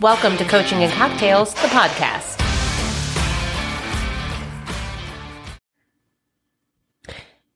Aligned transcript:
Welcome 0.00 0.38
to 0.38 0.46
Coaching 0.46 0.82
and 0.82 0.90
Cocktails, 0.94 1.52
the 1.52 1.68
podcast. 1.68 2.40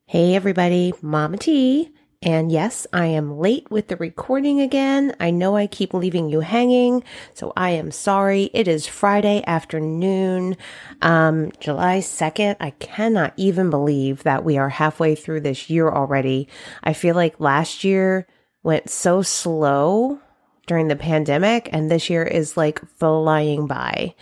Hey, 0.05 0.35
everybody, 0.35 0.93
Mama 1.01 1.39
T. 1.39 1.91
And 2.21 2.53
yes, 2.53 2.87
I 2.93 3.07
am 3.07 3.39
late 3.39 3.71
with 3.71 3.89
the 3.89 3.97
recording 3.97 4.61
again. 4.61 5.17
I 5.19 5.31
know 5.31 5.57
I 5.57 5.67
keep 5.67 5.95
leaving 5.95 6.29
you 6.29 6.41
hanging, 6.41 7.03
so 7.33 7.55
I 7.57 7.71
am 7.71 7.91
sorry. 7.91 8.51
It 8.53 8.69
is 8.69 8.87
Friday 8.87 9.43
afternoon, 9.47 10.59
um, 11.01 11.51
July 11.61 12.01
2nd. 12.01 12.57
I 12.61 12.73
cannot 12.73 13.33
even 13.39 13.71
believe 13.71 14.23
that 14.25 14.45
we 14.45 14.59
are 14.59 14.69
halfway 14.69 15.15
through 15.15 15.41
this 15.41 15.71
year 15.71 15.89
already. 15.89 16.49
I 16.83 16.93
feel 16.93 17.15
like 17.15 17.41
last 17.41 17.85
year 17.85 18.27
went 18.63 18.91
so 18.91 19.23
slow 19.23 20.21
during 20.67 20.89
the 20.89 20.97
pandemic, 20.97 21.69
and 21.73 21.91
this 21.91 22.09
year 22.09 22.23
is 22.23 22.57
like 22.57 22.81
flying 22.97 23.67
by. 23.67 24.15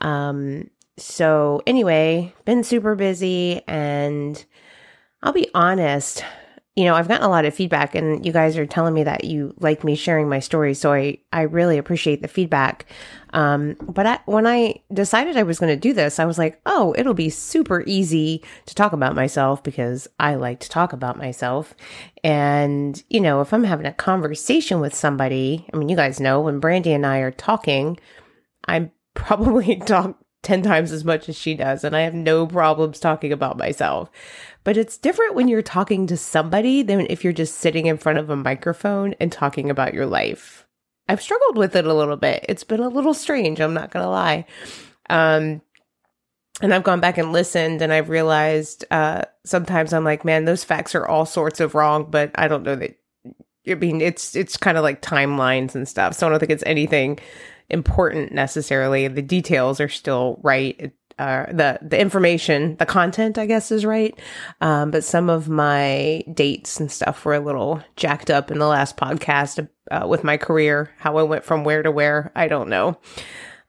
Um, 0.00 0.70
so 0.96 1.62
anyway, 1.66 2.34
been 2.44 2.64
super 2.64 2.94
busy 2.94 3.62
and 3.68 4.44
I'll 5.22 5.32
be 5.32 5.48
honest, 5.54 6.24
you 6.78 6.84
know, 6.84 6.94
I've 6.94 7.08
gotten 7.08 7.26
a 7.26 7.28
lot 7.28 7.44
of 7.44 7.56
feedback 7.56 7.96
and 7.96 8.24
you 8.24 8.30
guys 8.30 8.56
are 8.56 8.64
telling 8.64 8.94
me 8.94 9.02
that 9.02 9.24
you 9.24 9.52
like 9.58 9.82
me 9.82 9.96
sharing 9.96 10.28
my 10.28 10.38
story. 10.38 10.74
So 10.74 10.92
I, 10.92 11.18
I 11.32 11.42
really 11.42 11.76
appreciate 11.76 12.22
the 12.22 12.28
feedback. 12.28 12.86
Um, 13.32 13.74
but 13.80 14.06
I, 14.06 14.20
when 14.26 14.46
I 14.46 14.76
decided 14.92 15.36
I 15.36 15.42
was 15.42 15.58
going 15.58 15.74
to 15.74 15.80
do 15.80 15.92
this, 15.92 16.20
I 16.20 16.24
was 16.24 16.38
like, 16.38 16.60
oh, 16.66 16.94
it'll 16.96 17.14
be 17.14 17.30
super 17.30 17.82
easy 17.84 18.44
to 18.66 18.76
talk 18.76 18.92
about 18.92 19.16
myself 19.16 19.60
because 19.64 20.06
I 20.20 20.36
like 20.36 20.60
to 20.60 20.68
talk 20.68 20.92
about 20.92 21.18
myself. 21.18 21.74
And, 22.22 23.02
you 23.10 23.20
know, 23.20 23.40
if 23.40 23.52
I'm 23.52 23.64
having 23.64 23.86
a 23.86 23.92
conversation 23.92 24.78
with 24.78 24.94
somebody, 24.94 25.66
I 25.74 25.78
mean, 25.78 25.88
you 25.88 25.96
guys 25.96 26.20
know 26.20 26.40
when 26.42 26.60
Brandy 26.60 26.92
and 26.92 27.04
I 27.04 27.18
are 27.18 27.32
talking, 27.32 27.98
I 28.68 28.92
probably 29.14 29.74
talk 29.78 30.16
10 30.42 30.62
times 30.62 30.92
as 30.92 31.04
much 31.04 31.28
as 31.28 31.36
she 31.36 31.54
does, 31.54 31.82
and 31.82 31.96
I 31.96 32.02
have 32.02 32.14
no 32.14 32.46
problems 32.46 33.00
talking 33.00 33.32
about 33.32 33.58
myself. 33.58 34.10
But 34.64 34.76
it's 34.76 34.98
different 34.98 35.34
when 35.34 35.48
you're 35.48 35.62
talking 35.62 36.06
to 36.08 36.16
somebody 36.16 36.82
than 36.82 37.06
if 37.08 37.24
you're 37.24 37.32
just 37.32 37.54
sitting 37.54 37.86
in 37.86 37.96
front 37.96 38.18
of 38.18 38.28
a 38.30 38.36
microphone 38.36 39.14
and 39.20 39.32
talking 39.32 39.70
about 39.70 39.94
your 39.94 40.06
life. 40.06 40.66
I've 41.08 41.22
struggled 41.22 41.56
with 41.56 41.74
it 41.74 41.86
a 41.86 41.94
little 41.94 42.16
bit. 42.16 42.44
It's 42.48 42.64
been 42.64 42.80
a 42.80 42.88
little 42.88 43.14
strange, 43.14 43.60
I'm 43.60 43.72
not 43.72 43.90
going 43.90 44.04
to 44.04 44.10
lie. 44.10 44.44
Um, 45.08 45.62
and 46.60 46.74
I've 46.74 46.82
gone 46.82 47.00
back 47.00 47.18
and 47.18 47.32
listened 47.32 47.82
and 47.82 47.92
I've 47.92 48.10
realized 48.10 48.84
uh, 48.90 49.22
sometimes 49.44 49.92
I'm 49.92 50.04
like, 50.04 50.24
man, 50.24 50.44
those 50.44 50.64
facts 50.64 50.94
are 50.94 51.06
all 51.06 51.24
sorts 51.24 51.60
of 51.60 51.74
wrong, 51.74 52.10
but 52.10 52.32
I 52.34 52.48
don't 52.48 52.64
know 52.64 52.76
that. 52.76 52.98
I 53.66 53.74
mean, 53.74 54.00
it's 54.00 54.34
it's 54.34 54.56
kind 54.56 54.78
of 54.78 54.82
like 54.82 55.02
timelines 55.02 55.74
and 55.74 55.86
stuff. 55.86 56.14
So 56.14 56.26
I 56.26 56.30
don't 56.30 56.38
think 56.38 56.50
it's 56.52 56.62
anything 56.66 57.18
important 57.68 58.32
necessarily. 58.32 59.08
The 59.08 59.22
details 59.22 59.80
are 59.80 59.90
still 59.90 60.40
right. 60.42 60.92
Uh, 61.18 61.46
the 61.52 61.78
the 61.82 62.00
information, 62.00 62.76
the 62.76 62.86
content, 62.86 63.38
I 63.38 63.46
guess, 63.46 63.72
is 63.72 63.84
right. 63.84 64.18
Um, 64.60 64.90
but 64.90 65.02
some 65.04 65.28
of 65.28 65.48
my 65.48 66.22
dates 66.32 66.78
and 66.78 66.90
stuff 66.90 67.24
were 67.24 67.34
a 67.34 67.40
little 67.40 67.82
jacked 67.96 68.30
up 68.30 68.50
in 68.50 68.58
the 68.58 68.66
last 68.66 68.96
podcast 68.96 69.68
uh, 69.90 70.06
with 70.06 70.22
my 70.22 70.36
career. 70.36 70.92
How 70.98 71.16
I 71.16 71.22
went 71.22 71.44
from 71.44 71.64
where 71.64 71.82
to 71.82 71.90
where, 71.90 72.30
I 72.36 72.46
don't 72.46 72.68
know. 72.68 72.98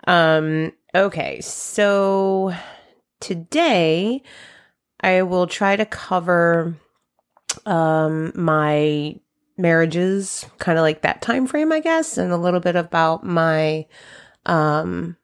Um, 0.06 0.74
okay, 0.94 1.42
so 1.42 2.54
today 3.20 4.22
I 5.00 5.24
will 5.24 5.48
try 5.48 5.76
to 5.76 5.86
cover 5.86 6.76
um, 7.66 8.32
my 8.36 9.20
marriages, 9.58 10.46
kind 10.58 10.78
of 10.78 10.84
like 10.84 11.02
that 11.02 11.22
time 11.22 11.48
frame, 11.48 11.72
I 11.72 11.80
guess, 11.80 12.18
and 12.18 12.32
a 12.32 12.38
little 12.38 12.60
bit 12.60 12.76
about 12.76 13.24
my 13.24 13.86
um 14.46 15.18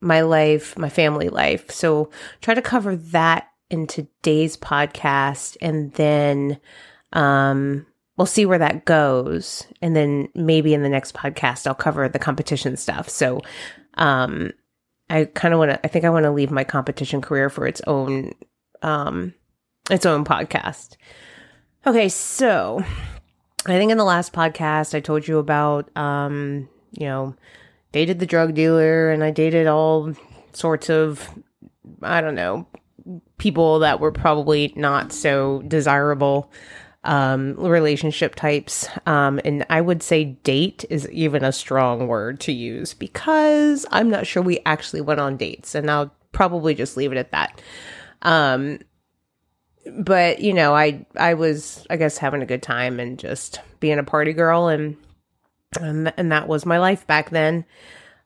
my 0.00 0.20
life, 0.20 0.76
my 0.78 0.88
family 0.88 1.28
life. 1.28 1.70
So 1.70 2.10
try 2.40 2.54
to 2.54 2.62
cover 2.62 2.96
that 2.96 3.48
in 3.70 3.86
today's 3.86 4.56
podcast 4.56 5.56
and 5.60 5.92
then 5.94 6.60
um 7.12 7.84
we'll 8.16 8.26
see 8.26 8.46
where 8.46 8.58
that 8.58 8.84
goes 8.84 9.66
and 9.82 9.96
then 9.96 10.28
maybe 10.34 10.72
in 10.72 10.82
the 10.82 10.88
next 10.88 11.14
podcast 11.14 11.66
I'll 11.66 11.74
cover 11.74 12.08
the 12.08 12.18
competition 12.18 12.76
stuff. 12.76 13.08
So 13.08 13.40
um 13.94 14.52
I 15.10 15.24
kind 15.24 15.54
of 15.54 15.58
want 15.58 15.72
to 15.72 15.84
I 15.84 15.88
think 15.88 16.04
I 16.04 16.10
want 16.10 16.24
to 16.24 16.30
leave 16.30 16.50
my 16.50 16.64
competition 16.64 17.20
career 17.20 17.50
for 17.50 17.66
its 17.66 17.80
own 17.86 18.34
um 18.82 19.34
its 19.90 20.06
own 20.06 20.24
podcast. 20.24 20.96
Okay, 21.86 22.08
so 22.08 22.82
I 23.66 23.78
think 23.78 23.90
in 23.90 23.98
the 23.98 24.04
last 24.04 24.32
podcast 24.32 24.94
I 24.94 25.00
told 25.00 25.26
you 25.26 25.38
about 25.38 25.96
um, 25.96 26.68
you 26.92 27.06
know, 27.06 27.34
dated 27.96 28.18
the 28.18 28.26
drug 28.26 28.52
dealer 28.52 29.10
and 29.10 29.24
I 29.24 29.30
dated 29.30 29.66
all 29.66 30.12
sorts 30.52 30.90
of 30.90 31.30
I 32.02 32.20
don't 32.20 32.34
know, 32.34 32.66
people 33.38 33.78
that 33.78 34.00
were 34.00 34.12
probably 34.12 34.74
not 34.76 35.14
so 35.14 35.62
desirable 35.62 36.52
um, 37.04 37.54
relationship 37.54 38.34
types. 38.34 38.86
Um, 39.06 39.40
and 39.46 39.64
I 39.70 39.80
would 39.80 40.02
say 40.02 40.24
date 40.24 40.84
is 40.90 41.08
even 41.08 41.42
a 41.42 41.52
strong 41.52 42.06
word 42.06 42.38
to 42.40 42.52
use 42.52 42.92
because 42.92 43.86
I'm 43.90 44.10
not 44.10 44.26
sure 44.26 44.42
we 44.42 44.60
actually 44.66 45.00
went 45.00 45.20
on 45.20 45.38
dates. 45.38 45.74
And 45.74 45.90
I'll 45.90 46.12
probably 46.32 46.74
just 46.74 46.98
leave 46.98 47.12
it 47.12 47.18
at 47.18 47.30
that. 47.30 47.62
Um, 48.20 48.80
but 49.98 50.40
you 50.40 50.52
know, 50.52 50.74
I 50.74 51.06
I 51.16 51.32
was 51.32 51.86
I 51.88 51.96
guess 51.96 52.18
having 52.18 52.42
a 52.42 52.46
good 52.46 52.62
time 52.62 53.00
and 53.00 53.18
just 53.18 53.60
being 53.80 53.98
a 53.98 54.04
party 54.04 54.34
girl 54.34 54.68
and 54.68 54.98
and, 55.80 56.32
that 56.32 56.48
was 56.48 56.66
my 56.66 56.78
life 56.78 57.06
back 57.06 57.30
then. 57.30 57.64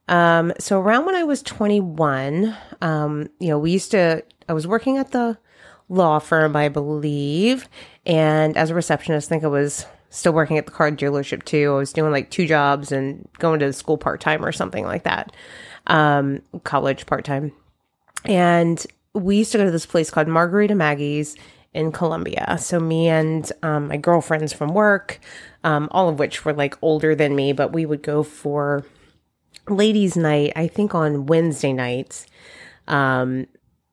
Um, 0.09 0.53
so 0.59 0.81
around 0.81 1.06
when 1.06 1.15
I 1.15 1.25
was 1.25 1.43
21, 1.43 2.56
um, 2.81 3.28
you 3.39 3.49
know, 3.49 3.59
we 3.59 3.71
used 3.73 3.93
to 3.93 4.25
I 4.49 4.53
was 4.53 4.67
working 4.67 4.99
at 4.99 5.12
the 5.12 5.39
law 5.89 6.19
firm, 6.19 6.56
I 6.56 6.69
believe, 6.69 7.69
and 8.05 8.56
as 8.56 8.71
a 8.71 8.75
receptionist, 8.75 9.28
I 9.28 9.31
think 9.31 9.45
I 9.45 9.49
was 9.49 9.87
still 10.11 10.33
working 10.33 10.59
at 10.59 10.67
the 10.67 10.73
car 10.73 10.91
dealership 10.91 11.45
too. 11.45 11.73
I 11.73 11.77
was 11.77 11.93
doing 11.93 12.11
like 12.11 12.31
two 12.31 12.47
jobs 12.47 12.91
and 12.91 13.28
going 13.39 13.61
to 13.61 13.72
school 13.72 13.97
part 13.97 14.21
time 14.21 14.45
or 14.45 14.51
something 14.51 14.84
like 14.84 15.05
that. 15.05 15.33
Um, 15.87 16.43
college 16.65 17.07
part 17.07 17.25
time. 17.25 17.53
And 18.25 18.84
we 19.15 19.39
used 19.39 19.53
to 19.53 19.59
go 19.59 19.65
to 19.65 19.71
this 19.71 19.87
place 19.87 20.11
called 20.11 20.28
Margarita 20.28 20.75
Maggie's 20.75 21.37
in 21.72 21.92
Columbia. 21.92 22.56
So 22.58 22.81
me 22.81 23.08
and 23.08 23.50
um, 23.62 23.88
my 23.88 23.97
girlfriends 23.97 24.53
from 24.53 24.75
work, 24.75 25.20
um, 25.64 25.88
all 25.92 26.08
of 26.08 26.19
which 26.19 26.44
were 26.44 26.53
like 26.53 26.76
older 26.82 27.14
than 27.14 27.34
me, 27.36 27.53
but 27.53 27.72
we 27.72 27.86
would 27.86 28.03
go 28.03 28.22
for 28.22 28.84
ladies' 29.69 30.16
night. 30.16 30.53
I 30.56 30.66
think 30.66 30.94
on 30.94 31.26
Wednesday 31.26 31.72
nights. 31.72 32.26
Um, 32.88 33.47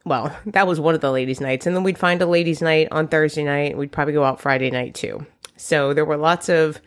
well, 0.06 0.36
that 0.46 0.68
was 0.68 0.80
one 0.80 0.96
of 0.96 1.02
the 1.02 1.12
ladies' 1.12 1.42
nights, 1.42 1.68
and 1.68 1.76
then 1.76 1.84
we'd 1.84 1.98
find 1.98 2.22
a 2.22 2.26
ladies' 2.26 2.62
night 2.62 2.88
on 2.92 3.08
Thursday 3.08 3.44
night. 3.44 3.78
We'd 3.78 3.92
probably 3.92 4.14
go 4.14 4.24
out 4.24 4.42
Friday 4.42 4.72
night 4.72 4.96
too. 4.96 5.26
So 5.58 5.94
there 5.94 6.06
were 6.06 6.18
lots 6.18 6.50
of 6.50 6.80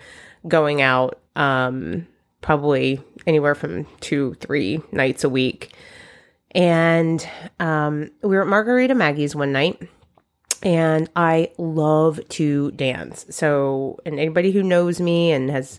going 0.49 0.81
out. 0.81 1.21
Um, 1.37 2.07
probably 2.41 3.01
anywhere 3.27 3.55
from 3.55 3.87
two, 4.01 4.35
three 4.41 4.81
nights 4.93 5.25
a 5.25 5.29
week. 5.29 5.75
And 6.53 7.27
um, 7.59 8.11
we 8.23 8.37
were 8.37 8.43
at 8.43 8.49
Margarita 8.49 8.95
Maggie's 8.95 9.37
one 9.37 9.53
night, 9.53 9.81
and 10.63 11.09
I 11.17 11.51
love 11.59 12.21
to 12.31 12.71
dance. 12.73 13.27
So, 13.31 13.99
and 14.05 14.19
anybody 14.19 14.51
who 14.51 14.63
knows 14.63 15.01
me 15.01 15.33
and 15.33 15.51
has 15.51 15.79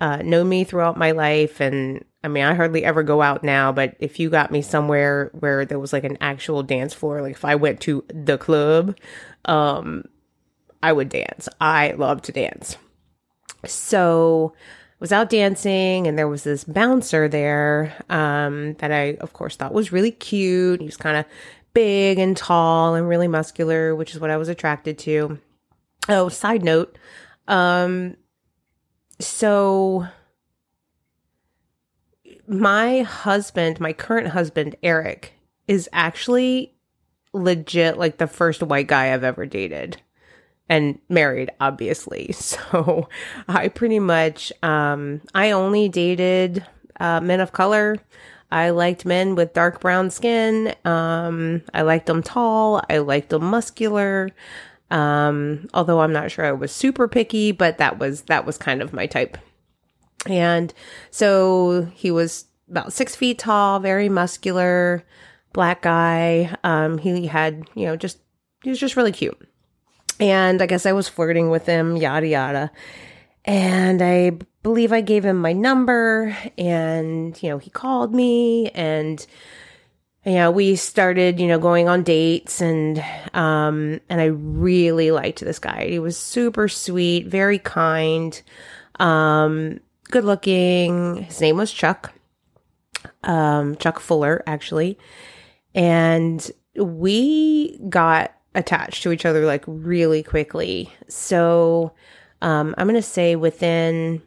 uh, 0.00 0.18
known 0.18 0.48
me 0.48 0.64
throughout 0.64 0.96
my 0.96 1.12
life, 1.12 1.60
and 1.60 2.04
I 2.24 2.28
mean, 2.28 2.44
I 2.44 2.54
hardly 2.54 2.84
ever 2.84 3.02
go 3.02 3.22
out 3.22 3.44
now, 3.44 3.72
but 3.72 3.96
if 4.00 4.18
you 4.18 4.28
got 4.30 4.50
me 4.50 4.62
somewhere 4.62 5.30
where 5.38 5.64
there 5.64 5.78
was 5.78 5.92
like 5.92 6.04
an 6.04 6.18
actual 6.20 6.62
dance 6.62 6.92
floor, 6.92 7.22
like 7.22 7.34
if 7.34 7.44
I 7.44 7.54
went 7.54 7.80
to 7.82 8.04
the 8.08 8.38
club, 8.38 8.96
um, 9.44 10.04
I 10.82 10.92
would 10.92 11.08
dance. 11.08 11.48
I 11.60 11.92
love 11.92 12.22
to 12.22 12.32
dance. 12.32 12.76
So, 13.64 14.54
was 14.98 15.12
out 15.12 15.28
dancing 15.28 16.06
and 16.06 16.18
there 16.18 16.28
was 16.28 16.42
this 16.42 16.64
bouncer 16.64 17.28
there 17.28 17.94
um, 18.08 18.74
that 18.74 18.90
I, 18.90 19.16
of 19.16 19.32
course, 19.34 19.56
thought 19.56 19.74
was 19.74 19.92
really 19.92 20.10
cute. 20.10 20.80
He 20.80 20.86
was 20.86 20.96
kind 20.96 21.16
of 21.16 21.26
big 21.76 22.18
and 22.18 22.38
tall 22.38 22.94
and 22.94 23.06
really 23.06 23.28
muscular, 23.28 23.94
which 23.94 24.14
is 24.14 24.18
what 24.20 24.30
I 24.30 24.38
was 24.38 24.48
attracted 24.48 24.96
to. 25.00 25.38
Oh, 26.08 26.30
side 26.30 26.64
note. 26.64 26.96
Um, 27.46 28.16
so 29.20 30.06
my 32.48 33.02
husband, 33.02 33.78
my 33.78 33.92
current 33.92 34.28
husband, 34.28 34.76
Eric, 34.82 35.34
is 35.68 35.86
actually 35.92 36.74
legit 37.34 37.98
like 37.98 38.16
the 38.16 38.26
first 38.26 38.62
white 38.62 38.86
guy 38.86 39.12
I've 39.12 39.22
ever 39.22 39.44
dated 39.44 40.00
and 40.70 40.98
married 41.08 41.50
obviously 41.60 42.32
so 42.32 43.08
i 43.46 43.68
pretty 43.68 44.00
much 44.00 44.52
um 44.64 45.20
i 45.32 45.52
only 45.52 45.88
dated 45.88 46.64
uh, 46.98 47.20
men 47.20 47.38
of 47.38 47.52
color 47.52 47.98
i 48.50 48.70
liked 48.70 49.04
men 49.04 49.34
with 49.34 49.54
dark 49.54 49.80
brown 49.80 50.10
skin 50.10 50.74
um 50.84 51.62
i 51.74 51.82
liked 51.82 52.06
them 52.06 52.22
tall 52.22 52.82
i 52.90 52.98
liked 52.98 53.30
them 53.30 53.44
muscular 53.44 54.30
um 54.90 55.68
although 55.74 56.00
i'm 56.00 56.12
not 56.12 56.30
sure 56.30 56.44
i 56.44 56.52
was 56.52 56.70
super 56.70 57.08
picky 57.08 57.52
but 57.52 57.78
that 57.78 57.98
was 57.98 58.22
that 58.22 58.46
was 58.46 58.56
kind 58.56 58.80
of 58.80 58.92
my 58.92 59.06
type 59.06 59.36
and 60.28 60.72
so 61.10 61.88
he 61.94 62.10
was 62.10 62.46
about 62.70 62.92
six 62.92 63.14
feet 63.14 63.38
tall, 63.38 63.78
very 63.80 64.08
muscular, 64.08 65.04
black 65.52 65.82
guy. 65.82 66.54
Um, 66.64 66.98
he 66.98 67.26
had, 67.26 67.64
you 67.74 67.86
know, 67.86 67.96
just, 67.96 68.18
he 68.62 68.70
was 68.70 68.80
just 68.80 68.96
really 68.96 69.12
cute. 69.12 69.38
And 70.18 70.62
I 70.62 70.66
guess 70.66 70.86
I 70.86 70.92
was 70.92 71.08
flirting 71.08 71.50
with 71.50 71.66
him, 71.66 71.96
yada, 71.96 72.26
yada. 72.26 72.70
And 73.44 74.02
I 74.02 74.38
believe 74.66 74.92
I 74.92 75.00
gave 75.00 75.24
him 75.24 75.36
my 75.36 75.52
number 75.52 76.36
and, 76.58 77.40
you 77.40 77.50
know, 77.50 77.58
he 77.58 77.70
called 77.70 78.12
me 78.12 78.68
and, 78.70 79.24
yeah, 80.24 80.48
we 80.48 80.74
started, 80.74 81.38
you 81.38 81.46
know, 81.46 81.60
going 81.60 81.88
on 81.88 82.02
dates 82.02 82.60
and 82.60 82.98
um 83.32 84.00
and 84.08 84.20
I 84.20 84.24
really 84.24 85.12
liked 85.12 85.38
this 85.38 85.60
guy. 85.60 85.86
He 85.88 86.00
was 86.00 86.16
super 86.16 86.66
sweet, 86.66 87.28
very 87.28 87.60
kind, 87.60 88.42
um, 88.98 89.78
good 90.10 90.24
looking. 90.24 91.22
His 91.22 91.40
name 91.40 91.58
was 91.58 91.70
Chuck. 91.70 92.12
Um, 93.22 93.76
Chuck 93.76 94.00
Fuller, 94.00 94.42
actually. 94.48 94.98
And 95.76 96.50
we 96.74 97.78
got 97.88 98.34
attached 98.56 99.04
to 99.04 99.12
each 99.12 99.24
other 99.24 99.46
like 99.46 99.62
really 99.68 100.24
quickly. 100.24 100.92
So 101.06 101.92
um 102.42 102.74
I'm 102.76 102.88
gonna 102.88 103.00
say 103.00 103.36
within 103.36 104.22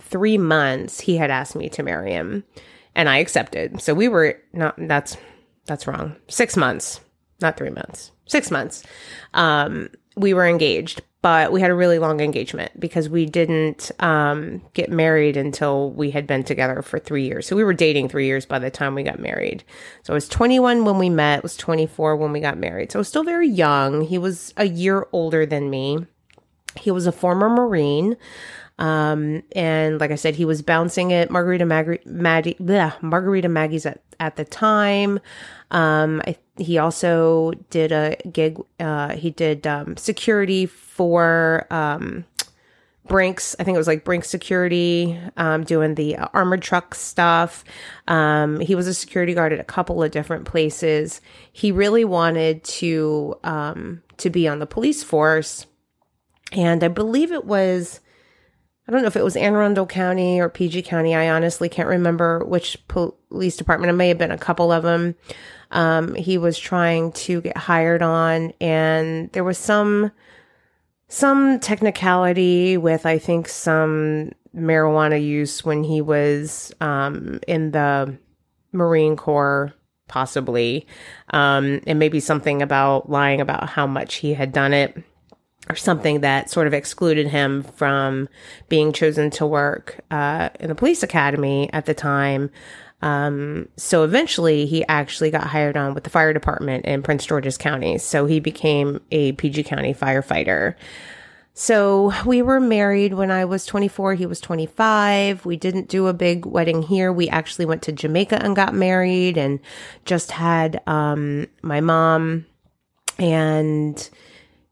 three 0.00 0.38
months 0.38 1.00
he 1.00 1.16
had 1.16 1.30
asked 1.30 1.56
me 1.56 1.68
to 1.70 1.82
marry 1.82 2.12
him 2.12 2.44
and 2.94 3.08
I 3.08 3.18
accepted. 3.18 3.80
So 3.80 3.94
we 3.94 4.08
were 4.08 4.40
not 4.52 4.74
that's 4.76 5.16
that's 5.66 5.86
wrong. 5.86 6.16
6 6.28 6.56
months, 6.56 7.00
not 7.40 7.56
3 7.56 7.70
months. 7.70 8.12
6 8.26 8.50
months. 8.50 8.84
Um 9.34 9.88
we 10.16 10.34
were 10.34 10.46
engaged, 10.46 11.02
but 11.22 11.52
we 11.52 11.60
had 11.60 11.70
a 11.70 11.74
really 11.74 12.00
long 12.00 12.20
engagement 12.20 12.72
because 12.80 13.08
we 13.08 13.24
didn't 13.24 13.92
um 14.00 14.62
get 14.74 14.90
married 14.90 15.36
until 15.36 15.92
we 15.92 16.10
had 16.10 16.26
been 16.26 16.42
together 16.42 16.82
for 16.82 16.98
3 16.98 17.24
years. 17.24 17.46
So 17.46 17.54
we 17.54 17.64
were 17.64 17.74
dating 17.74 18.08
3 18.08 18.26
years 18.26 18.46
by 18.46 18.58
the 18.58 18.70
time 18.70 18.94
we 18.94 19.02
got 19.02 19.20
married. 19.20 19.62
So 20.02 20.12
I 20.12 20.14
was 20.14 20.28
21 20.28 20.84
when 20.84 20.98
we 20.98 21.08
met, 21.08 21.42
was 21.42 21.56
24 21.56 22.16
when 22.16 22.32
we 22.32 22.40
got 22.40 22.58
married. 22.58 22.90
So 22.90 22.98
I 22.98 23.00
was 23.00 23.08
still 23.08 23.24
very 23.24 23.48
young. 23.48 24.02
He 24.02 24.18
was 24.18 24.52
a 24.56 24.66
year 24.66 25.06
older 25.12 25.46
than 25.46 25.70
me. 25.70 26.06
He 26.76 26.90
was 26.90 27.06
a 27.06 27.12
former 27.12 27.48
Marine. 27.48 28.16
Um, 28.78 29.42
and 29.52 30.00
like 30.00 30.10
I 30.10 30.14
said, 30.14 30.36
he 30.36 30.44
was 30.44 30.62
bouncing 30.62 31.12
at 31.12 31.30
Margarita 31.30 31.66
Mag- 31.66 32.06
Maddie, 32.06 32.56
bleh, 32.60 33.02
Margarita 33.02 33.48
Maggie's 33.48 33.86
at, 33.86 34.00
at 34.20 34.36
the 34.36 34.44
time. 34.44 35.18
Um, 35.70 36.22
I, 36.26 36.36
he 36.56 36.78
also 36.78 37.52
did 37.70 37.92
a 37.92 38.16
gig, 38.30 38.60
uh, 38.78 39.14
he 39.14 39.30
did, 39.30 39.66
um, 39.66 39.96
security 39.96 40.66
for, 40.66 41.66
um, 41.70 42.24
Brinks, 43.06 43.56
I 43.58 43.64
think 43.64 43.74
it 43.74 43.78
was 43.78 43.86
like 43.86 44.04
Brinks 44.04 44.28
Security, 44.28 45.18
um, 45.38 45.64
doing 45.64 45.94
the 45.94 46.18
armored 46.34 46.60
truck 46.60 46.94
stuff. 46.94 47.64
Um, 48.06 48.60
he 48.60 48.74
was 48.74 48.86
a 48.86 48.92
security 48.92 49.32
guard 49.32 49.50
at 49.52 49.60
a 49.60 49.64
couple 49.64 50.02
of 50.02 50.10
different 50.10 50.44
places. 50.44 51.22
He 51.50 51.72
really 51.72 52.04
wanted 52.04 52.62
to, 52.64 53.34
um, 53.44 54.02
to 54.18 54.28
be 54.28 54.46
on 54.46 54.58
the 54.58 54.66
police 54.66 55.02
force. 55.02 55.64
And 56.52 56.84
I 56.84 56.88
believe 56.88 57.32
it 57.32 57.46
was, 57.46 58.00
I 58.88 58.90
don't 58.90 59.02
know 59.02 59.08
if 59.08 59.16
it 59.16 59.24
was 59.24 59.36
Anne 59.36 59.54
Arundel 59.54 59.86
County 59.86 60.40
or 60.40 60.48
PG 60.48 60.82
County. 60.82 61.14
I 61.14 61.28
honestly 61.28 61.68
can't 61.68 61.90
remember 61.90 62.42
which 62.46 62.78
police 62.88 63.54
department. 63.54 63.90
It 63.90 63.96
may 63.96 64.08
have 64.08 64.16
been 64.16 64.30
a 64.30 64.38
couple 64.38 64.72
of 64.72 64.82
them. 64.82 65.14
Um, 65.70 66.14
he 66.14 66.38
was 66.38 66.58
trying 66.58 67.12
to 67.12 67.42
get 67.42 67.58
hired 67.58 68.00
on, 68.00 68.54
and 68.62 69.30
there 69.32 69.44
was 69.44 69.58
some 69.58 70.10
some 71.06 71.60
technicality 71.60 72.78
with 72.78 73.04
I 73.04 73.18
think 73.18 73.48
some 73.48 74.32
marijuana 74.56 75.22
use 75.22 75.62
when 75.66 75.84
he 75.84 76.00
was 76.00 76.72
um, 76.80 77.40
in 77.46 77.72
the 77.72 78.16
Marine 78.72 79.16
Corps, 79.16 79.74
possibly, 80.08 80.86
um, 81.34 81.82
and 81.86 81.98
maybe 81.98 82.20
something 82.20 82.62
about 82.62 83.10
lying 83.10 83.42
about 83.42 83.68
how 83.68 83.86
much 83.86 84.16
he 84.16 84.32
had 84.32 84.50
done 84.50 84.72
it 84.72 84.96
or 85.68 85.76
something 85.76 86.20
that 86.20 86.50
sort 86.50 86.66
of 86.66 86.74
excluded 86.74 87.26
him 87.26 87.62
from 87.62 88.28
being 88.68 88.92
chosen 88.92 89.30
to 89.30 89.46
work 89.46 90.00
uh, 90.10 90.48
in 90.60 90.68
the 90.68 90.74
police 90.74 91.02
academy 91.02 91.70
at 91.72 91.86
the 91.86 91.94
time. 91.94 92.50
Um, 93.00 93.68
so 93.76 94.02
eventually 94.02 94.66
he 94.66 94.84
actually 94.88 95.30
got 95.30 95.46
hired 95.46 95.76
on 95.76 95.94
with 95.94 96.04
the 96.04 96.10
fire 96.10 96.32
department 96.32 96.84
in 96.84 97.02
Prince 97.02 97.26
George's 97.26 97.56
County. 97.58 97.98
So 97.98 98.26
he 98.26 98.40
became 98.40 99.00
a 99.10 99.32
PG 99.32 99.64
County 99.64 99.94
firefighter. 99.94 100.74
So 101.54 102.12
we 102.24 102.40
were 102.40 102.60
married 102.60 103.14
when 103.14 103.32
I 103.32 103.44
was 103.44 103.66
24. 103.66 104.14
He 104.14 104.26
was 104.26 104.40
25. 104.40 105.44
We 105.44 105.56
didn't 105.56 105.88
do 105.88 106.06
a 106.06 106.12
big 106.12 106.46
wedding 106.46 106.82
here. 106.82 107.12
We 107.12 107.28
actually 107.28 107.66
went 107.66 107.82
to 107.82 107.92
Jamaica 107.92 108.40
and 108.42 108.54
got 108.54 108.74
married 108.74 109.36
and 109.36 109.58
just 110.04 110.30
had, 110.30 110.80
um, 110.86 111.48
my 111.62 111.80
mom 111.80 112.46
and 113.18 114.08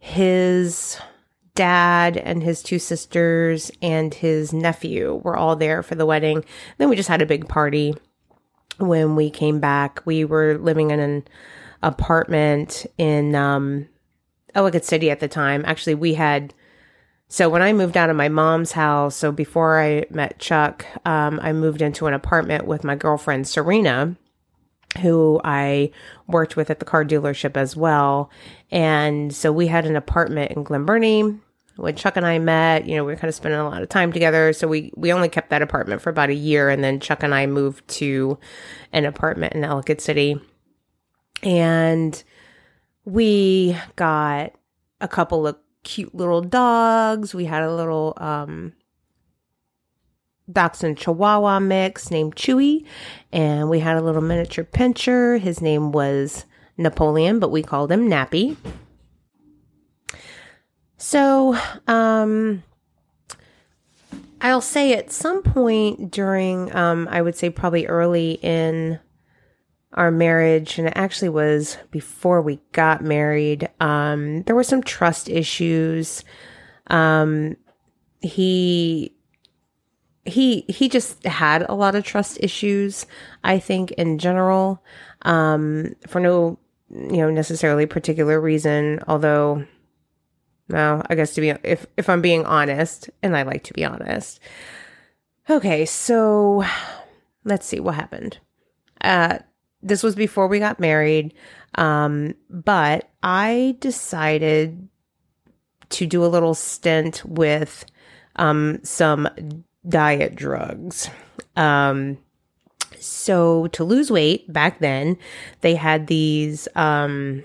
his 0.06 1.00
dad 1.56 2.17
and 2.17 2.41
his 2.41 2.62
two 2.62 2.79
sisters 2.79 3.73
and 3.82 4.14
his 4.14 4.53
nephew 4.53 5.20
were 5.25 5.37
all 5.37 5.56
there 5.56 5.82
for 5.82 5.97
the 5.97 6.06
wedding. 6.06 6.44
Then 6.79 6.88
we 6.88 6.94
just 6.94 7.08
had 7.08 7.23
a 7.23 7.26
big 7.26 7.49
party 7.49 7.93
when 8.79 9.17
we 9.17 9.31
came 9.31 9.58
back. 9.58 10.00
We 10.05 10.25
were 10.25 10.58
living 10.58 10.93
in 10.93 11.00
an 11.00 11.26
apartment 11.82 12.87
in 12.97 13.35
um, 13.35 13.88
Ellicott 14.55 14.85
City 14.85 15.11
at 15.11 15.19
the 15.19 15.26
time. 15.26 15.64
Actually, 15.67 15.97
we 15.97 16.14
had. 16.14 16.55
So 17.29 17.49
when 17.49 17.62
I 17.62 17.73
moved 17.73 17.97
out 17.97 18.09
of 18.09 18.14
my 18.14 18.29
mom's 18.29 18.70
house, 18.70 19.17
so 19.17 19.32
before 19.32 19.81
I 19.82 20.05
met 20.11 20.38
Chuck, 20.38 20.87
um, 21.05 21.41
I 21.43 21.52
moved 21.52 21.82
into 21.82 22.06
an 22.06 22.14
apartment 22.14 22.64
with 22.64 22.85
my 22.85 22.94
girlfriend 22.94 23.49
Serena, 23.49 24.17
who 24.99 25.41
I 25.45 25.91
worked 26.27 26.57
with 26.57 26.71
at 26.71 26.79
the 26.79 26.85
car 26.85 27.05
dealership 27.05 27.57
as 27.57 27.77
well. 27.77 28.31
And 28.71 29.35
so 29.35 29.53
we 29.53 29.67
had 29.67 29.87
an 29.87 29.97
apartment 29.97 30.53
in 30.53 30.63
Glen 30.63 30.85
Burnie. 30.85 31.39
When 31.77 31.95
Chuck 31.95 32.17
and 32.17 32.25
I 32.25 32.39
met, 32.39 32.87
you 32.87 32.97
know, 32.97 33.05
we 33.05 33.13
were 33.13 33.19
kind 33.19 33.29
of 33.29 33.35
spending 33.35 33.61
a 33.61 33.69
lot 33.69 33.83
of 33.83 33.89
time 33.91 34.11
together. 34.11 34.53
So 34.55 34.67
we, 34.67 34.93
we 34.97 35.13
only 35.13 35.29
kept 35.29 35.51
that 35.51 35.61
apartment 35.61 36.01
for 36.01 36.09
about 36.09 36.31
a 36.31 36.35
year. 36.35 36.71
And 36.71 36.83
then 36.83 37.01
Chuck 37.01 37.23
and 37.23 37.35
I 37.35 37.47
moved 37.47 37.87
to 37.89 38.39
an 38.93 39.05
apartment 39.05 39.53
in 39.53 39.63
Ellicott 39.63 40.01
City. 40.01 40.41
And 41.43 42.23
we 43.05 43.77
got 43.97 44.55
a 45.03 45.09
couple 45.09 45.47
of 45.47 45.57
cute 45.85 46.15
little 46.15 46.41
dogs. 46.41 47.35
We 47.35 47.45
had 47.45 47.63
a 47.63 47.75
little, 47.75 48.15
um, 48.17 48.73
Dachshund 50.51 50.99
Chihuahua 50.99 51.61
mix 51.61 52.11
named 52.11 52.37
Chewy. 52.37 52.85
And 53.33 53.69
we 53.69 53.81
had 53.81 53.97
a 53.97 54.03
little 54.03 54.23
miniature 54.23 54.65
pinscher. 54.65 55.41
His 55.41 55.61
name 55.61 55.93
was 55.93 56.45
Napoleon, 56.76 57.38
but 57.38 57.50
we 57.50 57.62
called 57.62 57.91
him 57.91 58.09
Nappy. 58.09 58.57
So, 60.99 61.59
um, 61.87 62.62
I'll 64.41 64.61
say 64.61 64.93
at 64.95 65.11
some 65.11 65.43
point 65.43 66.11
during, 66.11 66.75
um, 66.75 67.09
I 67.11 67.23
would 67.23 67.37
say 67.37 67.50
probably 67.50 67.87
early 67.87 68.38
in 68.43 68.99
our 69.93 70.11
marriage, 70.11 70.79
and 70.79 70.88
it 70.88 70.93
actually 70.95 71.31
was 71.31 71.79
before 71.91 72.43
we 72.43 72.61
got 72.73 73.03
married, 73.03 73.69
um, 73.81 74.43
there 74.43 74.55
were 74.55 74.62
some 74.62 74.83
trust 74.83 75.29
issues. 75.29 76.23
Um, 76.88 77.57
he 78.21 79.15
he 80.26 80.64
he 80.68 80.88
just 80.88 81.25
had 81.25 81.62
a 81.68 81.75
lot 81.75 81.95
of 81.95 82.04
trust 82.04 82.38
issues 82.40 83.06
i 83.45 83.59
think 83.59 83.92
in 83.92 84.18
general 84.18 84.83
um 85.23 85.95
for 86.06 86.21
no 86.21 86.59
you 86.90 87.18
know 87.18 87.30
necessarily 87.30 87.87
particular 87.87 88.40
reason 88.40 89.00
although 89.09 89.64
well 90.68 91.02
i 91.09 91.14
guess 91.14 91.35
to 91.35 91.40
be 91.40 91.50
if 91.62 91.87
if 91.97 92.09
i'm 92.09 92.21
being 92.21 92.45
honest 92.45 93.11
and 93.23 93.37
i 93.37 93.42
like 93.42 93.64
to 93.64 93.75
be 93.75 93.85
honest. 93.85 94.40
Okay 95.49 95.85
so 95.87 96.64
let's 97.45 97.66
see 97.66 97.78
what 97.78 97.95
happened. 97.95 98.38
Uh 99.00 99.38
this 99.83 100.02
was 100.02 100.16
before 100.16 100.49
we 100.49 100.59
got 100.59 100.80
married 100.80 101.35
um 101.76 102.35
but 102.50 103.11
i 103.23 103.76
decided 103.78 104.88
to 105.90 106.06
do 106.06 106.25
a 106.25 106.26
little 106.26 106.54
stint 106.54 107.23
with 107.25 107.85
um 108.37 108.80
some 108.83 109.28
diet 109.88 110.35
drugs. 110.35 111.09
Um, 111.57 112.19
so 112.99 113.66
to 113.69 113.85
lose 113.85 114.11
weight 114.11 114.52
back 114.52 114.78
then, 114.81 115.16
they 115.61 115.75
had 115.75 116.07
these, 116.07 116.69
um, 116.75 117.45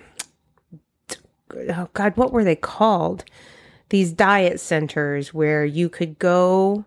oh 1.70 1.90
God, 1.94 2.18
what 2.18 2.32
were 2.32 2.44
they 2.44 2.56
called? 2.56 3.26
These 3.90 4.14
diet 4.14 4.60
centers 4.60 5.34
where 5.34 5.66
you 5.66 5.90
could 5.90 6.18
go 6.18 6.86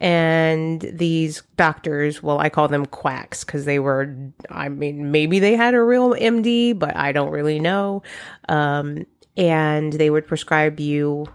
and 0.00 0.80
these 0.80 1.42
doctors, 1.56 2.22
well, 2.22 2.38
I 2.38 2.48
call 2.48 2.68
them 2.68 2.84
quacks 2.84 3.44
because 3.44 3.64
they 3.64 3.78
were, 3.78 4.14
I 4.50 4.68
mean, 4.68 5.10
maybe 5.10 5.38
they 5.38 5.56
had 5.56 5.74
a 5.74 5.82
real 5.82 6.10
MD, 6.10 6.78
but 6.78 6.94
I 6.96 7.12
don't 7.12 7.30
really 7.30 7.60
know. 7.60 8.02
Um, 8.48 9.06
and 9.36 9.92
they 9.92 10.10
would 10.10 10.26
prescribe 10.26 10.78
you 10.80 11.26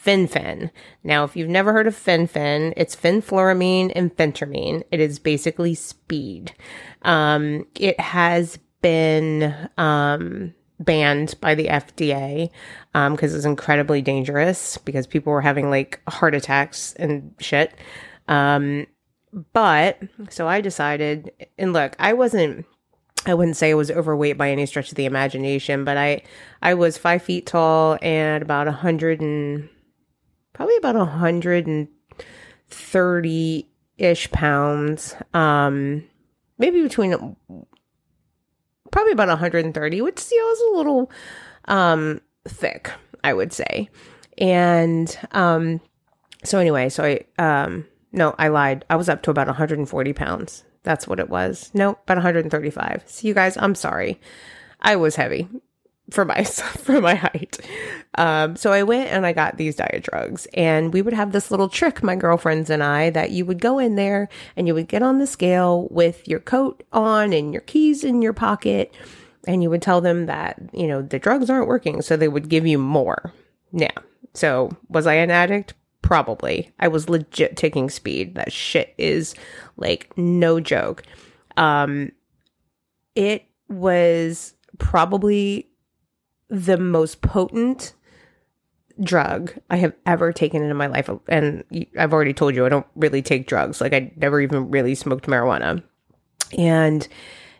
Fen-Phen. 0.00 0.70
Now, 1.04 1.24
if 1.24 1.36
you've 1.36 1.50
never 1.50 1.74
heard 1.74 1.86
of 1.86 1.94
Fen-Phen, 1.94 2.72
it's 2.74 2.96
fenfluramine 2.96 3.92
and 3.94 4.16
phentermine. 4.16 4.82
It 4.90 4.98
is 4.98 5.18
basically 5.18 5.74
speed. 5.74 6.54
Um, 7.02 7.66
it 7.78 8.00
has 8.00 8.58
been 8.80 9.54
um, 9.76 10.54
banned 10.78 11.34
by 11.42 11.54
the 11.54 11.66
FDA 11.66 12.50
because 12.94 13.32
um, 13.32 13.36
it's 13.36 13.44
incredibly 13.44 14.00
dangerous 14.00 14.78
because 14.78 15.06
people 15.06 15.34
were 15.34 15.42
having 15.42 15.68
like 15.68 16.00
heart 16.08 16.34
attacks 16.34 16.94
and 16.94 17.34
shit. 17.38 17.74
Um, 18.26 18.86
but 19.52 19.98
so 20.30 20.48
I 20.48 20.62
decided, 20.62 21.30
and 21.58 21.74
look, 21.74 21.94
I 21.98 22.14
wasn't. 22.14 22.64
I 23.26 23.34
wouldn't 23.34 23.58
say 23.58 23.70
I 23.70 23.74
was 23.74 23.90
overweight 23.90 24.38
by 24.38 24.50
any 24.50 24.64
stretch 24.64 24.88
of 24.88 24.94
the 24.94 25.04
imagination, 25.04 25.84
but 25.84 25.98
I 25.98 26.22
I 26.62 26.72
was 26.72 26.96
five 26.96 27.22
feet 27.22 27.44
tall 27.44 27.98
and 28.00 28.42
about 28.42 28.66
a 28.66 28.72
hundred 28.72 29.20
and 29.20 29.68
probably 30.52 30.76
about 30.76 30.96
a 30.96 31.04
hundred 31.04 31.66
and 31.66 31.88
thirty 32.68 33.68
ish 33.98 34.30
pounds. 34.30 35.14
Um, 35.34 36.04
maybe 36.58 36.82
between 36.82 37.36
probably 38.90 39.12
about 39.12 39.28
130, 39.28 40.00
which 40.00 40.30
you 40.30 40.40
know, 40.40 40.52
is 40.52 40.60
a 40.60 40.76
little 40.76 41.10
um, 41.66 42.20
thick, 42.48 42.90
I 43.22 43.32
would 43.32 43.52
say. 43.52 43.88
And 44.38 45.16
um, 45.32 45.80
so 46.44 46.58
anyway, 46.58 46.88
so 46.88 47.04
I 47.04 47.24
um, 47.38 47.86
no, 48.12 48.34
I 48.38 48.48
lied. 48.48 48.84
I 48.90 48.96
was 48.96 49.08
up 49.08 49.22
to 49.22 49.30
about 49.30 49.46
140 49.46 50.12
pounds. 50.12 50.64
That's 50.82 51.06
what 51.06 51.20
it 51.20 51.28
was. 51.28 51.70
No, 51.74 51.90
about 51.90 52.16
135. 52.16 53.04
So 53.06 53.28
you 53.28 53.34
guys, 53.34 53.56
I'm 53.58 53.74
sorry. 53.74 54.20
I 54.80 54.96
was 54.96 55.16
heavy 55.16 55.48
for 56.10 56.24
my 56.24 56.44
for 56.44 57.00
my 57.00 57.14
height. 57.14 57.58
Um, 58.16 58.56
so 58.56 58.72
I 58.72 58.82
went 58.82 59.10
and 59.10 59.24
I 59.24 59.32
got 59.32 59.56
these 59.56 59.76
diet 59.76 60.06
drugs, 60.10 60.46
and 60.54 60.92
we 60.92 61.02
would 61.02 61.14
have 61.14 61.32
this 61.32 61.50
little 61.50 61.68
trick, 61.68 62.02
my 62.02 62.16
girlfriends 62.16 62.70
and 62.70 62.82
I, 62.82 63.10
that 63.10 63.30
you 63.30 63.44
would 63.46 63.60
go 63.60 63.78
in 63.78 63.96
there 63.96 64.28
and 64.56 64.66
you 64.66 64.74
would 64.74 64.88
get 64.88 65.02
on 65.02 65.18
the 65.18 65.26
scale 65.26 65.88
with 65.90 66.26
your 66.26 66.40
coat 66.40 66.82
on 66.92 67.32
and 67.32 67.52
your 67.52 67.62
keys 67.62 68.04
in 68.04 68.22
your 68.22 68.32
pocket, 68.32 68.94
and 69.46 69.62
you 69.62 69.70
would 69.70 69.82
tell 69.82 70.00
them 70.00 70.26
that 70.26 70.60
you 70.72 70.86
know 70.86 71.02
the 71.02 71.18
drugs 71.18 71.50
aren't 71.50 71.68
working, 71.68 72.02
so 72.02 72.16
they 72.16 72.28
would 72.28 72.48
give 72.48 72.66
you 72.66 72.78
more. 72.78 73.32
Yeah. 73.72 73.92
So 74.34 74.70
was 74.88 75.06
I 75.06 75.14
an 75.14 75.30
addict? 75.30 75.74
Probably. 76.02 76.72
I 76.78 76.88
was 76.88 77.08
legit 77.08 77.56
taking 77.56 77.90
speed. 77.90 78.34
That 78.34 78.52
shit 78.52 78.94
is 78.98 79.34
like 79.76 80.16
no 80.16 80.60
joke. 80.60 81.02
Um, 81.56 82.12
it 83.14 83.44
was 83.68 84.54
probably 84.78 85.69
the 86.50 86.76
most 86.76 87.22
potent 87.22 87.94
drug 89.02 89.54
I 89.70 89.76
have 89.76 89.94
ever 90.04 90.32
taken 90.32 90.62
in 90.62 90.76
my 90.76 90.86
life. 90.86 91.08
And 91.28 91.64
I've 91.98 92.12
already 92.12 92.34
told 92.34 92.54
you, 92.54 92.66
I 92.66 92.68
don't 92.68 92.86
really 92.96 93.22
take 93.22 93.46
drugs. 93.46 93.80
Like, 93.80 93.94
I 93.94 94.12
never 94.16 94.40
even 94.40 94.70
really 94.70 94.94
smoked 94.94 95.26
marijuana. 95.26 95.82
And 96.58 97.06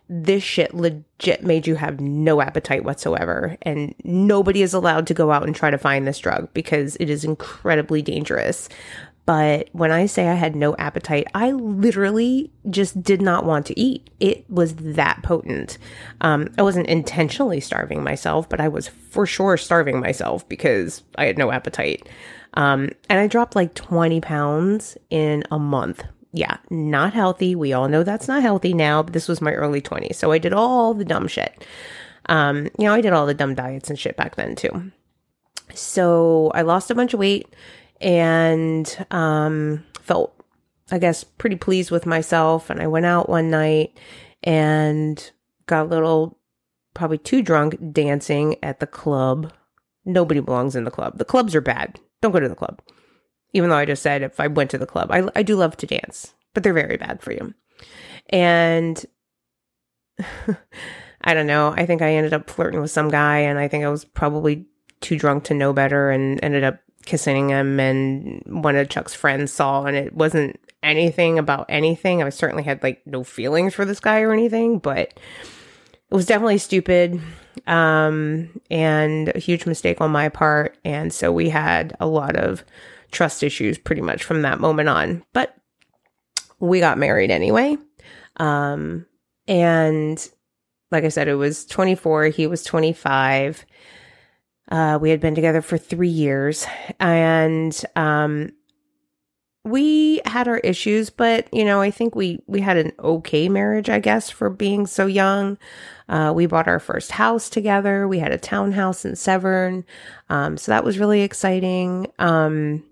this 0.09 0.42
shit 0.42 0.75
legit 0.75 1.44
made 1.44 1.66
you 1.66 1.76
have 1.76 2.00
no 2.00 2.40
appetite 2.40 2.85
whatsoever. 2.85 3.56
And 3.62 3.94
nobody 4.02 4.62
is 4.62 4.75
allowed 4.75 5.06
to 5.06 5.14
go 5.14 5.30
out 5.30 5.44
and 5.44 5.54
try 5.54 5.70
to 5.70 5.78
find 5.78 6.06
this 6.06 6.18
drug 6.18 6.52
because 6.52 6.97
it 6.97 7.09
is 7.09 7.25
incredibly 7.25 8.02
dangerous. 8.02 8.68
But 9.30 9.68
when 9.70 9.92
I 9.92 10.06
say 10.06 10.26
I 10.26 10.34
had 10.34 10.56
no 10.56 10.75
appetite, 10.75 11.28
I 11.37 11.52
literally 11.52 12.50
just 12.68 13.00
did 13.00 13.22
not 13.22 13.44
want 13.44 13.64
to 13.66 13.78
eat. 13.78 14.10
It 14.18 14.44
was 14.50 14.75
that 14.75 15.22
potent. 15.22 15.78
Um, 16.20 16.49
I 16.58 16.62
wasn't 16.62 16.88
intentionally 16.88 17.60
starving 17.60 18.02
myself, 18.02 18.49
but 18.49 18.60
I 18.60 18.66
was 18.66 18.88
for 18.88 19.26
sure 19.26 19.56
starving 19.56 20.00
myself 20.00 20.49
because 20.49 21.04
I 21.14 21.26
had 21.26 21.38
no 21.38 21.52
appetite. 21.52 22.08
Um, 22.54 22.90
and 23.08 23.20
I 23.20 23.28
dropped 23.28 23.54
like 23.54 23.75
20 23.75 24.20
pounds 24.20 24.99
in 25.10 25.44
a 25.52 25.60
month. 25.60 26.02
Yeah, 26.32 26.56
not 26.68 27.14
healthy. 27.14 27.54
We 27.54 27.72
all 27.72 27.88
know 27.88 28.02
that's 28.02 28.26
not 28.26 28.42
healthy 28.42 28.75
now, 28.75 29.04
but 29.04 29.12
this 29.12 29.28
was 29.28 29.40
my 29.40 29.52
early 29.52 29.80
20s. 29.80 30.16
So 30.16 30.32
I 30.32 30.38
did 30.38 30.52
all 30.52 30.92
the 30.92 31.04
dumb 31.04 31.28
shit. 31.28 31.64
Um, 32.26 32.64
you 32.80 32.87
know, 32.87 32.94
I 32.94 33.00
did 33.00 33.12
all 33.12 33.26
the 33.26 33.34
dumb 33.34 33.54
diets 33.54 33.90
and 33.90 33.96
shit 33.96 34.16
back 34.16 34.34
then 34.34 34.56
too. 34.56 34.90
So 35.72 36.50
I 36.52 36.62
lost 36.62 36.90
a 36.90 36.96
bunch 36.96 37.14
of 37.14 37.20
weight 37.20 37.46
and 38.00 39.07
um, 39.11 39.85
felt, 40.00 40.35
I 40.90 40.99
guess, 40.99 41.25
pretty 41.25 41.57
pleased 41.57 41.90
with 41.90 42.07
myself. 42.07 42.71
And 42.71 42.80
I 42.80 42.87
went 42.87 43.07
out 43.07 43.28
one 43.28 43.50
night 43.50 43.99
and 44.42 45.30
got 45.66 45.87
a 45.87 45.88
little, 45.88 46.38
probably 46.95 47.19
too 47.19 47.42
drunk, 47.42 47.92
dancing 47.92 48.57
at 48.62 48.80
the 48.80 48.87
club. 48.87 49.52
Nobody 50.04 50.40
belongs 50.40 50.76
in 50.76 50.85
the 50.85 50.90
club. 50.90 51.19
The 51.19 51.25
clubs 51.25 51.54
are 51.54 51.61
bad. 51.61 52.00
Don't 52.23 52.33
go 52.33 52.40
to 52.40 52.49
the 52.49 52.54
club. 52.54 52.80
Even 53.52 53.71
though 53.71 53.76
I 53.76 53.85
just 53.85 54.02
said 54.02 54.23
if 54.23 54.38
I 54.40 54.47
went 54.47 54.71
to 54.71 54.78
the 54.78 54.87
club, 54.87 55.11
I, 55.11 55.28
I 55.35 55.42
do 55.42 55.57
love 55.57 55.76
to 55.78 55.87
dance, 55.87 56.35
but 56.54 56.62
they're 56.62 56.73
very 56.73 56.97
bad 56.97 57.21
for 57.21 57.33
you. 57.33 57.52
And 58.30 59.04
I 61.23 61.35
don't 61.35 61.47
know. 61.47 61.75
I 61.76 61.85
think 61.85 62.00
I 62.00 62.14
ended 62.14 62.33
up 62.33 62.49
flirting 62.49 62.80
with 62.80 62.90
some 62.90 63.11
guy, 63.11 63.38
and 63.38 63.59
I 63.59 63.69
think 63.69 63.85
I 63.85 63.88
was 63.88 64.04
probably 64.04 64.66
too 65.00 65.19
drunk 65.19 65.45
to 65.45 65.54
know 65.54 65.73
better 65.73 66.11
and 66.11 66.42
ended 66.42 66.64
up 66.64 66.80
kissing 67.07 67.49
him 67.49 67.80
and 67.80 68.42
one 68.47 68.76
of 68.76 68.88
Chuck's 68.88 69.14
friends 69.14 69.52
saw 69.52 69.85
and 69.85 69.97
it 69.97 70.14
wasn't 70.14 70.61
anything 70.83 71.38
about 71.38 71.66
anything. 71.69 72.23
I 72.23 72.28
certainly 72.30 72.62
had 72.62 72.83
like 72.83 73.07
no 73.07 73.25
feelings 73.25 73.75
for 73.75 73.85
this 73.85 74.00
guy 74.00 74.21
or 74.21 74.33
anything, 74.33 74.78
but 74.78 75.12
it 76.11 76.14
was 76.14 76.26
definitely 76.26 76.59
stupid 76.59 77.21
um 77.66 78.49
and 78.71 79.33
a 79.35 79.38
huge 79.38 79.66
mistake 79.66 80.00
on 80.00 80.11
my 80.11 80.28
part 80.28 80.78
and 80.85 81.12
so 81.12 81.33
we 81.33 81.49
had 81.49 81.95
a 82.00 82.07
lot 82.07 82.37
of 82.37 82.64
trust 83.11 83.42
issues 83.42 83.76
pretty 83.76 84.00
much 84.00 84.23
from 84.23 84.42
that 84.42 84.61
moment 84.61 84.88
on. 84.88 85.23
But 85.33 85.54
we 86.59 86.80
got 86.80 86.99
married 86.99 87.30
anyway. 87.30 87.76
Um 88.37 89.07
and 89.49 90.28
like 90.90 91.04
I 91.04 91.09
said 91.09 91.28
it 91.28 91.35
was 91.35 91.66
24, 91.66 92.26
he 92.26 92.47
was 92.47 92.62
25 92.64 93.64
uh, 94.70 94.98
we 95.00 95.10
had 95.10 95.20
been 95.20 95.34
together 95.34 95.62
for 95.62 95.76
three 95.78 96.08
years 96.08 96.66
and 96.98 97.82
um, 97.96 98.50
we 99.64 100.20
had 100.24 100.48
our 100.48 100.58
issues, 100.58 101.10
but 101.10 101.52
you 101.52 101.64
know, 101.64 101.80
I 101.80 101.90
think 101.90 102.14
we 102.14 102.40
we 102.46 102.60
had 102.60 102.76
an 102.76 102.92
okay 102.98 103.48
marriage, 103.48 103.90
I 103.90 103.98
guess, 103.98 104.30
for 104.30 104.48
being 104.48 104.86
so 104.86 105.06
young. 105.06 105.58
Uh, 106.08 106.32
we 106.34 106.46
bought 106.46 106.66
our 106.68 106.80
first 106.80 107.12
house 107.12 107.50
together. 107.50 108.08
We 108.08 108.18
had 108.18 108.32
a 108.32 108.38
townhouse 108.38 109.04
in 109.04 109.16
Severn, 109.16 109.84
um, 110.28 110.56
so 110.56 110.72
that 110.72 110.84
was 110.84 110.98
really 110.98 111.20
exciting. 111.20 112.10
Um, 112.18 112.84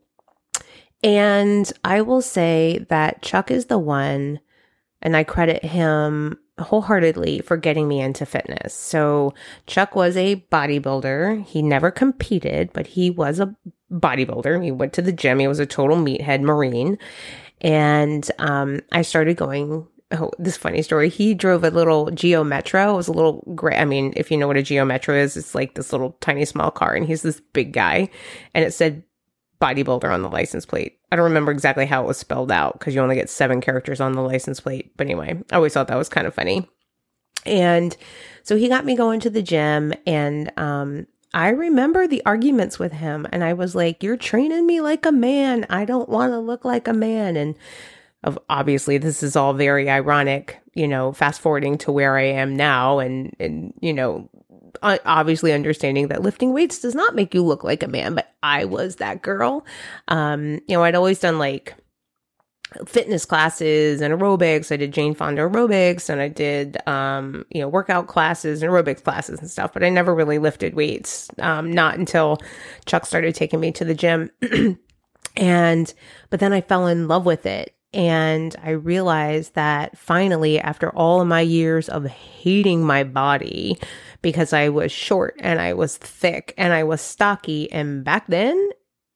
and 1.02 1.72
I 1.84 2.02
will 2.02 2.22
say 2.22 2.84
that 2.90 3.22
Chuck 3.22 3.50
is 3.50 3.66
the 3.66 3.78
one, 3.78 4.40
and 5.00 5.16
I 5.16 5.24
credit 5.24 5.64
him 5.64 6.38
wholeheartedly 6.58 7.40
for 7.40 7.56
getting 7.56 7.88
me 7.88 8.00
into 8.00 8.26
fitness. 8.26 8.74
So 8.74 9.34
Chuck 9.66 9.94
was 9.94 10.16
a 10.16 10.44
bodybuilder. 10.52 11.44
He 11.44 11.62
never 11.62 11.90
competed, 11.90 12.70
but 12.72 12.86
he 12.86 13.10
was 13.10 13.40
a 13.40 13.54
bodybuilder. 13.90 14.62
He 14.62 14.70
went 14.70 14.92
to 14.94 15.02
the 15.02 15.12
gym. 15.12 15.38
He 15.38 15.48
was 15.48 15.58
a 15.58 15.66
total 15.66 15.96
meathead 15.96 16.42
marine. 16.42 16.98
And 17.60 18.30
um, 18.38 18.80
I 18.92 19.02
started 19.02 19.36
going. 19.36 19.86
Oh, 20.10 20.30
this 20.38 20.56
funny 20.56 20.80
story. 20.80 21.10
He 21.10 21.34
drove 21.34 21.64
a 21.64 21.70
little 21.70 22.10
Geo 22.10 22.42
Metro. 22.42 22.94
It 22.94 22.96
was 22.96 23.08
a 23.08 23.12
little 23.12 23.44
gray. 23.54 23.76
I 23.76 23.84
mean, 23.84 24.14
if 24.16 24.30
you 24.30 24.38
know 24.38 24.46
what 24.46 24.56
a 24.56 24.62
Geo 24.62 24.86
Metro 24.86 25.14
is, 25.14 25.36
it's 25.36 25.54
like 25.54 25.74
this 25.74 25.92
little 25.92 26.16
tiny 26.22 26.46
small 26.46 26.70
car, 26.70 26.94
and 26.94 27.06
he's 27.06 27.20
this 27.20 27.42
big 27.52 27.74
guy. 27.74 28.08
And 28.54 28.64
it 28.64 28.72
said 28.72 29.02
bodybuilder 29.60 30.12
on 30.12 30.22
the 30.22 30.28
license 30.28 30.64
plate. 30.64 30.98
I 31.10 31.16
don't 31.16 31.24
remember 31.24 31.50
exactly 31.50 31.86
how 31.86 32.02
it 32.02 32.06
was 32.06 32.18
spelled 32.18 32.52
out 32.52 32.78
because 32.78 32.94
you 32.94 33.00
only 33.00 33.16
get 33.16 33.30
seven 33.30 33.60
characters 33.60 34.00
on 34.00 34.12
the 34.12 34.22
license 34.22 34.60
plate. 34.60 34.92
But 34.96 35.06
anyway, 35.06 35.42
I 35.50 35.56
always 35.56 35.72
thought 35.72 35.88
that 35.88 35.96
was 35.96 36.08
kind 36.08 36.26
of 36.26 36.34
funny. 36.34 36.68
And 37.44 37.96
so 38.42 38.56
he 38.56 38.68
got 38.68 38.84
me 38.84 38.96
going 38.96 39.20
to 39.20 39.30
the 39.30 39.42
gym 39.42 39.92
and 40.06 40.52
um 40.58 41.06
I 41.34 41.50
remember 41.50 42.06
the 42.06 42.22
arguments 42.24 42.78
with 42.78 42.92
him 42.92 43.26
and 43.32 43.44
I 43.44 43.52
was 43.52 43.74
like, 43.74 44.02
You're 44.02 44.16
training 44.16 44.66
me 44.66 44.80
like 44.80 45.04
a 45.04 45.12
man. 45.12 45.66
I 45.68 45.84
don't 45.84 46.08
want 46.08 46.32
to 46.32 46.38
look 46.38 46.64
like 46.64 46.88
a 46.88 46.92
man. 46.92 47.36
And 47.36 47.54
obviously 48.48 48.98
this 48.98 49.22
is 49.22 49.36
all 49.36 49.52
very 49.54 49.88
ironic, 49.90 50.60
you 50.74 50.88
know, 50.88 51.12
fast 51.12 51.40
forwarding 51.40 51.78
to 51.78 51.92
where 51.92 52.16
I 52.16 52.24
am 52.24 52.56
now 52.56 52.98
and 52.98 53.34
and 53.38 53.74
you 53.80 53.92
know, 53.92 54.28
obviously 54.82 55.52
understanding 55.52 56.08
that 56.08 56.22
lifting 56.22 56.52
weights 56.52 56.80
does 56.80 56.94
not 56.94 57.14
make 57.14 57.34
you 57.34 57.42
look 57.42 57.64
like 57.64 57.82
a 57.82 57.88
man, 57.88 58.14
but 58.14 58.32
I 58.42 58.64
was 58.64 58.96
that 58.96 59.22
girl. 59.22 59.66
Um, 60.08 60.60
you 60.66 60.76
know, 60.76 60.84
I'd 60.84 60.94
always 60.94 61.20
done 61.20 61.38
like 61.38 61.74
fitness 62.86 63.24
classes 63.24 64.00
and 64.00 64.12
aerobics. 64.12 64.70
I 64.70 64.76
did 64.76 64.92
Jane 64.92 65.14
Fonda 65.14 65.42
aerobics 65.42 66.10
and 66.10 66.20
I 66.20 66.28
did, 66.28 66.76
um, 66.86 67.46
you 67.50 67.60
know, 67.60 67.68
workout 67.68 68.08
classes 68.08 68.62
and 68.62 68.70
aerobics 68.70 69.02
classes 69.02 69.40
and 69.40 69.50
stuff, 69.50 69.72
but 69.72 69.82
I 69.82 69.88
never 69.88 70.14
really 70.14 70.38
lifted 70.38 70.74
weights. 70.74 71.30
Um, 71.38 71.72
not 71.72 71.98
until 71.98 72.38
Chuck 72.84 73.06
started 73.06 73.34
taking 73.34 73.60
me 73.60 73.72
to 73.72 73.84
the 73.84 73.94
gym. 73.94 74.30
and, 75.36 75.94
but 76.30 76.40
then 76.40 76.52
I 76.52 76.60
fell 76.60 76.86
in 76.86 77.08
love 77.08 77.24
with 77.24 77.46
it. 77.46 77.74
And 77.92 78.54
I 78.62 78.70
realized 78.70 79.54
that 79.54 79.96
finally, 79.96 80.60
after 80.60 80.90
all 80.90 81.20
of 81.20 81.28
my 81.28 81.40
years 81.40 81.88
of 81.88 82.04
hating 82.06 82.84
my 82.84 83.02
body, 83.02 83.78
because 84.20 84.52
I 84.52 84.68
was 84.68 84.92
short 84.92 85.36
and 85.40 85.60
I 85.60 85.72
was 85.72 85.96
thick 85.96 86.54
and 86.58 86.72
I 86.72 86.84
was 86.84 87.00
stocky. 87.00 87.70
And 87.72 88.04
back 88.04 88.26
then, 88.26 88.70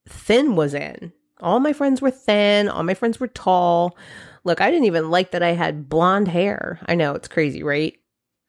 thin 0.09 0.57
was 0.57 0.75
in. 0.75 1.13
All 1.41 1.61
my 1.61 1.73
friends 1.73 2.01
were 2.01 2.11
thin, 2.11 2.69
all 2.69 2.83
my 2.85 2.95
friends 2.95 3.19
were 3.19 3.29
tall. 3.29 3.97
Look, 4.45 4.61
I 4.61 4.71
didn't 4.71 4.87
even 4.87 5.11
like 5.11 5.33
that 5.33 5.43
I 5.43 5.53
had 5.53 5.89
blonde 5.89 6.29
hair. 6.29 6.81
I 6.87 6.95
know 6.95 7.15
it's 7.15 7.29
crazy, 7.29 7.63
right? 7.63 7.97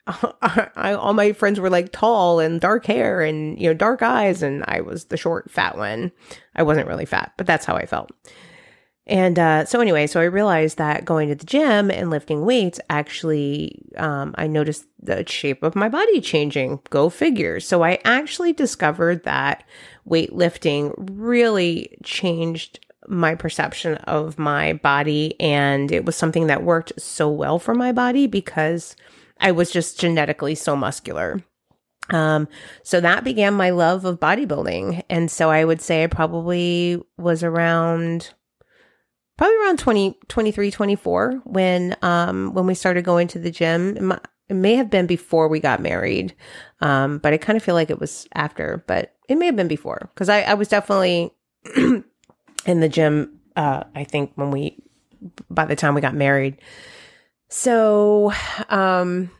All 0.76 1.14
my 1.14 1.32
friends 1.32 1.58
were 1.58 1.70
like 1.70 1.90
tall 1.90 2.38
and 2.38 2.60
dark 2.60 2.84
hair 2.84 3.22
and 3.22 3.58
you 3.58 3.68
know 3.68 3.74
dark 3.74 4.02
eyes 4.02 4.42
and 4.42 4.62
I 4.66 4.82
was 4.82 5.06
the 5.06 5.16
short 5.16 5.50
fat 5.50 5.78
one. 5.78 6.12
I 6.54 6.62
wasn't 6.62 6.88
really 6.88 7.06
fat, 7.06 7.32
but 7.38 7.46
that's 7.46 7.64
how 7.64 7.76
I 7.76 7.86
felt. 7.86 8.10
And 9.06 9.38
uh, 9.38 9.64
so 9.66 9.80
anyway, 9.80 10.06
so 10.06 10.20
I 10.20 10.24
realized 10.24 10.78
that 10.78 11.04
going 11.04 11.28
to 11.28 11.34
the 11.34 11.44
gym 11.44 11.90
and 11.90 12.08
lifting 12.08 12.46
weights 12.46 12.80
actually, 12.88 13.82
um, 13.96 14.34
I 14.38 14.46
noticed 14.46 14.86
the 14.98 15.28
shape 15.28 15.62
of 15.62 15.76
my 15.76 15.90
body 15.90 16.20
changing. 16.20 16.80
Go 16.88 17.10
figure. 17.10 17.60
So 17.60 17.82
I 17.82 17.98
actually 18.04 18.54
discovered 18.54 19.24
that 19.24 19.64
weightlifting 20.08 20.94
really 20.96 21.98
changed 22.02 22.80
my 23.06 23.34
perception 23.34 23.96
of 23.96 24.38
my 24.38 24.72
body, 24.72 25.38
and 25.38 25.92
it 25.92 26.06
was 26.06 26.16
something 26.16 26.46
that 26.46 26.62
worked 26.62 26.92
so 26.98 27.28
well 27.28 27.58
for 27.58 27.74
my 27.74 27.92
body 27.92 28.26
because 28.26 28.96
I 29.38 29.52
was 29.52 29.70
just 29.70 30.00
genetically 30.00 30.54
so 30.54 30.74
muscular. 30.74 31.44
Um, 32.10 32.48
so 32.82 33.00
that 33.00 33.24
began 33.24 33.54
my 33.54 33.70
love 33.70 34.04
of 34.06 34.20
bodybuilding. 34.20 35.02
And 35.10 35.30
so 35.30 35.50
I 35.50 35.64
would 35.64 35.80
say 35.80 36.04
I 36.04 36.06
probably 36.06 37.02
was 37.18 37.42
around 37.42 38.32
probably 39.36 39.56
around 39.58 39.78
20, 39.78 40.18
23, 40.28 40.70
24 40.70 41.42
when, 41.44 41.96
um, 42.02 42.54
when 42.54 42.66
we 42.66 42.74
started 42.74 43.04
going 43.04 43.28
to 43.28 43.38
the 43.38 43.50
gym. 43.50 44.12
It 44.48 44.54
may 44.54 44.74
have 44.74 44.90
been 44.90 45.06
before 45.06 45.48
we 45.48 45.60
got 45.60 45.80
married. 45.80 46.34
Um, 46.80 47.18
but 47.18 47.32
I 47.32 47.38
kind 47.38 47.56
of 47.56 47.62
feel 47.62 47.74
like 47.74 47.90
it 47.90 47.98
was 47.98 48.28
after, 48.34 48.84
but 48.86 49.14
it 49.28 49.36
may 49.36 49.46
have 49.46 49.56
been 49.56 49.68
before 49.68 50.10
because 50.14 50.28
I, 50.28 50.42
I 50.42 50.54
was 50.54 50.68
definitely 50.68 51.32
in 51.76 52.04
the 52.66 52.88
gym. 52.88 53.40
Uh, 53.56 53.84
I 53.94 54.04
think 54.04 54.32
when 54.34 54.50
we, 54.50 54.82
by 55.48 55.64
the 55.64 55.76
time 55.76 55.94
we 55.94 56.00
got 56.00 56.14
married, 56.14 56.58
so, 57.48 58.32
um, 58.68 59.30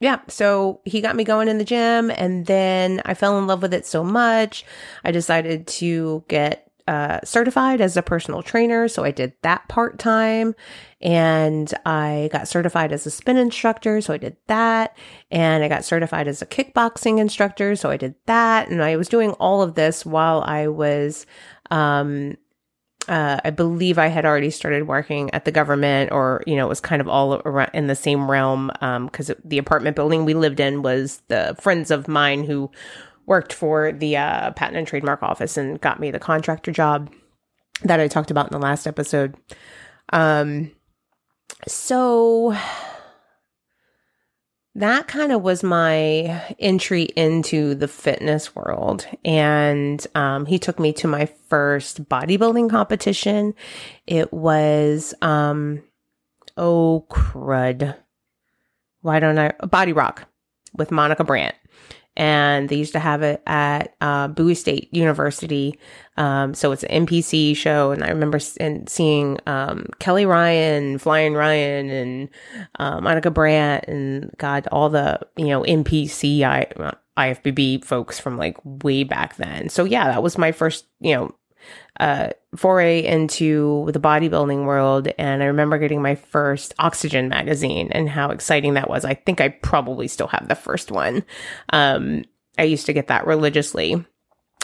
yeah, 0.00 0.20
so 0.28 0.80
he 0.84 1.00
got 1.00 1.16
me 1.16 1.24
going 1.24 1.48
in 1.48 1.58
the 1.58 1.64
gym 1.64 2.10
and 2.10 2.46
then 2.46 3.02
I 3.04 3.14
fell 3.14 3.38
in 3.38 3.46
love 3.46 3.62
with 3.62 3.74
it 3.74 3.86
so 3.86 4.04
much. 4.04 4.64
I 5.02 5.10
decided 5.10 5.66
to 5.66 6.24
get 6.28 6.70
uh, 6.86 7.20
certified 7.24 7.80
as 7.80 7.96
a 7.96 8.02
personal 8.02 8.42
trainer. 8.42 8.88
So 8.88 9.04
I 9.04 9.10
did 9.10 9.32
that 9.42 9.68
part 9.68 9.98
time 9.98 10.54
and 11.00 11.72
I 11.86 12.28
got 12.32 12.48
certified 12.48 12.92
as 12.92 13.06
a 13.06 13.10
spin 13.10 13.36
instructor. 13.36 14.00
So 14.00 14.12
I 14.12 14.18
did 14.18 14.36
that. 14.48 14.96
And 15.30 15.64
I 15.64 15.68
got 15.68 15.84
certified 15.84 16.28
as 16.28 16.42
a 16.42 16.46
kickboxing 16.46 17.18
instructor. 17.18 17.74
So 17.76 17.90
I 17.90 17.96
did 17.96 18.14
that. 18.26 18.68
And 18.68 18.82
I 18.82 18.96
was 18.96 19.08
doing 19.08 19.32
all 19.32 19.62
of 19.62 19.74
this 19.74 20.04
while 20.04 20.42
I 20.42 20.68
was, 20.68 21.24
um, 21.70 22.36
uh, 23.08 23.38
I 23.44 23.50
believe 23.50 23.98
I 23.98 24.06
had 24.06 24.24
already 24.24 24.50
started 24.50 24.86
working 24.86 25.30
at 25.32 25.44
the 25.44 25.52
government, 25.52 26.10
or 26.10 26.42
you 26.46 26.56
know, 26.56 26.64
it 26.64 26.70
was 26.70 26.80
kind 26.80 27.02
of 27.02 27.08
all 27.08 27.34
around 27.44 27.70
in 27.74 27.86
the 27.86 27.94
same 27.94 28.30
realm. 28.30 28.70
Because 28.80 29.28
um, 29.28 29.36
the 29.44 29.58
apartment 29.58 29.94
building 29.94 30.24
we 30.24 30.32
lived 30.32 30.58
in 30.58 30.80
was 30.80 31.20
the 31.28 31.54
friends 31.60 31.90
of 31.90 32.08
mine 32.08 32.44
who 32.44 32.70
worked 33.26 33.52
for 33.52 33.92
the 33.92 34.16
uh, 34.16 34.50
patent 34.52 34.76
and 34.76 34.86
trademark 34.86 35.22
office 35.22 35.56
and 35.56 35.80
got 35.80 36.00
me 36.00 36.10
the 36.10 36.18
contractor 36.18 36.72
job 36.72 37.12
that 37.82 38.00
I 38.00 38.08
talked 38.08 38.30
about 38.30 38.46
in 38.46 38.52
the 38.52 38.64
last 38.64 38.86
episode. 38.86 39.34
Um, 40.12 40.70
so 41.66 42.56
that 44.74 45.06
kind 45.06 45.32
of 45.32 45.42
was 45.42 45.62
my 45.62 46.54
entry 46.58 47.04
into 47.16 47.74
the 47.74 47.88
fitness 47.88 48.54
world. 48.54 49.06
And 49.24 50.04
um, 50.14 50.46
he 50.46 50.58
took 50.58 50.78
me 50.78 50.92
to 50.94 51.08
my 51.08 51.26
first 51.48 52.08
bodybuilding 52.08 52.70
competition. 52.70 53.54
It 54.06 54.32
was, 54.32 55.14
um, 55.22 55.82
oh, 56.56 57.06
crud. 57.08 57.96
Why 59.00 59.20
don't 59.20 59.38
I? 59.38 59.52
Body 59.66 59.92
Rock 59.92 60.26
with 60.72 60.90
Monica 60.90 61.24
Brant 61.24 61.54
and 62.16 62.68
they 62.68 62.76
used 62.76 62.92
to 62.92 62.98
have 62.98 63.22
it 63.22 63.42
at 63.46 63.94
uh, 64.00 64.28
Bowie 64.28 64.54
State 64.54 64.92
University. 64.92 65.78
Um, 66.16 66.54
so 66.54 66.70
it's 66.72 66.84
an 66.84 67.06
NPC 67.06 67.56
show, 67.56 67.90
and 67.90 68.04
I 68.04 68.08
remember 68.08 68.38
and 68.60 68.88
seeing 68.88 69.38
um, 69.46 69.86
Kelly 69.98 70.26
Ryan, 70.26 70.98
Flying 70.98 71.34
Ryan, 71.34 71.90
and 71.90 72.28
uh, 72.78 73.00
Monica 73.00 73.30
Brant, 73.30 73.84
and 73.88 74.30
God, 74.38 74.68
all 74.70 74.88
the 74.88 75.20
you 75.36 75.46
know 75.46 75.62
NPC 75.62 76.42
I, 76.42 76.66
IFBB 77.16 77.84
folks 77.84 78.20
from 78.20 78.38
like 78.38 78.58
way 78.64 79.02
back 79.02 79.36
then. 79.36 79.68
So 79.68 79.84
yeah, 79.84 80.06
that 80.08 80.22
was 80.22 80.38
my 80.38 80.52
first 80.52 80.86
you 81.00 81.14
know 81.14 81.34
uh, 82.00 82.30
foray 82.56 83.04
into 83.04 83.88
the 83.92 84.00
bodybuilding 84.00 84.64
world. 84.64 85.08
And 85.18 85.42
I 85.42 85.46
remember 85.46 85.78
getting 85.78 86.02
my 86.02 86.14
first 86.14 86.74
Oxygen 86.78 87.28
magazine 87.28 87.90
and 87.92 88.08
how 88.08 88.30
exciting 88.30 88.74
that 88.74 88.88
was. 88.88 89.04
I 89.04 89.14
think 89.14 89.40
I 89.40 89.48
probably 89.48 90.08
still 90.08 90.28
have 90.28 90.48
the 90.48 90.54
first 90.54 90.90
one. 90.90 91.24
Um, 91.70 92.24
I 92.58 92.64
used 92.64 92.86
to 92.86 92.92
get 92.92 93.08
that 93.08 93.26
religiously 93.26 94.04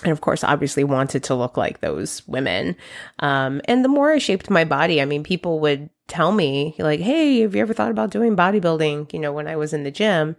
and 0.03 0.13
of 0.13 0.21
course 0.21 0.43
obviously 0.45 0.85
wanted 0.85 1.25
to 1.25 1.35
look 1.35 1.57
like 1.57 1.81
those 1.81 2.27
women 2.27 2.77
um, 3.19 3.61
and 3.67 3.85
the 3.85 3.89
more 3.89 4.11
i 4.11 4.19
shaped 4.19 4.49
my 4.49 4.65
body 4.65 5.01
i 5.01 5.05
mean 5.05 5.23
people 5.23 5.61
would 5.61 5.91
tell 6.11 6.33
me 6.33 6.75
like 6.81 6.99
hey 6.99 7.41
have 7.41 7.55
you 7.55 7.63
ever 7.63 7.73
thought 7.73 7.93
about 7.93 8.11
doing 8.11 8.35
bodybuilding 8.35 9.13
you 9.13 9.19
know 9.21 9.33
when 9.33 9.47
i 9.47 9.55
was 9.55 9.73
in 9.73 9.85
the 9.85 9.91
gym? 9.93 10.37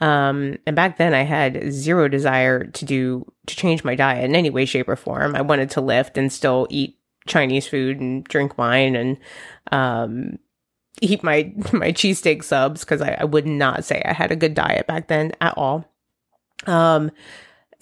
Um, 0.00 0.58
and 0.66 0.76
back 0.76 0.98
then 0.98 1.14
i 1.14 1.22
had 1.22 1.72
zero 1.72 2.08
desire 2.08 2.66
to 2.66 2.84
do 2.84 3.24
to 3.46 3.56
change 3.56 3.84
my 3.84 3.94
diet 3.94 4.24
in 4.24 4.36
any 4.36 4.50
way 4.50 4.66
shape 4.66 4.88
or 4.88 4.96
form. 4.96 5.34
I 5.34 5.40
wanted 5.40 5.70
to 5.70 5.80
lift 5.80 6.18
and 6.18 6.30
still 6.30 6.66
eat 6.68 6.98
chinese 7.26 7.66
food 7.66 8.00
and 8.00 8.22
drink 8.24 8.58
wine 8.58 8.94
and 8.94 9.16
um, 9.72 10.38
eat 11.00 11.22
my 11.22 11.54
my 11.72 11.90
cheesesteak 11.90 12.44
subs 12.44 12.80
because 12.80 13.00
I, 13.00 13.16
I 13.18 13.24
would 13.24 13.46
not 13.46 13.82
say 13.82 14.02
i 14.04 14.12
had 14.12 14.30
a 14.30 14.36
good 14.36 14.54
diet 14.54 14.86
back 14.86 15.08
then 15.08 15.32
at 15.40 15.56
all. 15.56 15.90
Um 16.66 17.10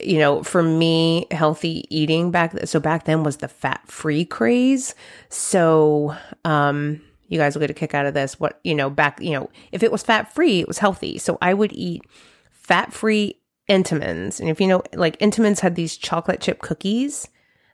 you 0.00 0.18
know, 0.18 0.42
for 0.42 0.62
me, 0.62 1.26
healthy 1.30 1.84
eating 1.88 2.30
back 2.30 2.66
so 2.66 2.80
back 2.80 3.04
then 3.04 3.22
was 3.22 3.38
the 3.38 3.48
fat 3.48 3.82
free 3.86 4.24
craze. 4.24 4.94
So, 5.28 6.16
um, 6.44 7.00
you 7.32 7.38
guys 7.38 7.54
will 7.54 7.60
get 7.60 7.70
a 7.70 7.74
kick 7.74 7.94
out 7.94 8.04
of 8.04 8.12
this. 8.12 8.38
What 8.38 8.60
you 8.62 8.74
know, 8.74 8.90
back 8.90 9.18
you 9.18 9.30
know, 9.30 9.48
if 9.72 9.82
it 9.82 9.90
was 9.90 10.02
fat 10.02 10.34
free, 10.34 10.60
it 10.60 10.68
was 10.68 10.78
healthy. 10.78 11.16
So 11.16 11.38
I 11.40 11.54
would 11.54 11.72
eat 11.72 12.02
fat 12.50 12.92
free 12.92 13.40
Entenmann's, 13.70 14.38
and 14.38 14.50
if 14.50 14.60
you 14.60 14.66
know, 14.66 14.82
like 14.92 15.18
Entenmann's 15.18 15.60
had 15.60 15.74
these 15.74 15.96
chocolate 15.96 16.42
chip 16.42 16.60
cookies 16.60 17.26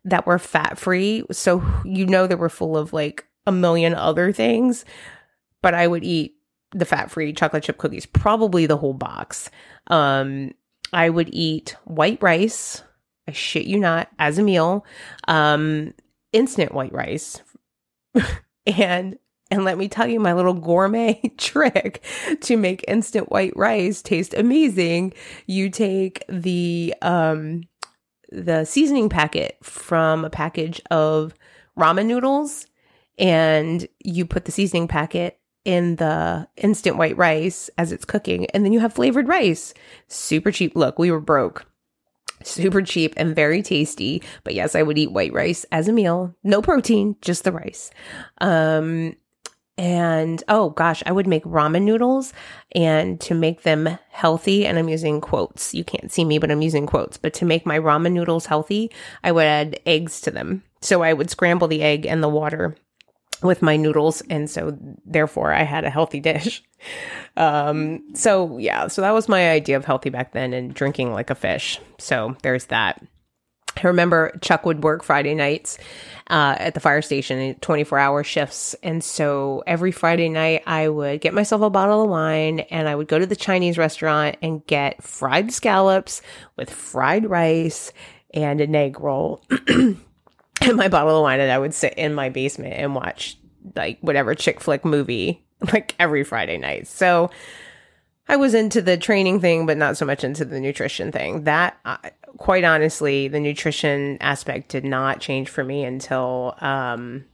that 0.05 0.27
were 0.27 0.39
fat 0.39 0.79
free, 0.79 1.25
so 1.33 1.65
you 1.85 2.07
know 2.07 2.29
they 2.29 2.37
were 2.37 2.49
full 2.49 2.77
of 2.77 2.93
like 2.93 3.27
a 3.49 3.53
million 3.53 3.95
other 3.95 4.33
things. 4.33 4.85
But 5.61 5.75
I 5.75 5.89
would 5.89 6.05
eat 6.05 6.37
the 6.71 6.85
fat 6.85 7.11
free 7.11 7.33
chocolate 7.33 7.65
chip 7.65 7.79
cookies, 7.79 8.07
probably 8.07 8.67
the 8.67 8.77
whole 8.77 8.95
box. 8.95 9.51
Um, 9.89 10.53
I 10.93 11.09
would 11.09 11.31
eat 11.33 11.77
white 11.85 12.23
rice. 12.23 12.85
I 13.27 13.33
shit 13.33 13.67
you 13.67 13.81
not, 13.81 14.09
as 14.21 14.39
a 14.39 14.43
meal, 14.43 14.87
um, 15.27 15.95
instant 16.33 16.73
white 16.73 16.93
rice. 16.93 17.43
and 18.67 19.19
and 19.51 19.65
let 19.65 19.79
me 19.79 19.89
tell 19.89 20.07
you 20.07 20.21
my 20.21 20.33
little 20.33 20.55
gourmet 20.55 21.21
trick 21.37 22.03
to 22.41 22.57
make 22.57 22.85
instant 22.89 23.31
white 23.31 23.57
rice 23.57 24.03
taste 24.03 24.35
amazing. 24.35 25.13
You 25.47 25.71
take 25.71 26.25
the 26.29 26.95
um 27.03 27.63
the 28.31 28.65
seasoning 28.65 29.09
packet 29.09 29.57
from 29.63 30.25
a 30.25 30.31
package 30.31 30.81
of 30.91 31.35
ramen 31.79 32.07
noodles 32.07 32.67
and 33.19 33.89
you 34.01 34.27
put 34.27 34.45
the 34.45 34.53
seasoning 34.53 34.87
packet 34.87 35.39
in 35.65 35.97
the 35.97 36.49
instant 36.57 36.97
white 36.97 37.17
rice 37.19 37.69
as 37.77 37.93
it's 37.93 38.07
cooking, 38.07 38.47
and 38.47 38.65
then 38.65 38.73
you 38.73 38.81
have 38.81 38.95
flavored 38.95 39.29
rice. 39.29 39.75
Super 40.07 40.51
cheap. 40.51 40.75
Look, 40.75 40.99
we 40.99 41.11
were 41.11 41.21
broke. 41.21 41.67
Super 42.43 42.81
cheap 42.81 43.13
and 43.17 43.35
very 43.35 43.61
tasty. 43.63 44.23
But 44.45 44.55
yes, 44.55 44.75
I 44.75 44.83
would 44.83 44.97
eat 44.97 45.13
white 45.13 45.33
rice 45.33 45.67
as 45.71 45.87
a 45.87 45.93
meal. 45.93 46.35
No 46.43 46.63
protein, 46.63 47.17
just 47.21 47.45
the 47.45 47.53
rice. 47.53 47.91
Um, 48.41 49.15
and 49.79 50.43
oh 50.49 50.71
gosh, 50.71 51.03
I 51.07 51.13
would 51.13 51.29
make 51.29 51.45
ramen 51.45 51.83
noodles 51.83 52.33
and 52.73 53.21
to 53.23 53.35
make 53.35 53.63
them 53.63 53.99
healthy, 54.11 54.67
and 54.67 54.77
I'm 54.79 54.89
using 54.89 55.21
quotes. 55.21 55.73
You 55.73 55.85
can't 55.85 56.11
see 56.11 56.25
me, 56.25 56.39
but 56.39 56.51
I'm 56.51 56.63
using 56.63 56.85
quotes. 56.85 57.17
But 57.17 57.33
to 57.35 57.45
make 57.45 57.65
my 57.65 57.79
ramen 57.79 58.13
noodles 58.13 58.47
healthy, 58.47 58.91
I 59.23 59.31
would 59.31 59.47
add 59.47 59.81
eggs 59.87 60.21
to 60.23 60.33
them. 60.33 60.65
So 60.81 61.03
I 61.03 61.13
would 61.13 61.31
scramble 61.31 61.69
the 61.69 61.83
egg 61.83 62.05
and 62.05 62.23
the 62.23 62.29
water 62.29 62.77
with 63.43 63.63
my 63.63 63.77
noodles 63.77 64.21
and 64.23 64.51
so 64.51 64.77
therefore 65.05 65.53
I 65.53 65.63
had 65.63 65.85
a 65.85 65.91
healthy 65.91 66.21
dish. 66.21 66.63
Um 67.37 68.15
so 68.15 68.59
yeah, 68.59 68.87
so 68.87 69.03
that 69.03 69.11
was 69.11 69.29
my 69.29 69.51
idea 69.51 69.77
of 69.77 69.85
healthy 69.85 70.11
back 70.11 70.33
then 70.33 70.53
and 70.53 70.75
drinking 70.75 71.13
like 71.13 71.29
a 71.31 71.35
fish. 71.35 71.81
So 71.99 72.37
there's 72.43 72.67
that. 72.67 73.05
I 73.83 73.87
remember 73.89 74.37
Chuck 74.41 74.67
would 74.67 74.83
work 74.83 75.03
Friday 75.03 75.35
nights 75.35 75.79
uh, 76.29 76.57
at 76.59 76.75
the 76.75 76.81
fire 76.81 77.03
station, 77.03 77.55
24 77.61 77.99
hour 77.99 78.25
shifts. 78.25 78.75
And 78.83 79.03
so 79.03 79.63
every 79.67 79.93
Friday 79.93 80.29
night, 80.29 80.63
I 80.67 80.89
would 80.89 81.21
get 81.21 81.35
myself 81.35 81.63
a 81.63 81.71
bottle 81.71 82.03
of 82.03 82.11
wine 82.11 82.61
and 82.61 82.89
I 82.89 82.95
would 82.95 83.09
go 83.09 83.19
to 83.19 83.27
the 83.27 83.37
Chinese 83.37 83.79
restaurant 83.79 84.37
and 84.43 84.67
get 84.67 85.03
fried 85.03 85.53
scallops 85.53 86.23
with 86.57 86.71
fried 86.71 87.29
rice 87.29 87.93
and 88.35 88.61
an 88.61 88.75
egg 88.75 89.01
roll. 89.01 89.43
and 89.69 90.77
my 90.77 90.89
bottle 90.89 91.17
of 91.17 91.23
wine, 91.23 91.41
and 91.41 91.51
I 91.51 91.59
would 91.59 91.75
sit 91.75 91.95
in 91.95 92.15
my 92.15 92.29
basement 92.29 92.75
and 92.75 92.95
watch 92.95 93.39
like 93.75 93.99
whatever 94.01 94.35
chick 94.35 94.61
flick 94.61 94.85
movie 94.85 95.45
like 95.73 95.95
every 95.99 96.25
Friday 96.25 96.59
night. 96.59 96.87
So 96.87 97.31
I 98.29 98.37
was 98.37 98.55
into 98.55 98.83
the 98.83 98.99
training 98.99 99.41
thing, 99.41 99.65
but 99.65 99.79
not 99.79 99.97
so 99.97 100.05
much 100.05 100.23
into 100.23 100.45
the 100.45 100.61
nutrition 100.61 101.11
thing. 101.13 101.45
That, 101.45 101.79
uh, 101.85 101.97
quite 102.37 102.65
honestly, 102.65 103.29
the 103.29 103.41
nutrition 103.41 104.19
aspect 104.21 104.69
did 104.69 104.85
not 104.85 105.21
change 105.21 105.49
for 105.49 105.65
me 105.65 105.85
until 105.85 106.55
um, 106.61 107.25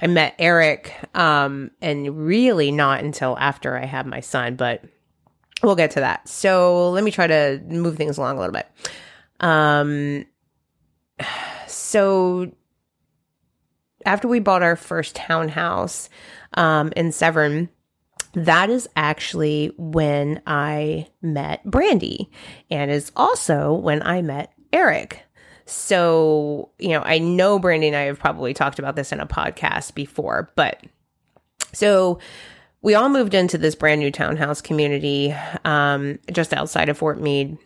I 0.00 0.06
met 0.06 0.34
Eric, 0.38 0.94
um, 1.14 1.70
and 1.80 2.26
really 2.26 2.70
not 2.70 3.04
until 3.04 3.36
after 3.38 3.76
I 3.76 3.86
had 3.86 4.06
my 4.06 4.20
son. 4.20 4.56
But 4.56 4.84
we'll 5.62 5.76
get 5.76 5.92
to 5.92 6.00
that. 6.00 6.28
So 6.28 6.90
let 6.90 7.04
me 7.04 7.10
try 7.10 7.26
to 7.26 7.62
move 7.66 7.96
things 7.96 8.18
along 8.18 8.36
a 8.36 8.40
little 8.40 8.54
bit. 8.54 8.68
Um, 9.40 10.26
so 11.66 12.50
after 14.04 14.28
we 14.28 14.40
bought 14.40 14.62
our 14.62 14.76
first 14.76 15.14
townhouse 15.14 16.08
um, 16.54 16.92
in 16.96 17.12
Severn 17.12 17.68
that 18.34 18.70
is 18.70 18.88
actually 18.96 19.72
when 19.76 20.40
I 20.46 21.08
met 21.20 21.64
Brandy 21.64 22.30
and 22.70 22.90
is 22.90 23.12
also 23.16 23.74
when 23.74 24.02
I 24.02 24.22
met 24.22 24.52
Eric. 24.72 25.24
So, 25.66 26.70
you 26.78 26.90
know, 26.90 27.02
I 27.02 27.18
know 27.18 27.58
Brandy 27.58 27.88
and 27.88 27.96
I 27.96 28.02
have 28.02 28.18
probably 28.18 28.54
talked 28.54 28.78
about 28.78 28.96
this 28.96 29.12
in 29.12 29.20
a 29.20 29.26
podcast 29.26 29.94
before, 29.94 30.52
but 30.56 30.82
so 31.72 32.18
we 32.82 32.94
all 32.94 33.08
moved 33.08 33.34
into 33.34 33.58
this 33.58 33.74
brand 33.74 34.00
new 34.00 34.10
townhouse 34.10 34.60
community 34.60 35.34
um, 35.64 36.18
just 36.32 36.52
outside 36.52 36.88
of 36.88 36.98
Fort 36.98 37.20
Meade. 37.20 37.56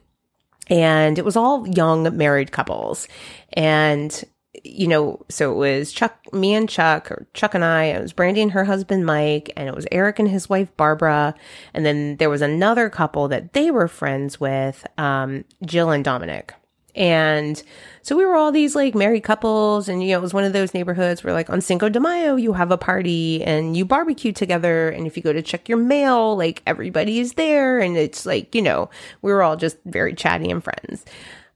And 0.68 1.18
it 1.18 1.24
was 1.24 1.36
all 1.36 1.66
young 1.68 2.16
married 2.16 2.52
couples. 2.52 3.08
And 3.52 4.24
you 4.70 4.86
know, 4.86 5.24
so 5.28 5.52
it 5.52 5.56
was 5.56 5.92
Chuck, 5.92 6.32
me 6.32 6.54
and 6.54 6.68
Chuck, 6.68 7.10
or 7.10 7.26
Chuck 7.34 7.54
and 7.54 7.64
I, 7.64 7.84
it 7.84 8.02
was 8.02 8.12
Brandy 8.12 8.42
and 8.42 8.52
her 8.52 8.64
husband 8.64 9.06
Mike, 9.06 9.52
and 9.56 9.68
it 9.68 9.74
was 9.74 9.86
Eric 9.92 10.18
and 10.18 10.28
his 10.28 10.48
wife 10.48 10.74
Barbara. 10.76 11.34
And 11.74 11.84
then 11.84 12.16
there 12.16 12.30
was 12.30 12.42
another 12.42 12.90
couple 12.90 13.28
that 13.28 13.52
they 13.52 13.70
were 13.70 13.88
friends 13.88 14.40
with, 14.40 14.86
um, 14.98 15.44
Jill 15.64 15.90
and 15.90 16.04
Dominic. 16.04 16.54
And 16.96 17.62
so 18.00 18.16
we 18.16 18.24
were 18.24 18.36
all 18.36 18.50
these 18.50 18.74
like 18.74 18.94
married 18.94 19.22
couples, 19.22 19.86
and 19.88 20.02
you 20.02 20.12
know, 20.12 20.18
it 20.18 20.22
was 20.22 20.32
one 20.32 20.44
of 20.44 20.54
those 20.54 20.72
neighborhoods 20.72 21.22
where 21.22 21.34
like 21.34 21.50
on 21.50 21.60
Cinco 21.60 21.90
de 21.90 22.00
Mayo, 22.00 22.36
you 22.36 22.54
have 22.54 22.70
a 22.70 22.78
party 22.78 23.44
and 23.44 23.76
you 23.76 23.84
barbecue 23.84 24.32
together. 24.32 24.88
And 24.88 25.06
if 25.06 25.14
you 25.14 25.22
go 25.22 25.34
to 25.34 25.42
check 25.42 25.68
your 25.68 25.76
mail, 25.76 26.36
like 26.36 26.62
everybody 26.66 27.20
is 27.20 27.34
there. 27.34 27.78
And 27.78 27.98
it's 27.98 28.24
like, 28.24 28.54
you 28.54 28.62
know, 28.62 28.88
we 29.20 29.30
were 29.30 29.42
all 29.42 29.56
just 29.56 29.76
very 29.84 30.14
chatty 30.14 30.50
and 30.50 30.64
friends. 30.64 31.04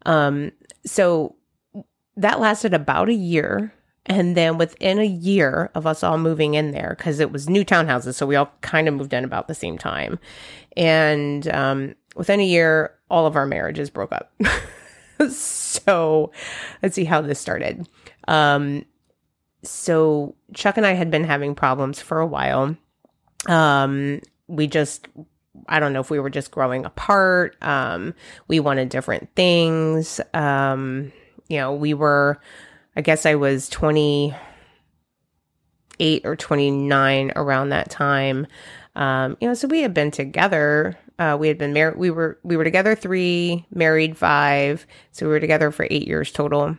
Um, 0.04 0.52
so 0.84 1.36
that 2.16 2.40
lasted 2.40 2.74
about 2.74 3.08
a 3.08 3.14
year. 3.14 3.72
And 4.06 4.36
then 4.36 4.58
within 4.58 4.98
a 4.98 5.04
year 5.04 5.70
of 5.74 5.86
us 5.86 6.02
all 6.02 6.18
moving 6.18 6.54
in 6.54 6.72
there, 6.72 6.94
because 6.96 7.20
it 7.20 7.30
was 7.30 7.48
new 7.48 7.64
townhouses, 7.64 8.14
so 8.14 8.26
we 8.26 8.34
all 8.34 8.50
kind 8.62 8.88
of 8.88 8.94
moved 8.94 9.12
in 9.12 9.24
about 9.24 9.46
the 9.46 9.54
same 9.54 9.76
time. 9.76 10.18
And 10.76 11.46
um, 11.48 11.94
within 12.16 12.40
a 12.40 12.44
year, 12.44 12.94
all 13.10 13.26
of 13.26 13.36
our 13.36 13.46
marriages 13.46 13.90
broke 13.90 14.12
up. 14.12 14.32
so 15.30 16.32
let's 16.82 16.94
see 16.94 17.04
how 17.04 17.20
this 17.20 17.38
started. 17.38 17.88
Um, 18.26 18.86
so 19.62 20.34
Chuck 20.54 20.76
and 20.76 20.86
I 20.86 20.92
had 20.92 21.10
been 21.10 21.24
having 21.24 21.54
problems 21.54 22.00
for 22.00 22.20
a 22.20 22.26
while. 22.26 22.76
Um, 23.46 24.20
we 24.48 24.66
just 24.66 25.08
I 25.68 25.80
don't 25.80 25.92
know 25.92 26.00
if 26.00 26.10
we 26.10 26.20
were 26.20 26.30
just 26.30 26.50
growing 26.50 26.84
apart. 26.84 27.56
Um, 27.62 28.14
we 28.48 28.60
wanted 28.60 28.88
different 28.88 29.28
things. 29.34 30.20
Um, 30.32 31.12
you 31.50 31.58
know, 31.58 31.74
we 31.74 31.92
were, 31.92 32.40
I 32.96 33.02
guess 33.02 33.26
I 33.26 33.34
was 33.34 33.68
28 33.68 36.24
or 36.24 36.36
29 36.36 37.32
around 37.34 37.70
that 37.70 37.90
time. 37.90 38.46
Um, 38.94 39.36
you 39.40 39.48
know, 39.48 39.54
so 39.54 39.66
we 39.68 39.82
had 39.82 39.92
been 39.92 40.12
together. 40.12 40.96
Uh, 41.18 41.36
we 41.38 41.48
had 41.48 41.58
been 41.58 41.72
married. 41.72 41.98
We 41.98 42.10
were, 42.10 42.38
we 42.44 42.56
were 42.56 42.64
together 42.64 42.94
three, 42.94 43.66
married 43.74 44.16
five. 44.16 44.86
So 45.10 45.26
we 45.26 45.32
were 45.32 45.40
together 45.40 45.72
for 45.72 45.88
eight 45.90 46.06
years 46.06 46.30
total. 46.30 46.78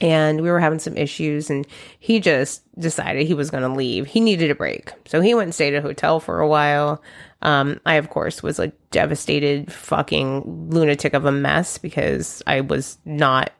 And 0.00 0.40
we 0.40 0.50
were 0.50 0.60
having 0.60 0.78
some 0.78 0.96
issues, 0.96 1.50
and 1.50 1.66
he 1.98 2.20
just 2.20 2.62
decided 2.80 3.26
he 3.26 3.34
was 3.34 3.50
going 3.50 3.64
to 3.64 3.68
leave. 3.68 4.06
He 4.06 4.20
needed 4.20 4.50
a 4.50 4.54
break. 4.54 4.92
So 5.06 5.20
he 5.20 5.34
went 5.34 5.48
and 5.48 5.54
stayed 5.54 5.74
at 5.74 5.84
a 5.84 5.86
hotel 5.86 6.20
for 6.20 6.40
a 6.40 6.48
while. 6.48 7.02
Um, 7.42 7.82
I, 7.84 7.96
of 7.96 8.08
course, 8.08 8.42
was 8.42 8.58
a 8.58 8.68
devastated 8.90 9.70
fucking 9.70 10.70
lunatic 10.70 11.12
of 11.12 11.26
a 11.26 11.32
mess 11.32 11.76
because 11.76 12.42
I 12.46 12.62
was 12.62 12.96
not 13.04 13.52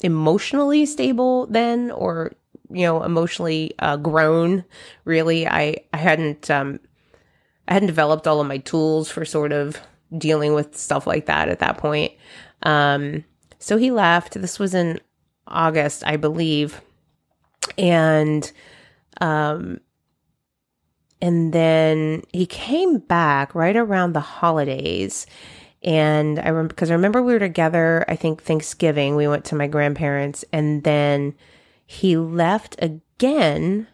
emotionally 0.00 0.84
stable 0.86 1.46
then 1.46 1.90
or 1.90 2.32
you 2.70 2.82
know 2.82 3.02
emotionally 3.02 3.74
uh, 3.78 3.96
grown 3.96 4.64
really. 5.04 5.46
I 5.46 5.76
i 5.92 5.96
hadn't 5.96 6.50
um 6.50 6.80
i 7.68 7.74
hadn't 7.74 7.86
developed 7.86 8.26
all 8.26 8.40
of 8.40 8.46
my 8.46 8.58
tools 8.58 9.10
for 9.10 9.24
sort 9.24 9.52
of 9.52 9.80
dealing 10.16 10.54
with 10.54 10.76
stuff 10.76 11.06
like 11.06 11.26
that 11.26 11.48
at 11.48 11.60
that 11.60 11.78
point. 11.78 12.12
Um 12.62 13.24
so 13.58 13.76
he 13.76 13.90
left. 13.90 14.34
This 14.40 14.58
was 14.58 14.74
in 14.74 15.00
august 15.48 16.02
i 16.04 16.16
believe. 16.16 16.80
And 17.78 18.50
um 19.20 19.80
and 21.22 21.52
then 21.52 22.22
he 22.32 22.46
came 22.46 22.98
back 22.98 23.54
right 23.54 23.76
around 23.76 24.12
the 24.12 24.20
holidays 24.20 25.26
and 25.86 26.40
I 26.40 26.48
remember 26.48 26.68
because 26.68 26.90
I 26.90 26.94
remember 26.94 27.22
we 27.22 27.32
were 27.32 27.38
together, 27.38 28.04
I 28.08 28.16
think 28.16 28.42
Thanksgiving, 28.42 29.14
we 29.14 29.28
went 29.28 29.44
to 29.46 29.54
my 29.54 29.68
grandparents, 29.68 30.44
and 30.52 30.82
then 30.82 31.34
he 31.86 32.16
left 32.16 32.76
again. 32.82 33.86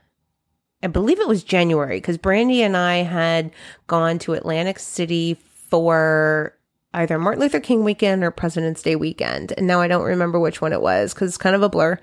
I 0.83 0.88
believe 0.88 1.20
it 1.20 1.28
was 1.28 1.44
January 1.44 1.98
because 1.98 2.18
Brandy 2.18 2.62
and 2.62 2.76
I 2.76 2.96
had 3.02 3.52
gone 3.87 4.18
to 4.20 4.33
Atlantic 4.33 4.78
City 4.78 5.35
for 5.68 6.57
either 6.94 7.18
Martin 7.18 7.40
Luther 7.40 7.61
King 7.61 7.85
weekend 7.85 8.24
or 8.24 8.31
President's 8.31 8.83
Day 8.83 8.96
weekend. 8.96 9.52
And 9.57 9.66
now 9.66 9.81
I 9.81 9.87
don't 9.87 10.02
remember 10.02 10.40
which 10.40 10.61
one 10.61 10.72
it 10.72 10.83
was 10.83 11.14
because 11.14 11.28
it's 11.28 11.38
kind 11.38 11.55
of 11.55 11.62
a 11.62 11.68
blur. 11.68 11.98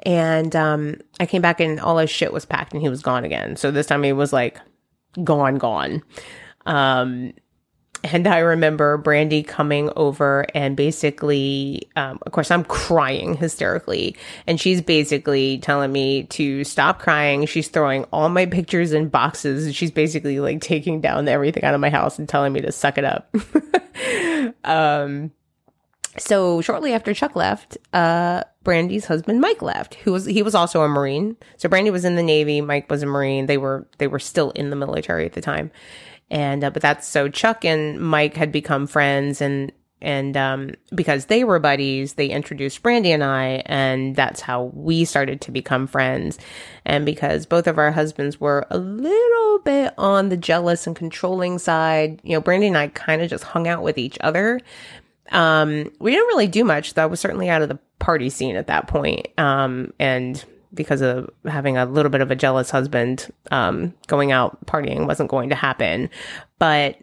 And 0.00 0.54
um, 0.54 1.00
I 1.18 1.26
came 1.26 1.42
back 1.42 1.60
and 1.60 1.80
all 1.80 1.98
his 1.98 2.10
shit 2.10 2.32
was 2.32 2.44
packed 2.44 2.72
and 2.72 2.80
he 2.80 2.88
was 2.88 3.02
gone 3.02 3.24
again. 3.24 3.56
So 3.56 3.70
this 3.70 3.86
time 3.86 4.02
he 4.02 4.12
was 4.12 4.32
like 4.32 4.60
gone, 5.24 5.58
gone. 5.58 6.02
Um, 6.66 7.32
and 8.04 8.26
I 8.26 8.38
remember 8.38 8.96
Brandy 8.96 9.42
coming 9.42 9.90
over 9.96 10.46
and 10.54 10.76
basically, 10.76 11.88
um, 11.96 12.18
of 12.24 12.32
course, 12.32 12.50
I'm 12.50 12.64
crying 12.64 13.34
hysterically. 13.34 14.16
And 14.46 14.60
she's 14.60 14.80
basically 14.80 15.58
telling 15.58 15.92
me 15.92 16.24
to 16.24 16.64
stop 16.64 16.98
crying. 16.98 17.46
She's 17.46 17.68
throwing 17.68 18.04
all 18.12 18.28
my 18.28 18.46
pictures 18.46 18.92
in 18.92 19.08
boxes. 19.08 19.74
She's 19.74 19.90
basically 19.90 20.40
like 20.40 20.60
taking 20.60 21.00
down 21.00 21.28
everything 21.28 21.64
out 21.64 21.74
of 21.74 21.80
my 21.80 21.90
house 21.90 22.18
and 22.18 22.28
telling 22.28 22.52
me 22.52 22.60
to 22.62 22.72
suck 22.72 22.96
it 22.96 23.04
up. 23.04 23.34
um, 24.64 25.30
so 26.18 26.60
shortly 26.60 26.92
after 26.92 27.14
Chuck 27.14 27.36
left, 27.36 27.78
uh, 27.92 28.44
Brandy's 28.62 29.06
husband 29.06 29.40
Mike 29.40 29.62
left, 29.62 29.94
who 29.94 30.12
was 30.12 30.26
he 30.26 30.42
was 30.42 30.54
also 30.54 30.82
a 30.82 30.88
Marine. 30.88 31.36
So 31.56 31.68
Brandy 31.68 31.90
was 31.90 32.04
in 32.04 32.16
the 32.16 32.22
Navy, 32.22 32.60
Mike 32.60 32.90
was 32.90 33.02
a 33.02 33.06
Marine. 33.06 33.46
They 33.46 33.58
were 33.58 33.86
they 33.98 34.06
were 34.06 34.18
still 34.18 34.50
in 34.52 34.70
the 34.70 34.76
military 34.76 35.24
at 35.24 35.32
the 35.32 35.40
time. 35.40 35.70
And, 36.30 36.62
uh, 36.62 36.70
but 36.70 36.82
that's 36.82 37.08
so 37.08 37.28
Chuck 37.28 37.64
and 37.64 38.00
Mike 38.00 38.36
had 38.36 38.52
become 38.52 38.86
friends 38.86 39.40
and, 39.40 39.72
and, 40.00 40.36
um, 40.36 40.70
because 40.94 41.26
they 41.26 41.44
were 41.44 41.58
buddies, 41.58 42.14
they 42.14 42.28
introduced 42.28 42.82
Brandy 42.82 43.12
and 43.12 43.22
I, 43.22 43.62
and 43.66 44.16
that's 44.16 44.40
how 44.40 44.70
we 44.72 45.04
started 45.04 45.40
to 45.42 45.50
become 45.50 45.86
friends. 45.86 46.38
And 46.86 47.04
because 47.04 47.46
both 47.46 47.66
of 47.66 47.78
our 47.78 47.90
husbands 47.92 48.40
were 48.40 48.66
a 48.70 48.78
little 48.78 49.58
bit 49.58 49.92
on 49.98 50.28
the 50.28 50.36
jealous 50.36 50.86
and 50.86 50.96
controlling 50.96 51.58
side, 51.58 52.20
you 52.22 52.32
know, 52.32 52.40
Brandy 52.40 52.68
and 52.68 52.78
I 52.78 52.88
kind 52.88 53.20
of 53.20 53.28
just 53.28 53.44
hung 53.44 53.68
out 53.68 53.82
with 53.82 53.98
each 53.98 54.16
other. 54.20 54.60
Um, 55.32 55.90
we 55.98 56.12
didn't 56.12 56.28
really 56.28 56.48
do 56.48 56.64
much. 56.64 56.94
That 56.94 57.10
was 57.10 57.20
certainly 57.20 57.48
out 57.48 57.62
of 57.62 57.68
the 57.68 57.78
party 57.98 58.30
scene 58.30 58.56
at 58.56 58.68
that 58.68 58.88
point. 58.88 59.28
Um, 59.38 59.92
and 59.98 60.42
because 60.72 61.00
of 61.00 61.28
having 61.44 61.76
a 61.76 61.84
little 61.84 62.10
bit 62.10 62.20
of 62.20 62.30
a 62.30 62.36
jealous 62.36 62.70
husband, 62.70 63.28
um, 63.50 63.94
going 64.06 64.32
out 64.32 64.64
partying 64.66 65.06
wasn't 65.06 65.30
going 65.30 65.48
to 65.48 65.54
happen. 65.54 66.10
But, 66.58 66.96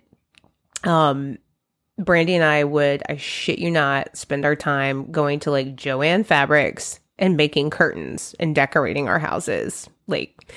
um, 0.84 1.38
Brandy 1.99 2.36
and 2.36 2.43
I 2.43 2.63
would, 2.63 3.01
I 3.10 3.17
shit 3.17 3.60
you 3.60 3.71
not, 3.71 4.15
spend 4.15 4.45
our 4.45 4.56
time 4.56 5.12
going 5.12 5.39
to 5.41 5.51
like 5.51 5.75
Jo-Ann 5.75 6.23
Fabrics 6.23 6.99
and 7.17 7.36
making 7.36 7.71
curtains 7.71 8.36
and 8.39 8.53
decorating 8.53 9.08
our 9.08 9.17
houses. 9.17 9.89
Like, 10.06 10.53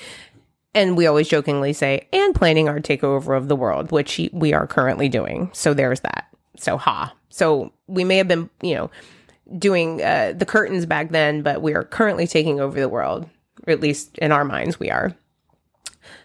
and 0.74 0.96
we 0.96 1.06
always 1.06 1.28
jokingly 1.28 1.72
say, 1.72 2.06
and 2.12 2.34
planning 2.34 2.68
our 2.68 2.78
takeover 2.78 3.36
of 3.36 3.48
the 3.48 3.56
world, 3.56 3.90
which 3.90 4.20
we 4.32 4.52
are 4.52 4.66
currently 4.66 5.08
doing. 5.08 5.50
So 5.52 5.74
there's 5.74 6.00
that. 6.00 6.26
So, 6.56 6.76
ha. 6.76 7.14
So 7.30 7.72
we 7.86 8.04
may 8.04 8.18
have 8.18 8.28
been, 8.28 8.50
you 8.60 8.74
know, 8.74 8.90
doing 9.58 10.02
uh, 10.02 10.34
the 10.36 10.46
curtains 10.46 10.86
back 10.86 11.10
then, 11.10 11.42
but 11.42 11.62
we 11.62 11.74
are 11.74 11.84
currently 11.84 12.26
taking 12.26 12.60
over 12.60 12.78
the 12.78 12.88
world, 12.88 13.28
or 13.66 13.72
at 13.72 13.80
least 13.80 14.16
in 14.18 14.32
our 14.32 14.44
minds, 14.44 14.78
we 14.78 14.90
are. 14.90 15.14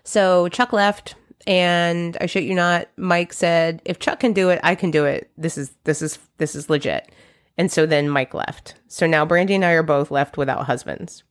So 0.03 0.47
Chuck 0.49 0.73
left, 0.73 1.15
and 1.47 2.17
I 2.21 2.25
shit 2.25 2.43
you 2.43 2.55
not, 2.55 2.87
Mike 2.97 3.33
said, 3.33 3.81
"If 3.85 3.99
Chuck 3.99 4.19
can 4.19 4.33
do 4.33 4.49
it, 4.49 4.59
I 4.63 4.75
can 4.75 4.91
do 4.91 5.05
it. 5.05 5.29
This 5.37 5.57
is 5.57 5.71
this 5.83 6.01
is 6.01 6.19
this 6.37 6.55
is 6.55 6.69
legit." 6.69 7.11
And 7.57 7.71
so 7.71 7.85
then 7.85 8.09
Mike 8.09 8.33
left. 8.33 8.75
So 8.87 9.07
now 9.07 9.25
Brandy 9.25 9.55
and 9.55 9.63
I 9.63 9.71
are 9.71 9.83
both 9.83 10.11
left 10.11 10.37
without 10.37 10.65
husbands. 10.65 11.23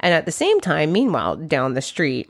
And 0.00 0.12
at 0.12 0.26
the 0.26 0.32
same 0.32 0.60
time, 0.60 0.92
meanwhile, 0.92 1.36
down 1.36 1.72
the 1.72 1.80
street, 1.80 2.28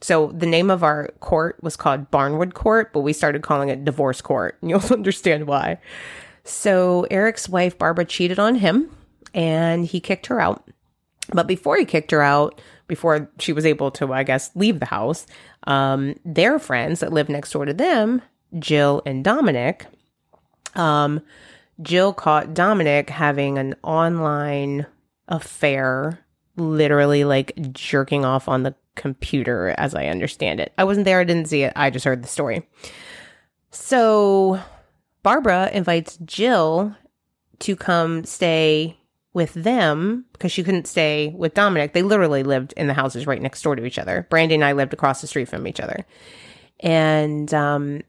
so 0.00 0.28
the 0.28 0.46
name 0.46 0.70
of 0.70 0.82
our 0.82 1.08
court 1.20 1.62
was 1.62 1.76
called 1.76 2.10
Barnwood 2.10 2.54
Court, 2.54 2.92
but 2.92 3.00
we 3.00 3.12
started 3.12 3.42
calling 3.42 3.68
it 3.68 3.84
Divorce 3.84 4.22
Court. 4.22 4.56
And 4.60 4.70
you'll 4.70 4.92
understand 4.92 5.46
why. 5.46 5.78
So 6.44 7.06
Eric's 7.10 7.48
wife, 7.48 7.78
Barbara, 7.78 8.04
cheated 8.04 8.38
on 8.38 8.56
him 8.56 8.90
and 9.34 9.84
he 9.84 10.00
kicked 10.00 10.26
her 10.26 10.40
out. 10.40 10.68
But 11.32 11.46
before 11.46 11.76
he 11.76 11.84
kicked 11.84 12.10
her 12.10 12.22
out, 12.22 12.60
before 12.88 13.30
she 13.38 13.52
was 13.52 13.64
able 13.64 13.90
to, 13.92 14.12
I 14.12 14.24
guess, 14.24 14.50
leave 14.56 14.80
the 14.80 14.86
house, 14.86 15.26
um, 15.66 16.16
their 16.24 16.58
friends 16.58 17.00
that 17.00 17.12
lived 17.12 17.30
next 17.30 17.52
door 17.52 17.64
to 17.64 17.74
them, 17.74 18.20
Jill 18.58 19.02
and 19.06 19.22
Dominic, 19.22 19.86
um, 20.74 21.20
Jill 21.82 22.12
caught 22.12 22.52
Dominic 22.52 23.10
having 23.10 23.58
an 23.58 23.76
online 23.82 24.86
affair, 25.28 26.18
literally 26.56 27.24
like 27.24 27.72
jerking 27.72 28.24
off 28.24 28.48
on 28.48 28.64
the 28.64 28.74
computer, 28.96 29.74
as 29.78 29.94
I 29.94 30.06
understand 30.06 30.60
it. 30.60 30.72
I 30.76 30.84
wasn't 30.84 31.04
there, 31.04 31.20
I 31.20 31.24
didn't 31.24 31.48
see 31.48 31.62
it, 31.62 31.72
I 31.76 31.90
just 31.90 32.04
heard 32.04 32.22
the 32.22 32.28
story. 32.28 32.68
So 33.70 34.60
Barbara 35.22 35.70
invites 35.72 36.18
Jill 36.24 36.96
to 37.60 37.76
come 37.76 38.24
stay 38.24 38.96
with 39.32 39.54
them 39.54 40.24
because 40.32 40.50
she 40.50 40.62
couldn't 40.62 40.86
stay 40.86 41.32
with 41.36 41.54
Dominic. 41.54 41.92
They 41.92 42.02
literally 42.02 42.42
lived 42.42 42.74
in 42.76 42.86
the 42.88 42.94
houses 42.94 43.26
right 43.26 43.40
next 43.40 43.62
door 43.62 43.76
to 43.76 43.84
each 43.84 43.98
other. 43.98 44.26
Brandy 44.30 44.56
and 44.56 44.64
I 44.64 44.72
lived 44.72 44.92
across 44.92 45.20
the 45.20 45.26
street 45.26 45.48
from 45.48 45.66
each 45.66 45.80
other. 45.80 46.04
And, 46.80 47.52
um, 47.54 48.02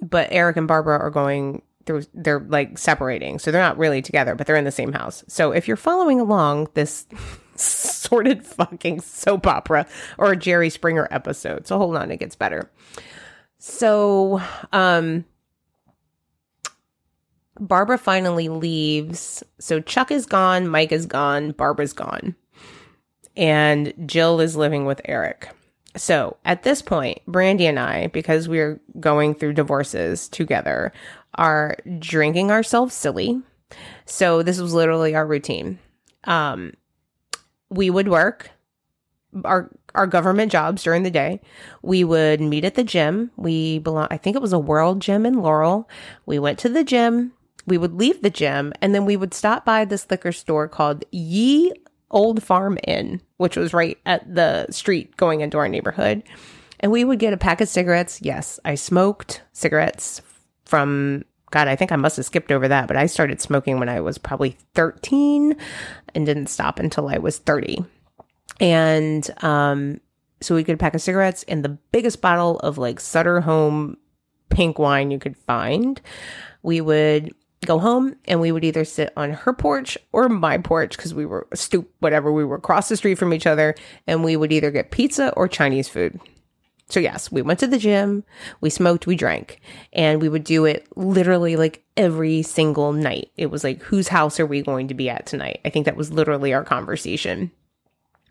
but 0.00 0.28
Eric 0.30 0.56
and 0.56 0.68
Barbara 0.68 0.98
are 0.98 1.10
going 1.10 1.62
through, 1.86 2.02
they're 2.12 2.40
like 2.40 2.76
separating. 2.76 3.38
So 3.38 3.50
they're 3.50 3.62
not 3.62 3.78
really 3.78 4.02
together, 4.02 4.34
but 4.34 4.46
they're 4.46 4.56
in 4.56 4.64
the 4.64 4.72
same 4.72 4.92
house. 4.92 5.24
So 5.28 5.52
if 5.52 5.66
you're 5.66 5.76
following 5.76 6.20
along 6.20 6.68
this 6.74 7.06
sordid 7.56 8.44
fucking 8.44 9.00
soap 9.00 9.46
opera 9.46 9.86
or 10.18 10.32
a 10.32 10.36
Jerry 10.36 10.68
Springer 10.68 11.08
episode, 11.10 11.66
so 11.66 11.78
hold 11.78 11.96
on, 11.96 12.10
it 12.10 12.18
gets 12.18 12.36
better. 12.36 12.70
So, 13.58 14.42
um, 14.72 15.24
Barbara 17.60 17.98
finally 17.98 18.48
leaves. 18.48 19.42
So 19.58 19.80
Chuck 19.80 20.10
is 20.10 20.26
gone, 20.26 20.68
Mike 20.68 20.92
is 20.92 21.06
gone, 21.06 21.52
Barbara's 21.52 21.92
gone. 21.92 22.34
And 23.36 23.92
Jill 24.06 24.40
is 24.40 24.56
living 24.56 24.84
with 24.84 25.00
Eric. 25.04 25.50
So 25.96 26.36
at 26.44 26.64
this 26.64 26.82
point, 26.82 27.20
Brandy 27.26 27.66
and 27.66 27.78
I, 27.78 28.08
because 28.08 28.48
we're 28.48 28.80
going 28.98 29.34
through 29.34 29.52
divorces 29.52 30.28
together, 30.28 30.92
are 31.36 31.76
drinking 31.98 32.50
ourselves 32.50 32.94
silly. 32.94 33.40
So 34.04 34.42
this 34.42 34.58
was 34.58 34.74
literally 34.74 35.14
our 35.14 35.26
routine. 35.26 35.78
Um, 36.24 36.74
we 37.70 37.90
would 37.90 38.08
work 38.08 38.50
our 39.44 39.70
our 39.94 40.06
government 40.06 40.50
jobs 40.50 40.82
during 40.82 41.02
the 41.02 41.10
day. 41.10 41.40
We 41.82 42.04
would 42.04 42.40
meet 42.40 42.64
at 42.64 42.74
the 42.74 42.84
gym. 42.84 43.30
We 43.36 43.78
belong 43.78 44.08
I 44.10 44.16
think 44.16 44.36
it 44.36 44.42
was 44.42 44.52
a 44.52 44.58
World 44.58 45.00
Gym 45.00 45.26
in 45.26 45.40
Laurel. 45.40 45.88
We 46.26 46.38
went 46.38 46.58
to 46.60 46.68
the 46.68 46.84
gym 46.84 47.32
we 47.66 47.78
would 47.78 47.94
leave 47.94 48.22
the 48.22 48.30
gym 48.30 48.72
and 48.80 48.94
then 48.94 49.04
we 49.04 49.16
would 49.16 49.34
stop 49.34 49.64
by 49.64 49.84
this 49.84 50.10
liquor 50.10 50.32
store 50.32 50.68
called 50.68 51.04
Ye 51.10 51.72
Old 52.10 52.42
Farm 52.42 52.78
Inn, 52.86 53.20
which 53.38 53.56
was 53.56 53.74
right 53.74 53.98
at 54.06 54.32
the 54.32 54.66
street 54.70 55.16
going 55.16 55.40
into 55.40 55.58
our 55.58 55.68
neighborhood. 55.68 56.22
And 56.80 56.92
we 56.92 57.04
would 57.04 57.18
get 57.18 57.32
a 57.32 57.38
pack 57.38 57.60
of 57.60 57.68
cigarettes. 57.68 58.20
Yes, 58.22 58.60
I 58.64 58.74
smoked 58.74 59.42
cigarettes 59.52 60.20
from, 60.64 61.24
God, 61.50 61.66
I 61.66 61.76
think 61.76 61.92
I 61.92 61.96
must 61.96 62.16
have 62.16 62.26
skipped 62.26 62.52
over 62.52 62.68
that, 62.68 62.88
but 62.88 62.96
I 62.96 63.06
started 63.06 63.40
smoking 63.40 63.78
when 63.78 63.88
I 63.88 64.00
was 64.00 64.18
probably 64.18 64.56
13 64.74 65.56
and 66.14 66.26
didn't 66.26 66.48
stop 66.48 66.78
until 66.78 67.08
I 67.08 67.18
was 67.18 67.38
30. 67.38 67.84
And 68.60 69.28
um, 69.42 70.00
so 70.40 70.54
we 70.54 70.62
get 70.62 70.74
a 70.74 70.78
pack 70.78 70.94
of 70.94 71.02
cigarettes 71.02 71.44
and 71.48 71.64
the 71.64 71.78
biggest 71.90 72.20
bottle 72.20 72.58
of 72.60 72.78
like 72.78 73.00
Sutter 73.00 73.40
Home 73.40 73.96
pink 74.50 74.78
wine 74.78 75.10
you 75.10 75.18
could 75.18 75.36
find. 75.36 76.00
We 76.62 76.80
would 76.80 77.34
go 77.64 77.78
home 77.78 78.16
and 78.26 78.40
we 78.40 78.52
would 78.52 78.64
either 78.64 78.84
sit 78.84 79.12
on 79.16 79.32
her 79.32 79.52
porch 79.52 79.98
or 80.12 80.28
my 80.28 80.58
porch 80.58 80.96
because 80.96 81.14
we 81.14 81.26
were 81.26 81.46
stoop 81.54 81.90
whatever 82.00 82.32
we 82.32 82.44
were 82.44 82.56
across 82.56 82.88
the 82.88 82.96
street 82.96 83.16
from 83.16 83.32
each 83.32 83.46
other 83.46 83.74
and 84.06 84.24
we 84.24 84.36
would 84.36 84.52
either 84.52 84.70
get 84.70 84.90
pizza 84.90 85.32
or 85.34 85.48
chinese 85.48 85.88
food. 85.88 86.20
So 86.88 87.00
yes 87.00 87.32
we 87.32 87.42
went 87.42 87.60
to 87.60 87.66
the 87.66 87.78
gym 87.78 88.24
we 88.60 88.70
smoked 88.70 89.06
we 89.06 89.16
drank 89.16 89.60
and 89.92 90.20
we 90.20 90.28
would 90.28 90.44
do 90.44 90.64
it 90.64 90.86
literally 90.96 91.56
like 91.56 91.82
every 91.96 92.42
single 92.42 92.92
night. 92.92 93.30
It 93.36 93.46
was 93.46 93.64
like 93.64 93.82
whose 93.82 94.08
house 94.08 94.38
are 94.38 94.46
we 94.46 94.62
going 94.62 94.88
to 94.88 94.94
be 94.94 95.08
at 95.08 95.26
tonight? 95.26 95.60
I 95.64 95.70
think 95.70 95.86
that 95.86 95.96
was 95.96 96.12
literally 96.12 96.52
our 96.52 96.64
conversation. 96.64 97.50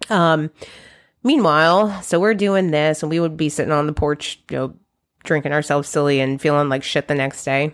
Um 0.10 0.52
meanwhile 1.24 2.02
so 2.02 2.20
we're 2.20 2.34
doing 2.34 2.72
this 2.72 3.02
and 3.02 3.10
we 3.10 3.20
would 3.20 3.38
be 3.38 3.50
sitting 3.50 3.72
on 3.72 3.88
the 3.88 3.94
porch 3.94 4.42
you 4.50 4.58
know 4.58 4.76
drinking 5.24 5.54
ourselves 5.54 5.88
silly 5.88 6.20
and 6.20 6.42
feeling 6.42 6.68
like 6.68 6.84
shit 6.84 7.08
the 7.08 7.16
next 7.16 7.46
day 7.46 7.74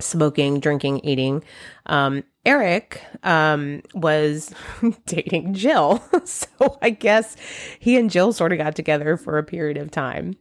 smoking, 0.00 0.60
drinking, 0.60 1.00
eating. 1.04 1.42
Um, 1.86 2.24
Eric 2.44 3.00
um, 3.22 3.82
was 3.94 4.52
dating 5.06 5.54
Jill. 5.54 6.02
so 6.24 6.78
I 6.82 6.90
guess 6.90 7.36
he 7.78 7.96
and 7.96 8.10
Jill 8.10 8.32
sort 8.32 8.52
of 8.52 8.58
got 8.58 8.74
together 8.74 9.16
for 9.16 9.38
a 9.38 9.44
period 9.44 9.76
of 9.76 9.90
time. 9.90 10.36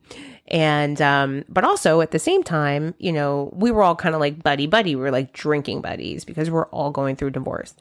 And, 0.47 1.01
um, 1.01 1.45
but 1.47 1.63
also 1.63 2.01
at 2.01 2.11
the 2.11 2.19
same 2.19 2.43
time, 2.43 2.93
you 2.97 3.11
know, 3.11 3.51
we 3.53 3.71
were 3.71 3.83
all 3.83 3.95
kind 3.95 4.15
of 4.15 4.19
like 4.19 4.43
buddy 4.43 4.67
buddy. 4.67 4.95
We 4.95 5.01
were 5.01 5.11
like 5.11 5.31
drinking 5.31 5.81
buddies 5.81 6.25
because 6.25 6.49
we're 6.49 6.67
all 6.67 6.91
going 6.91 7.15
through 7.15 7.31
divorce. 7.31 7.75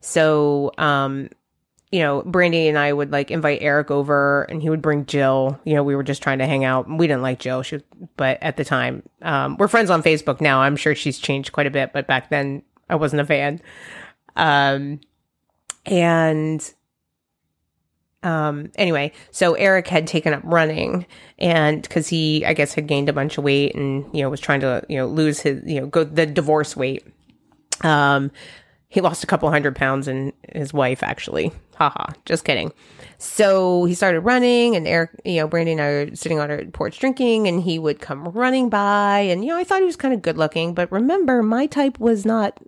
So, 0.00 0.72
um, 0.78 1.28
you 1.92 2.00
know, 2.00 2.22
Brandy 2.22 2.66
and 2.66 2.76
I 2.76 2.92
would 2.92 3.12
like 3.12 3.30
invite 3.30 3.62
Eric 3.62 3.90
over 3.90 4.42
and 4.44 4.60
he 4.60 4.68
would 4.68 4.82
bring 4.82 5.06
Jill. 5.06 5.60
You 5.64 5.74
know, 5.74 5.84
we 5.84 5.94
were 5.94 6.02
just 6.02 6.22
trying 6.22 6.38
to 6.38 6.46
hang 6.46 6.64
out. 6.64 6.88
We 6.88 7.06
didn't 7.06 7.22
like 7.22 7.38
Jill, 7.38 7.62
she, 7.62 7.80
but 8.16 8.42
at 8.42 8.56
the 8.56 8.64
time, 8.64 9.02
um, 9.22 9.56
we're 9.56 9.68
friends 9.68 9.90
on 9.90 10.02
Facebook 10.02 10.40
now. 10.40 10.60
I'm 10.60 10.76
sure 10.76 10.94
she's 10.94 11.18
changed 11.18 11.52
quite 11.52 11.66
a 11.66 11.70
bit, 11.70 11.92
but 11.92 12.06
back 12.06 12.28
then 12.28 12.62
I 12.90 12.96
wasn't 12.96 13.22
a 13.22 13.24
fan. 13.24 13.60
Um, 14.34 15.00
and, 15.84 16.74
um, 18.24 18.72
anyway, 18.74 19.12
so 19.30 19.54
Eric 19.54 19.86
had 19.86 20.08
taken 20.08 20.34
up 20.34 20.42
running 20.42 21.06
and 21.38 21.88
cause 21.88 22.08
he, 22.08 22.44
I 22.44 22.52
guess, 22.52 22.74
had 22.74 22.88
gained 22.88 23.08
a 23.08 23.12
bunch 23.12 23.38
of 23.38 23.44
weight 23.44 23.76
and, 23.76 24.12
you 24.12 24.22
know, 24.22 24.28
was 24.28 24.40
trying 24.40 24.60
to, 24.60 24.84
you 24.88 24.96
know, 24.96 25.06
lose 25.06 25.40
his, 25.40 25.62
you 25.64 25.80
know, 25.80 25.86
go 25.86 26.02
the 26.02 26.26
divorce 26.26 26.76
weight. 26.76 27.06
Um, 27.82 28.32
he 28.88 29.00
lost 29.00 29.22
a 29.22 29.26
couple 29.26 29.48
hundred 29.50 29.76
pounds 29.76 30.08
and 30.08 30.32
his 30.52 30.72
wife 30.72 31.04
actually. 31.04 31.52
Haha, 31.76 32.06
just 32.24 32.44
kidding. 32.44 32.72
So 33.18 33.84
he 33.84 33.94
started 33.94 34.20
running 34.20 34.76
and 34.76 34.88
Eric, 34.88 35.10
you 35.24 35.36
know, 35.36 35.46
Brandy 35.46 35.72
and 35.72 35.80
I 35.80 35.88
were 35.88 36.10
sitting 36.14 36.38
on 36.38 36.50
our 36.50 36.64
porch 36.64 36.98
drinking 36.98 37.46
and 37.46 37.62
he 37.62 37.78
would 37.78 38.00
come 38.00 38.24
running 38.28 38.70
by 38.70 39.20
and, 39.20 39.44
you 39.44 39.50
know, 39.50 39.58
I 39.58 39.64
thought 39.64 39.80
he 39.80 39.86
was 39.86 39.96
kind 39.96 40.14
of 40.14 40.22
good 40.22 40.38
looking, 40.38 40.74
but 40.74 40.90
remember 40.90 41.42
my 41.42 41.66
type 41.66 41.98
was 41.98 42.24
not 42.24 42.58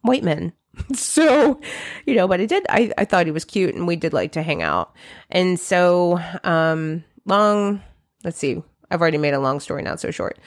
white 0.00 0.24
men. 0.24 0.54
so, 0.94 1.60
you 2.06 2.14
know, 2.14 2.26
but 2.26 2.40
I 2.40 2.46
did, 2.46 2.64
I, 2.70 2.90
I 2.96 3.04
thought 3.04 3.26
he 3.26 3.32
was 3.32 3.44
cute 3.44 3.74
and 3.74 3.86
we 3.86 3.96
did 3.96 4.14
like 4.14 4.32
to 4.32 4.42
hang 4.42 4.62
out. 4.62 4.94
And 5.30 5.60
so, 5.60 6.18
um, 6.44 7.04
long, 7.26 7.82
let's 8.24 8.38
see, 8.38 8.62
I've 8.90 9.02
already 9.02 9.18
made 9.18 9.34
a 9.34 9.40
long 9.40 9.60
story, 9.60 9.82
not 9.82 10.00
so 10.00 10.10
short. 10.10 10.38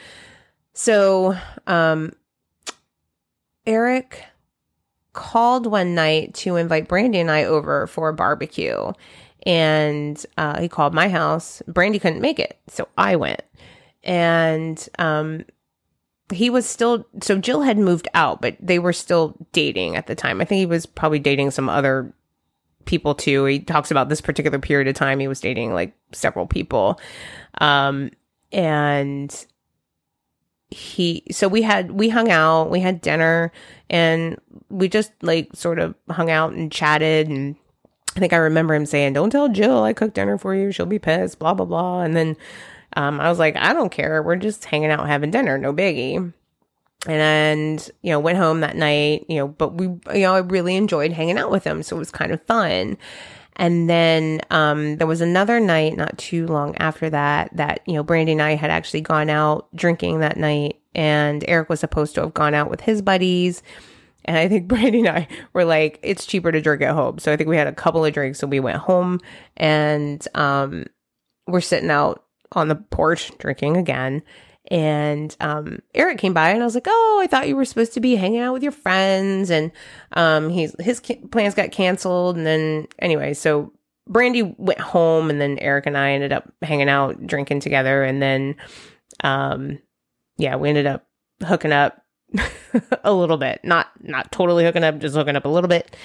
So, 0.73 1.37
um, 1.67 2.13
Eric 3.67 4.25
called 5.17 5.65
one 5.65 5.95
night 5.95 6.35
to 6.35 6.57
invite 6.57 6.87
Brandy 6.87 7.19
and 7.19 7.31
I 7.31 7.43
over 7.43 7.87
for 7.87 8.07
a 8.07 8.13
barbecue. 8.13 8.93
And 9.47 10.23
uh, 10.37 10.61
he 10.61 10.69
called 10.69 10.93
my 10.93 11.09
house. 11.09 11.63
Brandy 11.67 11.97
couldn't 11.97 12.21
make 12.21 12.37
it. 12.37 12.59
So 12.67 12.87
I 12.99 13.15
went. 13.15 13.41
And 14.03 14.87
um, 14.99 15.43
he 16.31 16.51
was 16.51 16.67
still, 16.67 17.03
so 17.21 17.39
Jill 17.39 17.63
had 17.63 17.79
moved 17.79 18.07
out, 18.13 18.41
but 18.41 18.57
they 18.59 18.77
were 18.77 18.93
still 18.93 19.35
dating 19.53 19.95
at 19.95 20.05
the 20.05 20.13
time. 20.13 20.39
I 20.39 20.45
think 20.45 20.59
he 20.59 20.65
was 20.67 20.85
probably 20.85 21.19
dating 21.19 21.49
some 21.49 21.67
other 21.67 22.13
people 22.85 23.15
too. 23.15 23.45
He 23.45 23.59
talks 23.59 23.89
about 23.89 24.09
this 24.09 24.21
particular 24.21 24.59
period 24.59 24.87
of 24.87 24.93
time. 24.93 25.19
He 25.19 25.27
was 25.27 25.41
dating 25.41 25.73
like 25.73 25.95
several 26.11 26.45
people. 26.45 26.99
Um, 27.59 28.11
and 28.51 29.45
he 30.69 31.23
so 31.31 31.47
we 31.47 31.61
had 31.61 31.91
we 31.91 32.09
hung 32.09 32.29
out 32.29 32.69
we 32.69 32.81
had 32.81 32.99
dinner 32.99 33.51
and 33.89 34.37
we 34.69 34.89
just 34.89 35.11
like 35.21 35.49
sort 35.53 35.79
of 35.79 35.95
hung 36.09 36.29
out 36.29 36.51
and 36.51 36.71
chatted 36.71 37.29
and 37.29 37.55
i 38.15 38.19
think 38.19 38.33
i 38.33 38.37
remember 38.37 38.75
him 38.75 38.85
saying 38.85 39.13
don't 39.13 39.29
tell 39.29 39.47
jill 39.47 39.83
i 39.83 39.93
cooked 39.93 40.15
dinner 40.15 40.37
for 40.37 40.53
you. 40.53 40.71
She'll 40.71 40.85
be 40.85 40.99
pissed 40.99 41.39
blah 41.39 41.53
blah 41.53 41.65
blah. 41.65 42.01
And 42.01 42.15
then 42.15 42.35
um, 42.97 43.21
i 43.21 43.29
was 43.29 43.39
like 43.39 43.55
i 43.55 43.73
don't 43.73 43.91
care. 43.91 44.21
We're 44.21 44.35
just 44.35 44.65
hanging 44.65 44.91
out 44.91 45.07
having 45.07 45.31
dinner. 45.31 45.57
No 45.57 45.73
biggie. 45.73 46.33
And 47.05 47.89
you 48.01 48.11
know 48.11 48.19
went 48.19 48.37
home 48.37 48.59
that 48.61 48.75
night 48.75 49.25
you 49.29 49.37
know 49.37 49.47
but 49.47 49.75
we 49.75 49.85
you 49.85 50.21
know 50.21 50.33
i 50.33 50.39
really 50.39 50.75
enjoyed 50.75 51.13
hanging 51.13 51.37
out 51.37 51.51
with 51.51 51.63
him 51.63 51.83
so 51.83 51.95
it 51.95 51.99
was 51.99 52.11
kind 52.11 52.31
of 52.31 52.41
fun 52.41 52.97
and 53.57 53.89
then 53.89 54.39
um, 54.51 54.97
there 54.97 55.07
was 55.07 55.19
another 55.19 55.59
night 55.59 55.97
not 55.97 56.17
too 56.17 56.45
long 56.45 56.75
after 56.77 57.09
that 57.09 57.49
that, 57.57 57.81
you 57.87 57.93
know, 57.95 58.03
Brandy 58.03 58.33
and 58.33 58.41
I 58.41 58.55
had 58.55 58.69
actually 58.69 59.01
gone 59.01 59.29
out 59.29 59.67
drinking 59.75 60.19
that 60.19 60.37
night. 60.37 60.79
And 60.93 61.43
Eric 61.47 61.69
was 61.69 61.79
supposed 61.79 62.15
to 62.15 62.21
have 62.21 62.33
gone 62.33 62.53
out 62.53 62.69
with 62.69 62.81
his 62.81 63.01
buddies. 63.01 63.63
And 64.25 64.37
I 64.37 64.47
think 64.47 64.67
Brandy 64.69 64.99
and 64.99 65.09
I 65.09 65.27
were 65.53 65.65
like, 65.65 65.99
it's 66.03 66.27
cheaper 66.27 66.51
to 66.51 66.61
drink 66.61 66.83
at 66.83 66.93
home. 66.93 67.17
So 67.17 67.33
I 67.33 67.35
think 67.35 67.49
we 67.49 67.57
had 67.57 67.67
a 67.67 67.73
couple 67.73 68.05
of 68.05 68.13
drinks 68.13 68.43
and 68.43 68.51
we 68.51 68.59
went 68.59 68.77
home 68.77 69.19
and 69.57 70.25
um, 70.35 70.85
we're 71.47 71.61
sitting 71.61 71.89
out 71.89 72.23
on 72.51 72.67
the 72.67 72.75
porch 72.75 73.35
drinking 73.39 73.75
again. 73.75 74.21
And 74.69 75.35
um, 75.39 75.79
Eric 75.93 76.17
came 76.17 76.33
by 76.33 76.49
and 76.49 76.61
I 76.61 76.65
was 76.65 76.75
like, 76.75 76.87
"Oh, 76.87 77.19
I 77.21 77.27
thought 77.27 77.47
you 77.47 77.55
were 77.55 77.65
supposed 77.65 77.93
to 77.93 77.99
be 77.99 78.15
hanging 78.15 78.39
out 78.39 78.53
with 78.53 78.63
your 78.63 78.71
friends." 78.71 79.49
And 79.49 79.71
um, 80.13 80.49
he's 80.49 80.75
his 80.79 80.99
ca- 80.99 81.25
plans 81.31 81.55
got 81.55 81.71
canceled. 81.71 82.35
And 82.35 82.45
then 82.45 82.87
anyway, 82.99 83.33
so 83.33 83.71
Brandy 84.07 84.43
went 84.57 84.79
home, 84.79 85.29
and 85.29 85.39
then 85.39 85.57
Eric 85.59 85.85
and 85.85 85.97
I 85.97 86.11
ended 86.11 86.33
up 86.33 86.51
hanging 86.61 86.89
out, 86.89 87.25
drinking 87.25 87.61
together, 87.61 88.03
and 88.03 88.21
then 88.21 88.55
um, 89.23 89.79
yeah, 90.37 90.55
we 90.55 90.69
ended 90.69 90.85
up 90.85 91.07
hooking 91.45 91.71
up 91.71 92.01
a 93.03 93.13
little 93.13 93.37
bit, 93.37 93.61
not 93.63 93.87
not 94.01 94.31
totally 94.31 94.65
hooking 94.65 94.83
up, 94.83 94.99
just 94.99 95.15
hooking 95.15 95.35
up 95.35 95.45
a 95.45 95.49
little 95.49 95.69
bit, 95.69 95.95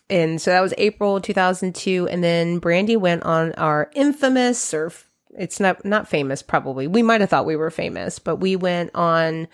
and 0.09 0.41
so 0.41 0.51
that 0.51 0.61
was 0.61 0.75
April 0.79 1.21
2002. 1.21 2.09
And 2.09 2.23
then 2.23 2.59
Brandy 2.59 2.97
went 2.97 3.25
on 3.25 3.53
our 3.55 3.91
infamous, 3.95 4.73
or 4.73 4.93
it's 5.37 5.59
not, 5.59 5.85
not 5.85 6.09
famous, 6.09 6.43
probably. 6.43 6.87
We 6.87 7.03
might 7.03 7.21
have 7.21 7.31
thought 7.31 7.47
we 7.47 7.57
were 7.57 7.71
famous, 7.71 8.19
but 8.19 8.37
we 8.37 8.57
went 8.57 8.93
on 8.95 9.49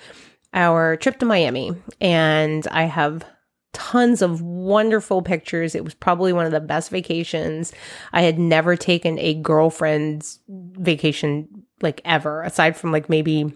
our 0.52 0.96
trip 0.96 1.18
to 1.20 1.26
Miami. 1.26 1.72
And 2.00 2.66
I 2.68 2.84
have 2.84 3.24
tons 3.72 4.20
of 4.20 4.42
wonderful 4.42 5.22
pictures. 5.22 5.74
It 5.74 5.84
was 5.84 5.94
probably 5.94 6.32
one 6.32 6.44
of 6.44 6.52
the 6.52 6.60
best 6.60 6.90
vacations. 6.90 7.72
I 8.12 8.22
had 8.22 8.38
never 8.38 8.76
taken 8.76 9.18
a 9.18 9.34
girlfriend's 9.34 10.40
vacation 10.48 11.48
like 11.80 12.02
ever, 12.04 12.42
aside 12.42 12.76
from 12.76 12.92
like 12.92 13.08
maybe 13.08 13.52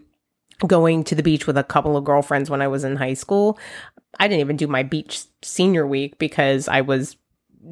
going 0.66 1.04
to 1.04 1.14
the 1.14 1.22
beach 1.22 1.46
with 1.46 1.58
a 1.58 1.64
couple 1.64 1.96
of 1.96 2.04
girlfriends 2.04 2.50
when 2.50 2.62
I 2.62 2.68
was 2.68 2.84
in 2.84 2.96
high 2.96 3.14
school. 3.14 3.58
I 4.18 4.28
didn't 4.28 4.40
even 4.40 4.56
do 4.56 4.66
my 4.66 4.82
beach 4.82 5.24
senior 5.42 5.86
week 5.86 6.18
because 6.18 6.68
I 6.68 6.80
was 6.80 7.16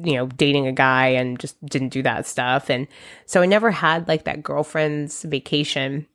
you 0.03 0.15
know 0.15 0.27
dating 0.27 0.67
a 0.67 0.73
guy 0.73 1.07
and 1.07 1.39
just 1.39 1.63
didn't 1.65 1.89
do 1.89 2.03
that 2.03 2.25
stuff 2.25 2.69
and 2.69 2.85
so 3.25 3.41
I 3.41 3.45
never 3.45 3.71
had 3.71 4.09
like 4.09 4.25
that 4.25 4.43
girlfriend's 4.43 5.23
vacation. 5.23 6.07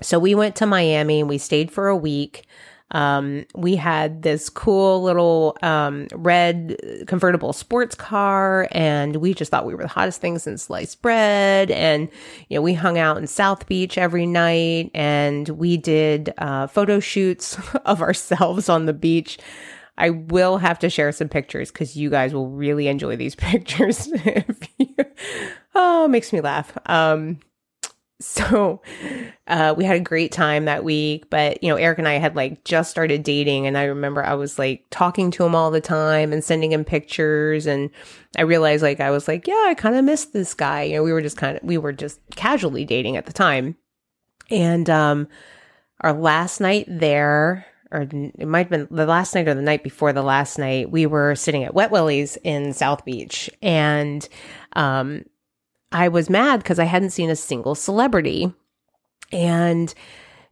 So 0.00 0.18
we 0.18 0.34
went 0.34 0.56
to 0.56 0.66
Miami 0.66 1.20
and 1.20 1.28
we 1.28 1.38
stayed 1.38 1.70
for 1.70 1.88
a 1.88 1.96
week 1.96 2.46
um, 2.92 3.44
we 3.54 3.76
had 3.76 4.22
this 4.22 4.48
cool 4.48 5.02
little 5.02 5.56
um, 5.62 6.06
red 6.14 6.76
convertible 7.06 7.52
sports 7.52 7.94
car, 7.94 8.68
and 8.72 9.16
we 9.16 9.34
just 9.34 9.50
thought 9.50 9.66
we 9.66 9.74
were 9.74 9.82
the 9.82 9.88
hottest 9.88 10.20
things 10.20 10.46
in 10.46 10.56
sliced 10.56 11.02
bread. 11.02 11.70
And 11.70 12.08
you 12.48 12.56
know, 12.56 12.62
we 12.62 12.74
hung 12.74 12.98
out 12.98 13.18
in 13.18 13.26
South 13.26 13.66
Beach 13.66 13.98
every 13.98 14.26
night, 14.26 14.90
and 14.94 15.48
we 15.50 15.76
did 15.76 16.32
uh, 16.38 16.66
photo 16.66 17.00
shoots 17.00 17.58
of 17.84 18.00
ourselves 18.00 18.68
on 18.68 18.86
the 18.86 18.94
beach. 18.94 19.38
I 19.98 20.10
will 20.10 20.58
have 20.58 20.78
to 20.78 20.90
share 20.90 21.10
some 21.10 21.28
pictures 21.28 21.72
because 21.72 21.96
you 21.96 22.08
guys 22.08 22.32
will 22.32 22.48
really 22.48 22.86
enjoy 22.86 23.16
these 23.16 23.34
pictures. 23.34 24.08
you, 24.78 24.94
oh, 25.74 26.08
makes 26.08 26.32
me 26.32 26.40
laugh. 26.40 26.76
Um, 26.86 27.40
so 28.20 28.82
uh, 29.46 29.74
we 29.76 29.84
had 29.84 29.96
a 29.96 30.00
great 30.00 30.32
time 30.32 30.64
that 30.64 30.82
week 30.82 31.30
but 31.30 31.62
you 31.62 31.68
know 31.68 31.76
eric 31.76 31.98
and 31.98 32.08
i 32.08 32.14
had 32.14 32.34
like 32.34 32.64
just 32.64 32.90
started 32.90 33.22
dating 33.22 33.66
and 33.66 33.78
i 33.78 33.84
remember 33.84 34.24
i 34.24 34.34
was 34.34 34.58
like 34.58 34.84
talking 34.90 35.30
to 35.30 35.44
him 35.44 35.54
all 35.54 35.70
the 35.70 35.80
time 35.80 36.32
and 36.32 36.42
sending 36.42 36.72
him 36.72 36.84
pictures 36.84 37.66
and 37.66 37.90
i 38.36 38.42
realized 38.42 38.82
like 38.82 38.98
i 38.98 39.10
was 39.10 39.28
like 39.28 39.46
yeah 39.46 39.66
i 39.68 39.74
kind 39.74 39.94
of 39.94 40.04
missed 40.04 40.32
this 40.32 40.54
guy. 40.54 40.82
You 40.82 40.96
know 40.96 41.02
we 41.02 41.12
were 41.12 41.22
just 41.22 41.36
kind 41.36 41.56
of 41.56 41.62
we 41.62 41.78
were 41.78 41.92
just 41.92 42.20
casually 42.34 42.84
dating 42.84 43.16
at 43.16 43.26
the 43.26 43.32
time. 43.32 43.76
And 44.50 44.88
um 44.90 45.28
our 46.00 46.12
last 46.12 46.60
night 46.60 46.86
there 46.88 47.66
or 47.90 48.02
it 48.02 48.46
might 48.46 48.68
have 48.68 48.70
been 48.70 48.88
the 48.90 49.06
last 49.06 49.34
night 49.34 49.48
or 49.48 49.54
the 49.54 49.62
night 49.62 49.82
before 49.82 50.12
the 50.12 50.22
last 50.22 50.58
night 50.58 50.90
we 50.90 51.06
were 51.06 51.34
sitting 51.34 51.64
at 51.64 51.74
wet 51.74 51.90
willie's 51.90 52.36
in 52.44 52.72
south 52.72 53.04
beach 53.04 53.48
and 53.62 54.28
um 54.74 55.24
I 55.92 56.08
was 56.08 56.30
mad 56.30 56.58
because 56.58 56.78
I 56.78 56.84
hadn't 56.84 57.10
seen 57.10 57.30
a 57.30 57.36
single 57.36 57.74
celebrity. 57.74 58.52
And 59.32 59.92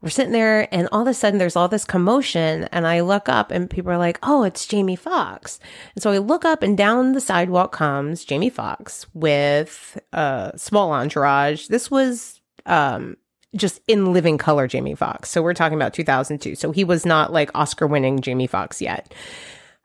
we're 0.03 0.11
sitting 0.11 0.33
there, 0.33 0.73
and 0.75 0.89
all 0.93 1.03
of 1.03 1.09
a 1.09 1.15
sudden 1.15 1.39
there's 1.39 1.57
all 1.57 1.69
this 1.69 1.85
commotion. 1.85 2.65
And 2.65 2.87
I 2.87 3.01
look 3.01 3.29
up, 3.29 3.51
and 3.51 3.71
people 3.71 3.91
are 3.91 3.99
like, 3.99 4.19
oh, 4.23 4.43
it's 4.43 4.67
Jamie 4.67 4.97
Foxx. 4.97 5.59
And 5.95 6.03
so 6.03 6.13
I 6.13 6.19
look 6.19 6.45
up, 6.45 6.63
and 6.63 6.77
down 6.77 7.13
the 7.13 7.21
sidewalk 7.21 7.73
comes 7.73 8.25
Jamie 8.25 8.51
Foxx 8.51 9.07
with 9.15 9.99
a 10.13 10.53
small 10.57 10.93
entourage. 10.93 11.69
This 11.69 11.91
was 11.91 12.41
um, 12.67 13.17
just 13.55 13.81
in 13.89 14.13
living 14.13 14.39
color 14.39 14.67
Jamie 14.67 14.95
Foxx. 14.95 15.31
So 15.31 15.43
we're 15.43 15.55
talking 15.55 15.79
about 15.79 15.95
2002. 15.95 16.55
So 16.55 16.73
he 16.73 16.85
was 16.85 17.07
not 17.07 17.33
like 17.33 17.51
Oscar 17.55 17.87
winning 17.87 18.21
Jamie 18.21 18.47
Foxx 18.47 18.83
yet. 18.83 19.13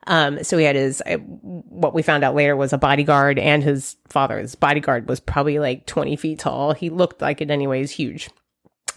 Um, 0.06 0.42
so 0.42 0.58
he 0.58 0.64
had 0.64 0.76
his, 0.76 1.02
what 1.20 1.94
we 1.94 2.02
found 2.02 2.24
out 2.24 2.34
later 2.34 2.56
was 2.56 2.72
a 2.72 2.78
bodyguard 2.78 3.38
and 3.38 3.62
his 3.62 3.96
father's 4.08 4.54
bodyguard 4.54 5.08
was 5.08 5.20
probably 5.20 5.58
like 5.58 5.86
20 5.86 6.16
feet 6.16 6.38
tall. 6.40 6.72
He 6.72 6.90
looked 6.90 7.22
like 7.22 7.40
it 7.40 7.50
anyways, 7.50 7.92
huge. 7.92 8.28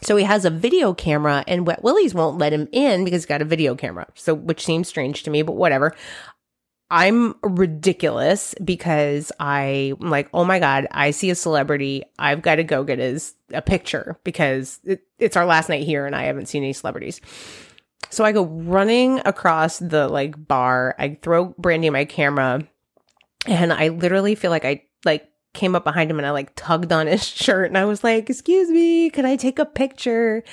So 0.01 0.15
he 0.15 0.23
has 0.23 0.45
a 0.45 0.49
video 0.49 0.93
camera 0.93 1.43
and 1.47 1.65
Wet 1.65 1.83
Willie's 1.83 2.13
won't 2.13 2.37
let 2.37 2.53
him 2.53 2.67
in 2.71 3.03
because 3.03 3.23
he's 3.23 3.27
got 3.27 3.41
a 3.41 3.45
video 3.45 3.75
camera. 3.75 4.07
So, 4.15 4.33
which 4.33 4.65
seems 4.65 4.87
strange 4.87 5.23
to 5.23 5.29
me, 5.29 5.41
but 5.41 5.53
whatever. 5.55 5.95
I'm 6.91 7.33
ridiculous 7.41 8.53
because 8.63 9.31
I'm 9.39 9.97
like, 9.99 10.29
oh 10.33 10.45
my 10.45 10.59
God, 10.59 10.87
I 10.91 11.11
see 11.11 11.31
a 11.31 11.35
celebrity. 11.35 12.03
I've 12.19 12.43
got 12.43 12.55
to 12.55 12.63
go 12.63 12.83
get 12.83 12.99
his 12.99 13.33
a 13.51 13.61
picture 13.61 14.19
because 14.23 14.79
it, 14.83 15.01
it's 15.17 15.35
our 15.35 15.45
last 15.45 15.69
night 15.69 15.83
here 15.83 16.05
and 16.05 16.15
I 16.15 16.23
haven't 16.23 16.47
seen 16.47 16.63
any 16.63 16.73
celebrities. 16.73 17.21
So 18.15 18.23
I 18.23 18.31
go 18.31 18.45
running 18.45 19.19
across 19.25 19.77
the 19.79 20.07
like 20.07 20.47
bar. 20.47 20.95
I 20.97 21.17
throw 21.21 21.53
Brandy 21.57 21.89
my 21.89 22.05
camera 22.05 22.65
and 23.45 23.73
I 23.73 23.89
literally 23.89 24.35
feel 24.35 24.51
like 24.51 24.63
I 24.63 24.83
like 25.03 25.29
came 25.53 25.75
up 25.75 25.83
behind 25.83 26.09
him 26.09 26.17
and 26.17 26.25
I 26.25 26.31
like 26.31 26.55
tugged 26.55 26.93
on 26.93 27.07
his 27.07 27.23
shirt 27.27 27.67
and 27.67 27.77
I 27.77 27.83
was 27.83 28.05
like, 28.05 28.29
"Excuse 28.29 28.69
me, 28.69 29.09
can 29.09 29.25
I 29.25 29.35
take 29.35 29.59
a 29.59 29.65
picture?" 29.65 30.45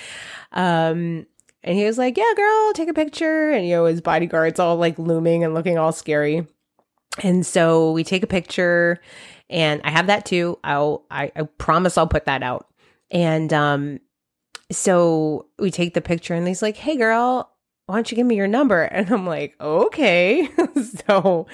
Um 0.50 1.24
and 1.62 1.78
he 1.78 1.84
was 1.84 1.98
like, 1.98 2.16
"Yeah, 2.16 2.32
girl, 2.34 2.72
take 2.72 2.88
a 2.88 2.94
picture." 2.94 3.52
And 3.52 3.64
you 3.64 3.76
know, 3.76 3.84
his 3.84 4.00
bodyguard's 4.00 4.58
all 4.58 4.74
like 4.74 4.98
looming 4.98 5.44
and 5.44 5.54
looking 5.54 5.78
all 5.78 5.92
scary. 5.92 6.44
And 7.22 7.46
so 7.46 7.92
we 7.92 8.02
take 8.02 8.24
a 8.24 8.26
picture 8.26 9.00
and 9.48 9.80
I 9.84 9.90
have 9.90 10.08
that 10.08 10.26
too. 10.26 10.58
I'll 10.64 11.06
I, 11.12 11.30
I 11.36 11.42
promise 11.42 11.96
I'll 11.96 12.08
put 12.08 12.24
that 12.24 12.42
out. 12.42 12.66
And 13.12 13.52
um, 13.52 14.00
so 14.72 15.46
we 15.60 15.70
take 15.70 15.94
the 15.94 16.00
picture, 16.00 16.34
and 16.34 16.48
he's 16.48 16.62
like, 16.62 16.76
"Hey, 16.76 16.96
girl." 16.96 17.51
Why 17.92 17.98
don't 17.98 18.10
you 18.10 18.16
give 18.16 18.26
me 18.26 18.36
your 18.36 18.48
number? 18.48 18.82
And 18.92 19.10
I'm 19.10 19.26
like, 19.26 19.54
okay. 19.60 20.48
so 21.06 21.46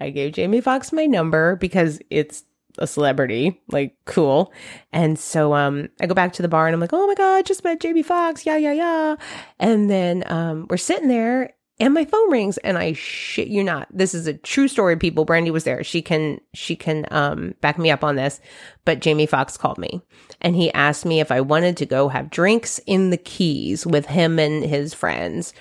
I 0.00 0.10
gave 0.10 0.32
Jamie 0.32 0.60
Foxx 0.60 0.92
my 0.92 1.06
number 1.06 1.54
because 1.54 2.00
it's 2.10 2.42
a 2.78 2.86
celebrity, 2.88 3.62
like 3.68 3.96
cool. 4.04 4.52
And 4.92 5.16
so 5.16 5.54
um 5.54 5.88
I 6.00 6.06
go 6.06 6.14
back 6.14 6.32
to 6.32 6.42
the 6.42 6.48
bar 6.48 6.66
and 6.66 6.74
I'm 6.74 6.80
like, 6.80 6.92
"Oh 6.92 7.06
my 7.06 7.14
god, 7.14 7.46
just 7.46 7.62
met 7.62 7.78
Jamie 7.78 8.02
Foxx." 8.02 8.44
Yeah, 8.44 8.56
yeah, 8.56 8.72
yeah. 8.72 9.16
And 9.60 9.88
then 9.88 10.24
um 10.26 10.66
we're 10.68 10.78
sitting 10.78 11.06
there 11.06 11.54
and 11.80 11.92
my 11.92 12.04
phone 12.04 12.30
rings 12.30 12.56
and 12.58 12.78
I 12.78 12.92
shit 12.92 13.48
you 13.48 13.64
not. 13.64 13.88
This 13.90 14.14
is 14.14 14.26
a 14.26 14.34
true 14.34 14.68
story 14.68 14.96
people. 14.96 15.24
Brandy 15.24 15.50
was 15.50 15.64
there. 15.64 15.82
She 15.84 16.02
can 16.02 16.40
she 16.54 16.76
can 16.76 17.06
um 17.10 17.54
back 17.60 17.78
me 17.78 17.90
up 17.90 18.02
on 18.02 18.16
this. 18.16 18.40
But 18.84 19.00
Jamie 19.00 19.26
Foxx 19.26 19.56
called 19.56 19.78
me 19.78 20.02
and 20.40 20.54
he 20.54 20.72
asked 20.72 21.04
me 21.04 21.20
if 21.20 21.32
I 21.32 21.40
wanted 21.40 21.76
to 21.78 21.86
go 21.86 22.08
have 22.08 22.30
drinks 22.30 22.80
in 22.86 23.10
the 23.10 23.16
Keys 23.16 23.86
with 23.86 24.06
him 24.06 24.38
and 24.38 24.64
his 24.64 24.94
friends. 24.94 25.52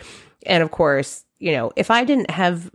And 0.45 0.63
of 0.63 0.71
course, 0.71 1.25
you 1.39 1.51
know, 1.51 1.71
if 1.75 1.91
I 1.91 2.03
didn't 2.03 2.31
have 2.31 2.71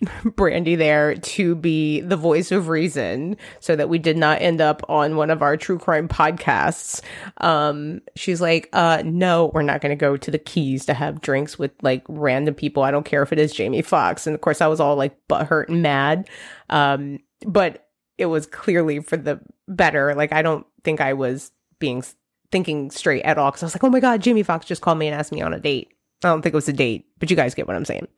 Brandy 0.24 0.74
there 0.74 1.14
to 1.14 1.54
be 1.54 2.00
the 2.00 2.16
voice 2.16 2.52
of 2.52 2.68
reason 2.68 3.36
so 3.60 3.74
that 3.76 3.88
we 3.88 3.98
did 3.98 4.16
not 4.16 4.42
end 4.42 4.60
up 4.60 4.82
on 4.88 5.16
one 5.16 5.30
of 5.30 5.40
our 5.40 5.56
true 5.56 5.78
crime 5.78 6.06
podcasts. 6.06 7.00
Um, 7.38 8.02
she's 8.14 8.40
like, 8.40 8.68
uh, 8.72 9.02
no, 9.06 9.50
we're 9.54 9.62
not 9.62 9.80
going 9.80 9.96
to 9.96 10.00
go 10.00 10.16
to 10.16 10.30
the 10.30 10.38
keys 10.38 10.84
to 10.86 10.94
have 10.94 11.22
drinks 11.22 11.58
with 11.58 11.72
like 11.82 12.04
random 12.08 12.54
people. 12.54 12.82
I 12.82 12.90
don't 12.90 13.06
care 13.06 13.22
if 13.22 13.32
it 13.32 13.38
is 13.38 13.52
Jamie 13.52 13.82
Foxx. 13.82 14.26
And 14.26 14.34
of 14.34 14.42
course 14.42 14.60
I 14.60 14.66
was 14.66 14.80
all 14.80 14.96
like 14.96 15.16
butthurt 15.28 15.68
and 15.68 15.82
mad. 15.82 16.28
Um, 16.68 17.20
but 17.46 17.88
it 18.18 18.26
was 18.26 18.46
clearly 18.46 19.00
for 19.00 19.16
the 19.16 19.40
better. 19.66 20.14
Like, 20.14 20.32
I 20.32 20.42
don't 20.42 20.66
think 20.84 21.00
I 21.00 21.14
was 21.14 21.52
being 21.78 22.04
thinking 22.50 22.90
straight 22.90 23.22
at 23.22 23.38
all. 23.38 23.50
Cause 23.50 23.62
I 23.62 23.66
was 23.66 23.74
like, 23.74 23.84
oh 23.84 23.90
my 23.90 24.00
God, 24.00 24.22
Jamie 24.22 24.42
Foxx 24.42 24.66
just 24.66 24.82
called 24.82 24.98
me 24.98 25.06
and 25.06 25.18
asked 25.18 25.32
me 25.32 25.40
on 25.40 25.54
a 25.54 25.60
date. 25.60 25.95
I 26.24 26.28
don't 26.28 26.42
think 26.42 26.54
it 26.54 26.56
was 26.56 26.68
a 26.68 26.72
date, 26.72 27.06
but 27.18 27.30
you 27.30 27.36
guys 27.36 27.54
get 27.54 27.66
what 27.66 27.76
I'm 27.76 27.84
saying. 27.84 28.08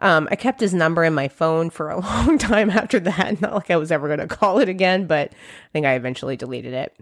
Um, 0.00 0.28
I 0.30 0.36
kept 0.36 0.60
his 0.60 0.74
number 0.74 1.04
in 1.04 1.14
my 1.14 1.28
phone 1.28 1.70
for 1.70 1.90
a 1.90 2.00
long 2.00 2.38
time 2.38 2.70
after 2.70 3.00
that. 3.00 3.40
Not 3.40 3.54
like 3.54 3.70
I 3.70 3.76
was 3.76 3.92
ever 3.92 4.06
going 4.08 4.26
to 4.26 4.26
call 4.34 4.58
it 4.58 4.68
again, 4.68 5.06
but 5.06 5.32
I 5.32 5.68
think 5.72 5.86
I 5.86 5.94
eventually 5.94 6.36
deleted 6.36 6.72
it. 6.72 6.96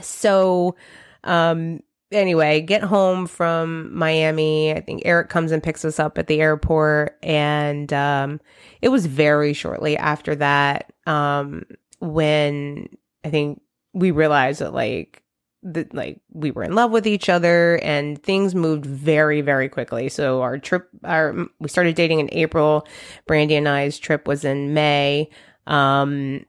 So, 0.00 0.74
um, 1.22 1.80
anyway, 2.10 2.60
get 2.60 2.82
home 2.82 3.26
from 3.26 3.94
Miami. 3.96 4.72
I 4.72 4.80
think 4.80 5.02
Eric 5.04 5.28
comes 5.28 5.52
and 5.52 5.62
picks 5.62 5.84
us 5.84 5.98
up 5.98 6.18
at 6.18 6.26
the 6.26 6.40
airport. 6.40 7.18
And 7.22 7.92
um, 7.92 8.40
it 8.82 8.88
was 8.88 9.06
very 9.06 9.52
shortly 9.52 9.96
after 9.96 10.34
that 10.36 10.92
um, 11.06 11.64
when 12.00 12.88
I 13.24 13.30
think 13.30 13.60
we 13.92 14.10
realized 14.10 14.60
that, 14.60 14.74
like, 14.74 15.22
that 15.64 15.94
like 15.94 16.20
we 16.32 16.50
were 16.50 16.62
in 16.62 16.74
love 16.74 16.90
with 16.90 17.06
each 17.06 17.28
other 17.28 17.76
and 17.82 18.22
things 18.22 18.54
moved 18.54 18.84
very 18.84 19.40
very 19.40 19.68
quickly. 19.68 20.08
So 20.08 20.42
our 20.42 20.58
trip 20.58 20.88
our 21.02 21.34
we 21.58 21.68
started 21.68 21.96
dating 21.96 22.20
in 22.20 22.28
april. 22.32 22.86
Brandy 23.26 23.56
and 23.56 23.68
i's 23.68 23.98
trip 23.98 24.28
was 24.28 24.44
in 24.44 24.74
may. 24.74 25.30
Um 25.66 26.44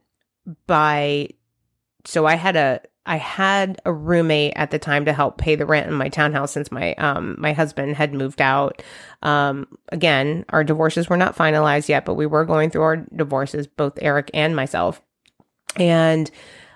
by 0.68 1.30
so 2.04 2.26
i 2.26 2.36
had 2.36 2.54
a 2.54 2.80
i 3.04 3.16
had 3.16 3.80
a 3.84 3.92
roommate 3.92 4.52
at 4.54 4.70
the 4.70 4.78
time 4.78 5.04
to 5.06 5.12
help 5.12 5.38
pay 5.38 5.56
the 5.56 5.66
rent 5.66 5.88
in 5.88 5.94
my 5.94 6.08
townhouse 6.08 6.52
since 6.52 6.70
my 6.70 6.94
um 6.94 7.34
my 7.38 7.52
husband 7.52 7.96
had 7.96 8.12
moved 8.14 8.40
out. 8.40 8.82
Um 9.22 9.66
again 9.88 10.44
our 10.50 10.62
divorces 10.62 11.08
were 11.08 11.16
not 11.16 11.36
finalized 11.36 11.88
yet 11.88 12.04
but 12.04 12.14
we 12.14 12.26
were 12.26 12.44
going 12.44 12.70
through 12.70 12.82
our 12.82 12.96
divorces 12.96 13.66
both 13.66 13.98
eric 14.02 14.30
and 14.34 14.54
myself. 14.54 15.00
And 15.76 16.30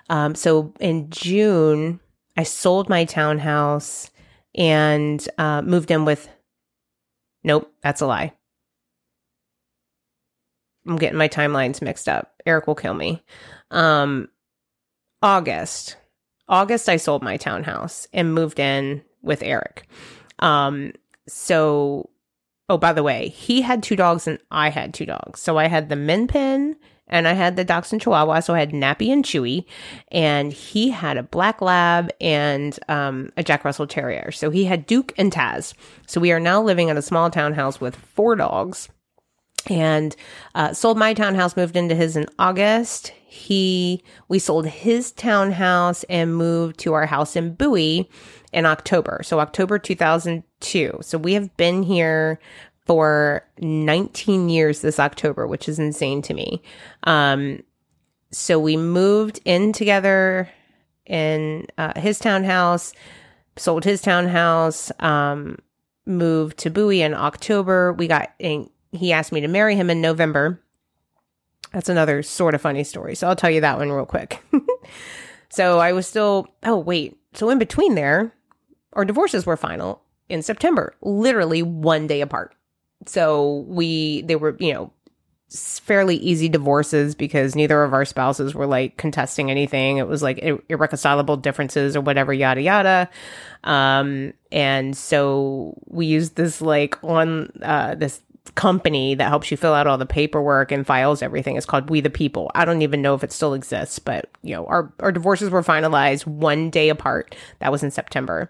um 0.09 0.33
so 0.35 0.73
in 0.79 1.09
june 1.11 2.00
I 2.37 2.43
sold 2.43 2.89
my 2.89 3.05
townhouse 3.05 4.09
and 4.55 5.27
uh, 5.37 5.61
moved 5.61 5.91
in 5.91 6.05
with. 6.05 6.29
Nope, 7.43 7.73
that's 7.81 8.01
a 8.01 8.05
lie. 8.05 8.33
I'm 10.87 10.97
getting 10.97 11.17
my 11.17 11.27
timelines 11.27 11.81
mixed 11.81 12.09
up. 12.09 12.41
Eric 12.45 12.67
will 12.67 12.75
kill 12.75 12.93
me. 12.93 13.23
Um, 13.69 14.29
August. 15.21 15.97
August, 16.47 16.89
I 16.89 16.97
sold 16.97 17.23
my 17.23 17.37
townhouse 17.37 18.07
and 18.13 18.33
moved 18.33 18.59
in 18.59 19.03
with 19.21 19.41
Eric. 19.43 19.87
Um, 20.39 20.93
so, 21.27 22.09
oh, 22.67 22.77
by 22.77 22.93
the 22.93 23.03
way, 23.03 23.29
he 23.29 23.61
had 23.61 23.83
two 23.83 23.95
dogs 23.95 24.27
and 24.27 24.39
I 24.49 24.69
had 24.69 24.93
two 24.93 25.05
dogs. 25.05 25.39
So 25.39 25.57
I 25.57 25.67
had 25.67 25.89
the 25.89 25.95
Min 25.95 26.27
Pin 26.27 26.75
and 27.11 27.27
I 27.27 27.33
had 27.33 27.55
the 27.55 27.63
Dachshund 27.63 28.01
Chihuahua. 28.01 28.39
So 28.39 28.55
I 28.55 28.59
had 28.59 28.71
Nappy 28.71 29.11
and 29.11 29.23
Chewy, 29.23 29.65
and 30.11 30.51
he 30.51 30.89
had 30.89 31.17
a 31.17 31.23
black 31.23 31.61
lab 31.61 32.09
and 32.19 32.79
um, 32.87 33.31
a 33.37 33.43
Jack 33.43 33.63
Russell 33.63 33.87
Terrier. 33.87 34.31
So 34.31 34.49
he 34.49 34.65
had 34.65 34.85
Duke 34.85 35.13
and 35.17 35.31
Taz. 35.31 35.73
So 36.07 36.19
we 36.19 36.31
are 36.31 36.39
now 36.39 36.61
living 36.61 36.87
in 36.87 36.97
a 36.97 37.01
small 37.01 37.29
townhouse 37.29 37.79
with 37.79 37.95
four 37.95 38.35
dogs. 38.35 38.89
And 39.69 40.15
uh, 40.55 40.73
sold 40.73 40.97
my 40.97 41.13
townhouse, 41.13 41.55
moved 41.55 41.75
into 41.75 41.93
his 41.93 42.15
in 42.17 42.25
August. 42.39 43.09
He 43.27 44.03
we 44.27 44.39
sold 44.39 44.65
his 44.65 45.11
townhouse 45.11 46.03
and 46.05 46.35
moved 46.35 46.79
to 46.79 46.93
our 46.93 47.05
house 47.05 47.35
in 47.35 47.53
Bowie 47.53 48.09
in 48.51 48.65
October. 48.65 49.21
So 49.23 49.39
October 49.39 49.77
2002. 49.77 50.97
So 51.01 51.17
we 51.17 51.33
have 51.33 51.55
been 51.57 51.83
here 51.83 52.39
for 52.85 53.45
19 53.59 54.49
years 54.49 54.81
this 54.81 54.99
October, 54.99 55.47
which 55.47 55.69
is 55.69 55.79
insane 55.79 56.21
to 56.23 56.33
me. 56.33 56.61
Um, 57.03 57.63
so 58.31 58.59
we 58.59 58.77
moved 58.77 59.39
in 59.45 59.73
together 59.73 60.49
in 61.05 61.67
uh, 61.77 61.99
his 61.99 62.19
townhouse, 62.19 62.93
sold 63.57 63.83
his 63.83 64.01
townhouse, 64.01 64.91
um, 64.99 65.57
moved 66.05 66.57
to 66.59 66.69
Bowie 66.69 67.01
in 67.01 67.13
October. 67.13 67.93
We 67.93 68.07
got, 68.07 68.31
he 68.39 69.13
asked 69.13 69.31
me 69.31 69.41
to 69.41 69.47
marry 69.47 69.75
him 69.75 69.89
in 69.89 70.01
November. 70.01 70.61
That's 71.73 71.89
another 71.89 72.23
sort 72.23 72.55
of 72.55 72.61
funny 72.61 72.83
story. 72.83 73.15
So 73.15 73.27
I'll 73.27 73.35
tell 73.35 73.51
you 73.51 73.61
that 73.61 73.77
one 73.77 73.91
real 73.91 74.05
quick. 74.05 74.43
so 75.49 75.79
I 75.79 75.93
was 75.93 76.07
still, 76.07 76.47
oh, 76.63 76.77
wait. 76.77 77.17
So 77.33 77.49
in 77.49 77.59
between 77.59 77.95
there, 77.95 78.33
our 78.93 79.05
divorces 79.05 79.45
were 79.45 79.55
final 79.55 80.01
in 80.27 80.41
September, 80.41 80.95
literally 81.01 81.61
one 81.61 82.07
day 82.07 82.21
apart 82.21 82.55
so 83.05 83.65
we 83.67 84.21
they 84.23 84.35
were 84.35 84.55
you 84.59 84.73
know 84.73 84.93
fairly 85.53 86.15
easy 86.15 86.47
divorces 86.47 87.13
because 87.13 87.55
neither 87.55 87.83
of 87.83 87.93
our 87.93 88.05
spouses 88.05 88.55
were 88.55 88.65
like 88.65 88.95
contesting 88.95 89.51
anything. 89.51 89.97
It 89.97 90.07
was 90.07 90.23
like 90.23 90.39
irreconcilable 90.69 91.37
differences 91.37 91.95
or 91.95 92.01
whatever, 92.01 92.31
yada 92.31 92.61
yada. 92.61 93.09
Um, 93.63 94.33
and 94.51 94.95
so 94.95 95.77
we 95.87 96.05
used 96.05 96.35
this 96.35 96.61
like 96.61 96.97
on 97.03 97.51
uh, 97.61 97.95
this 97.95 98.21
company 98.55 99.13
that 99.15 99.27
helps 99.27 99.51
you 99.51 99.57
fill 99.57 99.73
out 99.73 99.87
all 99.87 99.97
the 99.97 100.05
paperwork 100.05 100.71
and 100.71 100.87
files 100.87 101.21
everything. 101.21 101.57
It's 101.57 101.65
called 101.65 101.89
We 101.89 102.01
the 102.01 102.09
People. 102.09 102.49
I 102.55 102.63
don't 102.63 102.81
even 102.81 103.01
know 103.01 103.13
if 103.13 103.23
it 103.23 103.31
still 103.31 103.53
exists, 103.53 103.99
but 103.99 104.29
you 104.43 104.55
know, 104.55 104.65
our 104.67 104.93
our 105.01 105.11
divorces 105.11 105.49
were 105.49 105.63
finalized 105.63 106.25
one 106.25 106.69
day 106.69 106.89
apart. 106.89 107.35
That 107.59 107.71
was 107.71 107.83
in 107.83 107.91
September. 107.91 108.49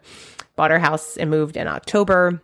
Bought 0.56 0.72
our 0.72 0.80
house 0.80 1.18
and 1.18 1.32
moved 1.32 1.58
in 1.58 1.68
October 1.68 2.42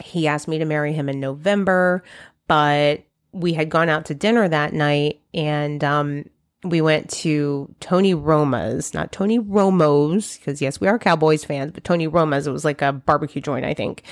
he 0.00 0.26
asked 0.26 0.48
me 0.48 0.58
to 0.58 0.64
marry 0.64 0.92
him 0.92 1.08
in 1.08 1.20
November, 1.20 2.02
but 2.46 3.04
we 3.32 3.52
had 3.52 3.70
gone 3.70 3.88
out 3.88 4.06
to 4.06 4.14
dinner 4.14 4.48
that 4.48 4.72
night 4.72 5.20
and 5.32 5.84
um, 5.84 6.24
we 6.64 6.80
went 6.80 7.08
to 7.10 7.74
Tony 7.80 8.12
Roma's, 8.12 8.92
not 8.92 9.12
Tony 9.12 9.38
Romo's, 9.38 10.36
because 10.36 10.60
yes, 10.60 10.80
we 10.80 10.88
are 10.88 10.98
Cowboys 10.98 11.44
fans, 11.44 11.72
but 11.72 11.84
Tony 11.84 12.06
Roma's. 12.06 12.46
It 12.46 12.52
was 12.52 12.64
like 12.64 12.82
a 12.82 12.92
barbecue 12.92 13.40
joint, 13.40 13.64
I 13.64 13.74
think. 13.74 14.02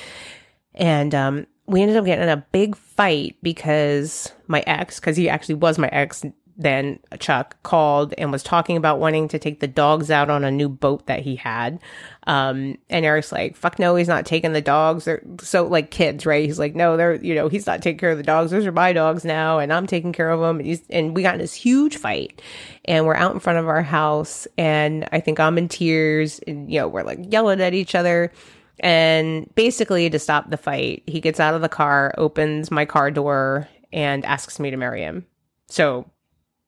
And 0.75 1.15
um, 1.15 1.47
we 1.67 1.83
ended 1.83 1.97
up 1.97 2.05
getting 2.05 2.23
in 2.23 2.31
a 2.31 2.47
big 2.53 2.77
fight 2.77 3.37
because 3.43 4.33
my 4.47 4.63
ex, 4.67 4.99
because 4.99 5.17
he 5.17 5.29
actually 5.29 5.57
was 5.57 5.79
my 5.79 5.89
ex, 5.89 6.25
then 6.59 6.99
Chuck 7.21 7.57
called 7.63 8.13
and 8.19 8.33
was 8.33 8.43
talking 8.43 8.77
about 8.77 8.99
wanting 8.99 9.29
to 9.29 9.39
take 9.39 9.61
the 9.61 9.69
dogs 9.69 10.11
out 10.11 10.29
on 10.29 10.43
a 10.43 10.51
new 10.51 10.69
boat 10.69 11.07
that 11.07 11.21
he 11.21 11.37
had. 11.37 11.79
Um, 12.27 12.77
and 12.91 13.05
Eric's 13.05 13.31
like, 13.31 13.57
fuck 13.57 13.79
no, 13.79 13.95
he's 13.95 14.09
not 14.09 14.27
taking 14.27 14.53
the 14.53 14.61
dogs. 14.61 15.05
They're 15.05 15.23
so 15.41 15.69
like 15.69 15.93
kids, 15.93 16.27
right? 16.27 16.45
He's 16.45 16.59
like, 16.59 16.75
no, 16.75 16.97
they're, 16.97 17.15
you 17.15 17.37
know, 17.37 17.49
he's 17.49 17.69
not 17.69 17.81
taking 17.81 17.99
care 17.99 18.11
of 18.11 18.17
the 18.17 18.25
dogs. 18.25 18.51
Those 18.51 18.67
are 18.67 18.73
my 18.73 18.93
dogs 18.93 19.25
now. 19.25 19.61
And 19.61 19.73
I'm 19.73 19.87
taking 19.87 20.13
care 20.13 20.31
of 20.31 20.41
them. 20.41 20.59
And, 20.59 20.83
and 20.91 21.17
we 21.17 21.23
got 21.23 21.37
in 21.37 21.41
this 21.41 21.55
huge 21.55 21.97
fight 21.97 22.43
and 22.85 23.07
we're 23.07 23.15
out 23.15 23.35
in 23.35 23.41
front 23.41 23.61
of 23.61 23.69
our 23.69 23.83
house. 23.83 24.49
And 24.59 25.09
I 25.13 25.21
think 25.21 25.39
I'm 25.39 25.59
in 25.59 25.69
tears 25.69 26.41
and, 26.41 26.69
you 26.71 26.81
know, 26.81 26.89
we're 26.89 27.05
like 27.05 27.21
yelling 27.33 27.61
at 27.61 27.73
each 27.73 27.95
other. 27.95 28.33
And 28.81 29.49
basically 29.55 30.11
to 30.11 30.19
stop 30.19 30.51
the 30.51 30.57
fight, 30.57 31.05
he 31.07 31.21
gets 31.21 31.39
out 31.39 31.55
of 31.55 31.63
the 31.63 31.69
car, 31.69 32.15
opens 32.19 32.73
my 32.73 32.85
car 32.85 33.13
door 33.13 33.69
and 33.93 34.25
asks 34.25 34.59
me 34.59 34.73
to 34.73 34.77
marry 34.77 35.03
him. 35.03 35.25
So 35.69 36.11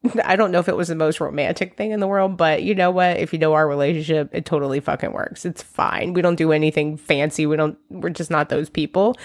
I 0.24 0.36
don't 0.36 0.51
know 0.51 0.59
if 0.59 0.68
it 0.68 0.76
was 0.76 0.88
the 0.88 0.94
most 0.94 1.20
romantic 1.20 1.76
thing 1.76 1.90
in 1.90 2.01
the 2.01 2.07
world, 2.07 2.36
but 2.36 2.62
you 2.62 2.74
know 2.74 2.90
what? 2.90 3.18
If 3.18 3.32
you 3.32 3.38
know 3.38 3.53
our 3.53 3.68
relationship, 3.68 4.30
it 4.32 4.46
totally 4.46 4.80
fucking 4.80 5.12
works. 5.12 5.44
It's 5.44 5.62
fine. 5.62 6.14
We 6.14 6.22
don't 6.22 6.36
do 6.36 6.53
anything 6.53 6.96
fancy. 6.96 7.46
We 7.46 7.57
don't, 7.57 7.78
we're 7.90 8.11
just 8.11 8.30
not 8.30 8.48
those 8.48 8.70
people. 8.70 9.16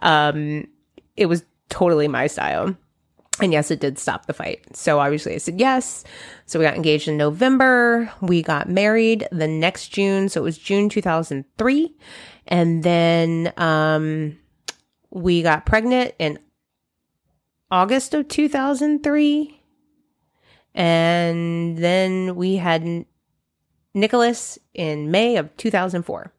Um, 0.00 0.68
it 1.16 1.26
was 1.26 1.44
totally 1.70 2.08
my 2.08 2.26
style. 2.26 2.76
And 3.40 3.52
yes, 3.52 3.70
it 3.70 3.80
did 3.80 3.98
stop 3.98 4.26
the 4.26 4.32
fight. 4.32 4.76
So 4.76 4.98
obviously 4.98 5.34
I 5.34 5.38
said 5.38 5.60
yes. 5.60 6.04
So 6.46 6.58
we 6.58 6.64
got 6.64 6.74
engaged 6.74 7.06
in 7.06 7.16
November. 7.16 8.12
We 8.20 8.42
got 8.42 8.68
married 8.68 9.28
the 9.30 9.46
next 9.46 9.88
June. 9.88 10.28
So 10.28 10.40
it 10.40 10.44
was 10.44 10.58
June 10.58 10.88
2003. 10.88 11.94
And 12.48 12.82
then, 12.82 13.52
um, 13.56 14.38
we 15.10 15.42
got 15.42 15.66
pregnant 15.66 16.14
in 16.18 16.38
August 17.70 18.14
of 18.14 18.28
2003. 18.28 19.57
And 20.78 21.76
then 21.76 22.36
we 22.36 22.54
had 22.56 23.04
Nicholas 23.94 24.60
in 24.74 25.10
May 25.10 25.36
of 25.36 25.54
2004. 25.56 26.32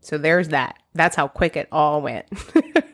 So 0.00 0.18
there's 0.18 0.48
that. 0.48 0.76
That's 0.92 1.14
how 1.14 1.28
quick 1.28 1.56
it 1.56 1.68
all 1.70 2.02
went. 2.02 2.26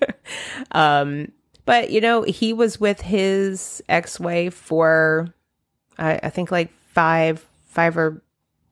um, 0.72 1.32
but 1.64 1.90
you 1.90 2.02
know, 2.02 2.22
he 2.22 2.52
was 2.52 2.78
with 2.78 3.00
his 3.00 3.82
ex-wife 3.88 4.52
for 4.52 5.32
I, 5.98 6.20
I 6.24 6.30
think 6.30 6.50
like 6.50 6.70
five, 6.88 7.44
five 7.68 7.96
or 7.96 8.22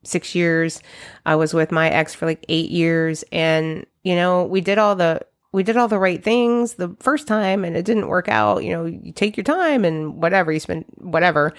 six 0.04 0.34
years. 0.34 0.82
I 1.24 1.36
was 1.36 1.54
with 1.54 1.72
my 1.72 1.88
ex 1.88 2.14
for 2.14 2.26
like 2.26 2.44
eight 2.50 2.70
years, 2.70 3.24
and 3.32 3.86
you 4.02 4.14
know, 4.14 4.44
we 4.44 4.60
did 4.60 4.76
all 4.76 4.94
the 4.94 5.22
we 5.52 5.62
did 5.62 5.76
all 5.76 5.88
the 5.88 5.98
right 5.98 6.22
things 6.22 6.74
the 6.74 6.94
first 7.00 7.26
time, 7.26 7.64
and 7.64 7.76
it 7.76 7.84
didn't 7.84 8.08
work 8.08 8.28
out. 8.28 8.64
You 8.64 8.72
know, 8.72 8.84
you 8.84 9.12
take 9.12 9.36
your 9.36 9.44
time 9.44 9.84
and 9.84 10.20
whatever 10.20 10.52
you 10.52 10.60
spend, 10.60 10.84
whatever. 10.96 11.54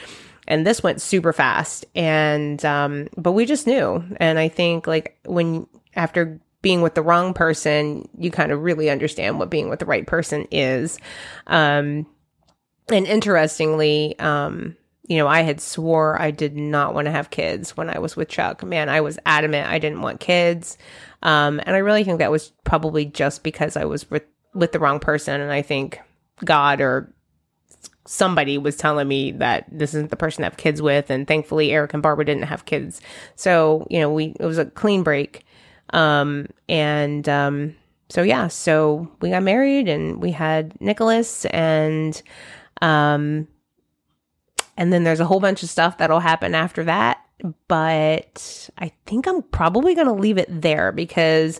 And 0.47 0.65
this 0.65 0.81
went 0.81 1.01
super 1.01 1.33
fast, 1.33 1.85
and 1.95 2.63
um, 2.65 3.07
but 3.17 3.33
we 3.33 3.45
just 3.45 3.67
knew. 3.67 4.03
And 4.17 4.39
I 4.39 4.47
think 4.47 4.87
like 4.87 5.17
when 5.25 5.67
after 5.95 6.39
being 6.61 6.81
with 6.81 6.95
the 6.95 7.01
wrong 7.01 7.33
person, 7.33 8.07
you 8.17 8.31
kind 8.31 8.51
of 8.51 8.61
really 8.61 8.89
understand 8.89 9.39
what 9.39 9.49
being 9.49 9.69
with 9.69 9.79
the 9.79 9.85
right 9.85 10.05
person 10.05 10.47
is. 10.51 10.99
Um, 11.47 12.05
and 12.89 13.05
interestingly, 13.05 14.17
um, 14.19 14.75
you 15.07 15.17
know, 15.17 15.27
I 15.27 15.41
had 15.41 15.61
swore 15.61 16.21
I 16.21 16.31
did 16.31 16.55
not 16.55 16.93
want 16.93 17.05
to 17.05 17.11
have 17.11 17.29
kids 17.29 17.75
when 17.75 17.89
I 17.89 17.99
was 17.99 18.15
with 18.15 18.29
Chuck. 18.29 18.63
Man, 18.63 18.89
I 18.89 19.01
was 19.01 19.19
adamant 19.25 19.67
I 19.67 19.79
didn't 19.79 20.01
want 20.01 20.19
kids. 20.19 20.77
Um, 21.21 21.59
and 21.65 21.75
I 21.75 21.79
really 21.79 22.03
think 22.03 22.19
that 22.19 22.31
was 22.31 22.51
probably 22.63 23.05
just 23.05 23.43
because 23.43 23.75
I 23.75 23.85
was 23.85 24.09
with, 24.09 24.23
with 24.53 24.71
the 24.71 24.79
wrong 24.79 24.99
person. 24.99 25.41
And 25.41 25.51
I 25.51 25.61
think 25.61 25.99
God 26.43 26.81
or 26.81 27.13
somebody 28.05 28.57
was 28.57 28.75
telling 28.75 29.07
me 29.07 29.31
that 29.33 29.65
this 29.71 29.93
isn't 29.93 30.09
the 30.09 30.15
person 30.15 30.41
to 30.41 30.45
have 30.45 30.57
kids 30.57 30.81
with. 30.81 31.09
And 31.09 31.27
thankfully, 31.27 31.71
Eric 31.71 31.93
and 31.93 32.01
Barbara 32.01 32.25
didn't 32.25 32.43
have 32.43 32.65
kids. 32.65 33.01
So, 33.35 33.85
you 33.89 33.99
know, 33.99 34.11
we, 34.11 34.35
it 34.39 34.45
was 34.45 34.57
a 34.57 34.65
clean 34.65 35.03
break. 35.03 35.45
Um, 35.93 36.47
and, 36.67 37.27
um, 37.27 37.75
so 38.09 38.23
yeah, 38.23 38.47
so 38.47 39.11
we 39.21 39.29
got 39.29 39.43
married 39.43 39.87
and 39.87 40.21
we 40.21 40.31
had 40.31 40.79
Nicholas 40.81 41.45
and, 41.45 42.19
um, 42.81 43.47
and 44.75 44.91
then 44.91 45.03
there's 45.03 45.19
a 45.19 45.25
whole 45.25 45.39
bunch 45.39 45.61
of 45.61 45.69
stuff 45.69 45.97
that'll 45.97 46.19
happen 46.19 46.55
after 46.55 46.83
that. 46.85 47.23
But 47.67 48.69
I 48.77 48.91
think 49.05 49.27
I'm 49.27 49.41
probably 49.43 49.95
going 49.95 50.07
to 50.07 50.13
leave 50.13 50.37
it 50.37 50.49
there 50.49 50.91
because, 50.91 51.59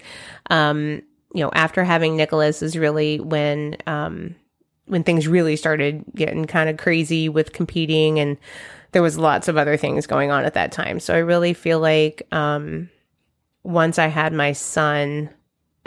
um, 0.49 1.01
you 1.33 1.43
know, 1.43 1.51
after 1.53 1.83
having 1.83 2.17
Nicholas 2.17 2.61
is 2.61 2.77
really 2.77 3.19
when, 3.19 3.77
um, 3.87 4.35
when 4.85 5.03
things 5.03 5.27
really 5.27 5.55
started 5.55 6.03
getting 6.15 6.45
kind 6.45 6.69
of 6.69 6.77
crazy 6.77 7.29
with 7.29 7.53
competing 7.53 8.19
and 8.19 8.37
there 8.91 9.03
was 9.03 9.17
lots 9.17 9.47
of 9.47 9.55
other 9.55 9.77
things 9.77 10.07
going 10.07 10.31
on 10.31 10.45
at 10.45 10.55
that 10.55 10.71
time. 10.71 10.99
So 10.99 11.13
I 11.13 11.19
really 11.19 11.53
feel 11.53 11.79
like, 11.79 12.27
um, 12.31 12.89
once 13.63 13.99
I 13.99 14.07
had 14.07 14.33
my 14.33 14.53
son 14.53 15.29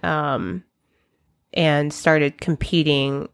um, 0.03 0.63
and 1.53 1.93
started 1.93 2.41
competing, 2.41 3.29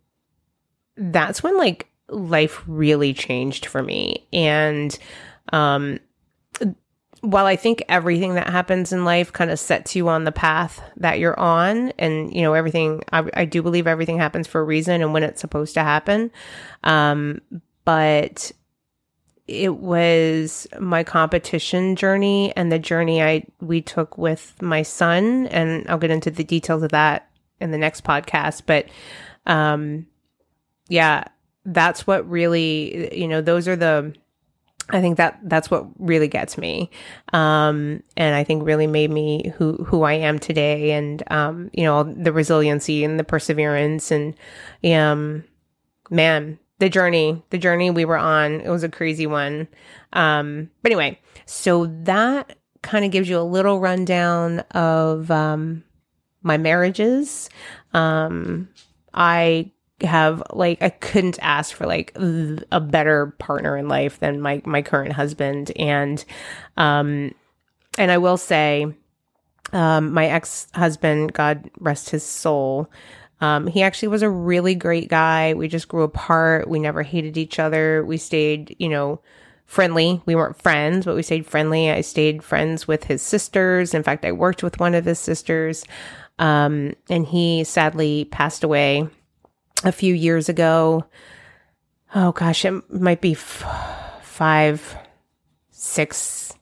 that's 0.96 1.42
when 1.42 1.56
like 1.58 1.88
life 2.08 2.62
really 2.66 3.12
changed 3.12 3.66
for 3.66 3.82
me. 3.82 4.26
And 4.32 4.98
um, 5.52 5.98
while 7.20 7.46
I 7.46 7.56
think 7.56 7.82
everything 7.88 8.34
that 8.34 8.48
happens 8.48 8.92
in 8.92 9.04
life 9.04 9.32
kind 9.32 9.50
of 9.50 9.58
sets 9.58 9.96
you 9.96 10.08
on 10.08 10.24
the 10.24 10.32
path 10.32 10.80
that 10.96 11.18
you're 11.18 11.38
on, 11.38 11.90
and 11.98 12.32
you 12.34 12.42
know 12.42 12.54
everything, 12.54 13.02
I, 13.12 13.28
I 13.34 13.44
do 13.44 13.62
believe 13.62 13.86
everything 13.86 14.18
happens 14.18 14.46
for 14.46 14.60
a 14.60 14.64
reason 14.64 15.02
and 15.02 15.12
when 15.12 15.22
it's 15.22 15.40
supposed 15.40 15.74
to 15.74 15.82
happen. 15.82 16.30
Um, 16.84 17.40
but 17.84 18.52
it 19.48 19.76
was 19.76 20.66
my 20.78 21.02
competition 21.02 21.96
journey 21.96 22.52
and 22.54 22.70
the 22.70 22.78
journey 22.78 23.22
I 23.22 23.46
we 23.60 23.80
took 23.80 24.18
with 24.18 24.54
my 24.60 24.82
son 24.82 25.46
and 25.46 25.88
I'll 25.88 25.98
get 25.98 26.10
into 26.10 26.30
the 26.30 26.44
details 26.44 26.82
of 26.82 26.90
that 26.90 27.30
in 27.58 27.70
the 27.70 27.78
next 27.78 28.04
podcast 28.04 28.62
but 28.66 28.86
um 29.46 30.06
yeah 30.90 31.24
that's 31.64 32.06
what 32.06 32.28
really 32.28 33.18
you 33.18 33.26
know 33.26 33.40
those 33.40 33.66
are 33.66 33.76
the 33.76 34.14
I 34.90 35.00
think 35.00 35.18
that 35.18 35.38
that's 35.42 35.70
what 35.70 35.86
really 35.98 36.28
gets 36.28 36.56
me. 36.56 36.90
Um, 37.32 38.02
and 38.16 38.34
I 38.34 38.42
think 38.44 38.66
really 38.66 38.86
made 38.86 39.10
me 39.10 39.52
who, 39.56 39.74
who 39.84 40.02
I 40.02 40.14
am 40.14 40.38
today. 40.38 40.92
And, 40.92 41.22
um, 41.30 41.70
you 41.74 41.84
know, 41.84 42.04
the 42.04 42.32
resiliency 42.32 43.04
and 43.04 43.18
the 43.18 43.24
perseverance 43.24 44.10
and, 44.10 44.34
um, 44.84 45.44
man, 46.10 46.58
the 46.78 46.88
journey, 46.88 47.44
the 47.50 47.58
journey 47.58 47.90
we 47.90 48.04
were 48.04 48.16
on, 48.16 48.60
it 48.60 48.70
was 48.70 48.82
a 48.82 48.88
crazy 48.88 49.26
one. 49.26 49.68
Um, 50.12 50.70
but 50.82 50.92
anyway, 50.92 51.20
so 51.44 51.86
that 52.04 52.56
kind 52.82 53.04
of 53.04 53.10
gives 53.10 53.28
you 53.28 53.38
a 53.38 53.42
little 53.42 53.80
rundown 53.80 54.60
of 54.70 55.30
um, 55.30 55.84
my 56.42 56.56
marriages. 56.56 57.50
Um, 57.92 58.68
I 59.12 59.72
have 60.02 60.42
like 60.52 60.82
I 60.82 60.90
couldn't 60.90 61.38
ask 61.42 61.74
for 61.74 61.86
like 61.86 62.16
a 62.70 62.80
better 62.80 63.34
partner 63.38 63.76
in 63.76 63.88
life 63.88 64.20
than 64.20 64.40
my 64.40 64.62
my 64.64 64.82
current 64.82 65.12
husband 65.12 65.72
and 65.76 66.24
um 66.76 67.34
and 67.98 68.10
I 68.10 68.18
will 68.18 68.36
say 68.36 68.86
um 69.72 70.12
my 70.12 70.26
ex-husband 70.26 71.32
God 71.32 71.70
rest 71.80 72.10
his 72.10 72.24
soul 72.24 72.88
um, 73.40 73.66
he 73.66 73.82
actually 73.82 74.08
was 74.08 74.22
a 74.22 74.30
really 74.30 74.74
great 74.74 75.08
guy. 75.08 75.54
We 75.54 75.68
just 75.68 75.88
grew 75.88 76.02
apart. 76.02 76.68
We 76.68 76.78
never 76.78 77.02
hated 77.02 77.36
each 77.36 77.58
other. 77.58 78.04
We 78.04 78.16
stayed, 78.16 78.74
you 78.78 78.88
know, 78.88 79.20
friendly. 79.64 80.20
We 80.26 80.34
weren't 80.34 80.60
friends, 80.60 81.04
but 81.04 81.14
we 81.14 81.22
stayed 81.22 81.46
friendly. 81.46 81.90
I 81.90 82.00
stayed 82.00 82.42
friends 82.42 82.88
with 82.88 83.04
his 83.04 83.22
sisters. 83.22 83.94
In 83.94 84.02
fact, 84.02 84.24
I 84.24 84.32
worked 84.32 84.62
with 84.62 84.80
one 84.80 84.94
of 84.94 85.04
his 85.04 85.20
sisters. 85.20 85.84
Um, 86.38 86.94
and 87.08 87.26
he 87.26 87.64
sadly 87.64 88.24
passed 88.24 88.64
away 88.64 89.08
a 89.84 89.92
few 89.92 90.14
years 90.14 90.48
ago. 90.48 91.04
Oh 92.14 92.32
gosh, 92.32 92.64
it 92.64 92.90
might 92.90 93.20
be 93.20 93.32
f- 93.32 93.64
five, 94.22 94.96
six, 95.70 96.52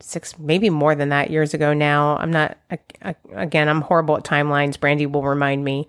six, 0.00 0.38
maybe 0.38 0.70
more 0.70 0.94
than 0.94 1.08
that 1.08 1.30
years 1.30 1.54
ago 1.54 1.72
now. 1.72 2.16
I'm 2.16 2.30
not, 2.30 2.58
again, 3.34 3.68
I'm 3.68 3.80
horrible 3.80 4.16
at 4.16 4.24
timelines. 4.24 4.78
Brandy 4.78 5.06
will 5.06 5.24
remind 5.24 5.64
me. 5.64 5.88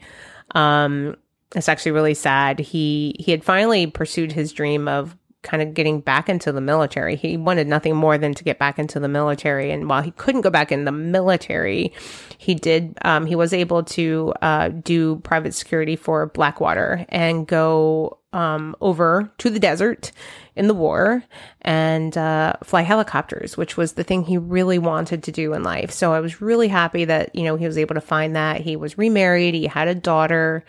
Um, 0.56 1.16
it's 1.56 1.70
actually 1.70 1.92
really 1.94 2.14
sad. 2.14 2.60
He, 2.60 3.16
he 3.20 3.32
had 3.32 3.44
finally 3.44 3.88
pursued 3.88 4.32
his 4.32 4.54
dream 4.54 4.88
of 4.88 5.16
kind 5.42 5.64
of 5.64 5.74
getting 5.74 6.02
back 6.02 6.28
into 6.28 6.52
the 6.52 6.62
military. 6.62 7.16
He 7.16 7.38
wanted 7.38 7.68
nothing 7.68 7.96
more 7.96 8.18
than 8.18 8.34
to 8.34 8.44
get 8.44 8.60
back 8.60 8.78
into 8.78 9.00
the 9.00 9.08
military. 9.08 9.72
And 9.72 9.88
while 9.90 10.02
he 10.02 10.12
couldn't 10.12 10.42
go 10.42 10.50
back 10.50 10.72
in 10.72 10.86
the 10.86 10.92
military, 10.92 11.94
he 12.38 12.56
did, 12.56 12.98
um, 13.04 13.26
he 13.26 13.36
was 13.36 13.54
able 13.54 13.84
to, 13.84 14.34
uh, 14.42 14.70
do 14.70 15.18
private 15.18 15.54
security 15.54 15.96
for 15.96 16.28
Blackwater 16.28 17.06
and 17.10 17.48
go, 17.48 18.20
um, 18.32 18.76
over 18.80 19.32
to 19.40 19.50
the 19.50 19.60
desert 19.60 20.12
in 20.56 20.68
the 20.68 20.74
war 20.74 21.24
and 21.62 22.18
uh, 22.18 22.54
fly 22.64 22.82
helicopters, 22.82 23.58
which 23.58 23.78
was 23.78 23.94
the 23.94 24.04
thing 24.04 24.24
he 24.24 24.38
really 24.38 24.78
wanted 24.78 25.24
to 25.24 25.32
do 25.32 25.54
in 25.54 25.64
life. 25.64 25.92
So 25.92 26.14
I 26.14 26.20
was 26.20 26.42
really 26.42 26.68
happy 26.68 27.06
that 27.06 27.34
you 27.34 27.44
know 27.44 27.56
he 27.56 27.66
was 27.66 27.78
able 27.78 27.96
to 27.96 28.02
find 28.02 28.36
that. 28.36 28.62
He 28.62 28.76
was 28.76 28.98
remarried. 28.98 29.56
He 29.56 29.68
had 29.68 29.88
a 29.88 29.96
daughter, 29.96 30.64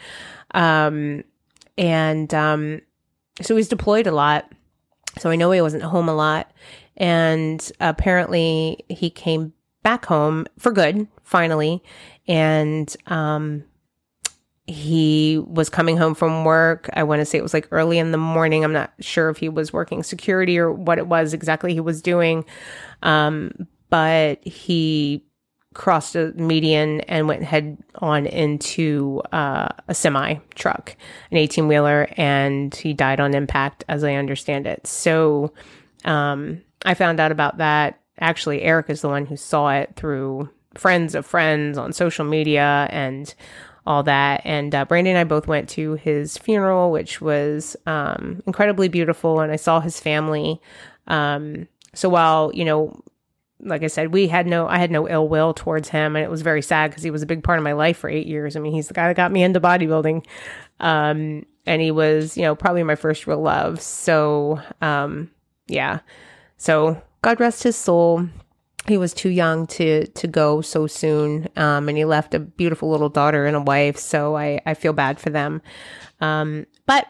um, 0.53 1.25
and 1.77 2.33
um, 2.33 2.81
so 3.43 3.57
he's 3.57 3.69
deployed 3.69 4.07
a 4.07 4.13
lot. 4.13 4.51
So 5.19 5.31
I 5.31 5.37
know 5.37 5.51
he 5.51 5.61
wasn't 5.61 5.83
home 5.83 6.09
a 6.09 6.15
lot, 6.15 6.53
and 6.97 7.71
apparently 7.81 8.85
he 8.89 9.11
came 9.11 9.53
back 9.83 10.07
home 10.07 10.47
for 10.59 10.73
good 10.73 11.09
finally, 11.25 11.83
and 12.29 12.95
um, 13.07 13.65
he 14.67 15.43
was 15.47 15.69
coming 15.69 15.97
home 15.97 16.15
from 16.15 16.45
work. 16.45 16.89
I 16.93 17.03
want 17.03 17.21
to 17.21 17.25
say 17.25 17.39
it 17.39 17.43
was 17.43 17.55
like 17.55 17.69
early 17.71 17.99
in 17.99 18.13
the 18.13 18.19
morning. 18.19 18.65
I'm 18.65 18.73
not 18.73 18.93
sure 19.01 19.29
if 19.31 19.39
he 19.39 19.49
was 19.49 19.73
working 19.73 20.03
security 20.03 20.59
or 20.59 20.73
what 20.73 20.99
it 20.99 21.07
was 21.07 21.35
exactly 21.35 21.73
he 21.73 21.81
was 21.81 22.01
doing. 22.03 22.45
Um, 23.03 23.67
but 23.89 24.47
he 24.47 25.25
crossed 25.75 26.17
a 26.17 26.33
median 26.33 27.01
and 27.03 27.29
went 27.29 27.45
head 27.45 27.79
on 27.97 28.27
into 28.27 29.23
uh, 29.33 29.69
a 29.89 29.95
semi 29.95 30.35
truck, 30.55 30.97
an 31.31 31.39
18 31.39 31.69
wheeler, 31.69 32.09
and 32.17 32.75
he 32.75 32.93
died 32.93 33.21
on 33.21 33.35
impact, 33.35 33.85
as 33.89 34.03
I 34.03 34.15
understand 34.15 34.67
it. 34.67 34.87
So 34.87 35.53
um, 36.05 36.63
I 36.85 36.95
found 36.95 37.21
out 37.21 37.33
about 37.33 37.59
that. 37.59 38.01
Actually, 38.19 38.63
Eric 38.63 38.91
is 38.91 39.01
the 39.01 39.09
one 39.09 39.27
who 39.27 39.37
saw 39.37 39.71
it 39.71 39.95
through 39.97 40.51
friends 40.75 41.15
of 41.15 41.27
friends 41.27 41.79
on 41.79 41.93
social 41.93 42.25
media 42.25 42.87
and 42.91 43.35
all 43.87 44.03
that. 44.03 44.43
And 44.45 44.75
uh, 44.75 44.85
Brandy 44.85 45.11
and 45.11 45.19
I 45.19 45.25
both 45.25 45.47
went 45.47 45.69
to 45.71 45.95
his 45.95 46.37
funeral, 46.37 46.91
which 46.91 47.21
was 47.21 47.77
um, 47.87 48.43
incredibly 48.47 48.89
beautiful. 48.89 49.41
And 49.41 49.53
I 49.53 49.57
saw 49.57 49.81
his 49.81 49.99
family. 49.99 50.61
Um, 51.07 51.67
so 51.95 52.09
while, 52.09 52.51
you 52.55 52.65
know, 52.65 53.03
like 53.63 53.83
I 53.83 53.89
said, 53.89 54.13
we 54.13 54.29
had 54.29 54.47
no, 54.47 54.67
I 54.67 54.79
had 54.79 54.91
no 54.91 55.09
ill 55.09 55.29
will 55.29 55.55
towards 55.55 55.89
him. 55.89 56.17
And 56.17 56.25
it 56.25 56.31
was 56.31 56.43
very 56.43 56.63
sad 56.63 56.91
because 56.91 57.03
he 57.03 57.11
was 57.11 57.23
a 57.23 57.27
big 57.27 57.43
part 57.43 57.59
of 57.59 57.65
my 57.65 57.73
life 57.73 57.99
for 57.99 58.09
eight 58.09 58.27
years. 58.27 58.57
I 58.57 58.61
mean, 58.61 58.73
he's 58.73 58.89
the 58.89 58.95
guy 58.95 59.09
that 59.09 59.17
got 59.17 59.33
me 59.33 59.43
into 59.43 59.61
bodybuilding. 59.61 60.25
Um, 60.81 61.47
and 61.67 61.83
he 61.83 61.91
was, 61.91 62.37
you 62.37 62.43
know, 62.43 62.55
probably 62.55 62.83
my 62.83 62.95
first 62.95 63.27
real 63.27 63.43
love. 63.43 63.81
So, 63.81 64.61
um, 64.81 65.31
yeah. 65.67 66.01
So 66.57 67.01
God 67.23 67.41
rest 67.41 67.63
his 67.63 67.77
soul 67.77 68.29
he 68.87 68.97
was 68.97 69.13
too 69.13 69.29
young 69.29 69.67
to 69.67 70.07
to 70.07 70.27
go 70.27 70.61
so 70.61 70.87
soon 70.87 71.49
um, 71.57 71.89
and 71.89 71.99
he 71.99 72.05
left 72.05 72.35
a 72.35 72.39
beautiful 72.39 72.91
little 72.91 73.09
daughter 73.09 73.47
and 73.47 73.57
a 73.57 73.61
wife 73.61 73.97
so 73.99 74.37
i 74.37 74.61
i 74.67 74.75
feel 74.75 74.93
bad 74.93 75.21
for 75.21 75.31
them 75.31 75.61
um, 76.21 76.67
but 76.87 77.07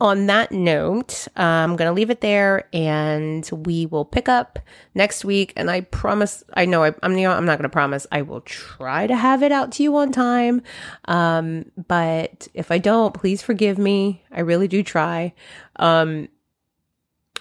on 0.00 0.26
that 0.26 0.50
note 0.50 1.28
i'm 1.36 1.76
gonna 1.76 1.92
leave 1.92 2.10
it 2.10 2.20
there 2.20 2.68
and 2.72 3.48
we 3.66 3.86
will 3.86 4.04
pick 4.04 4.28
up 4.28 4.58
next 4.94 5.24
week 5.24 5.52
and 5.56 5.70
i 5.70 5.80
promise 5.80 6.42
i 6.54 6.64
know 6.64 6.84
I, 6.84 6.94
am 7.02 7.16
you 7.16 7.24
know, 7.24 7.32
I'm 7.32 7.46
not 7.46 7.58
gonna 7.58 7.68
promise 7.68 8.06
i 8.10 8.22
will 8.22 8.40
try 8.40 9.06
to 9.06 9.16
have 9.16 9.42
it 9.42 9.52
out 9.52 9.72
to 9.72 9.82
you 9.82 9.96
on 9.96 10.12
time 10.12 10.62
um, 11.06 11.66
but 11.88 12.48
if 12.54 12.70
i 12.70 12.78
don't 12.78 13.14
please 13.14 13.42
forgive 13.42 13.78
me 13.78 14.22
i 14.32 14.40
really 14.40 14.68
do 14.68 14.82
try 14.82 15.34
um, 15.76 16.28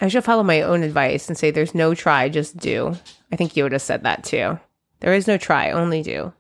I 0.02 0.08
should 0.08 0.24
follow 0.24 0.44
my 0.44 0.62
own 0.62 0.84
advice 0.84 1.28
and 1.28 1.38
say 1.38 1.52
there's 1.52 1.76
no 1.76 1.94
try, 1.94 2.30
just 2.30 2.56
do. 2.58 2.96
I 3.32 3.36
think 3.36 3.54
Yoda 3.54 3.82
said 3.82 4.04
that 4.04 4.24
too. 4.24 4.58
There 5.02 5.14
is 5.14 5.28
no 5.28 5.38
try, 5.38 5.72
only 5.72 6.02
do. 6.02 6.34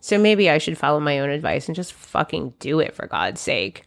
So 0.00 0.18
maybe 0.18 0.48
I 0.48 0.58
should 0.58 0.78
follow 0.78 1.00
my 1.00 1.18
own 1.18 1.30
advice 1.30 1.68
and 1.68 1.76
just 1.76 1.92
fucking 1.92 2.54
do 2.58 2.80
it 2.80 2.94
for 2.94 3.06
God's 3.06 3.40
sake. 3.40 3.84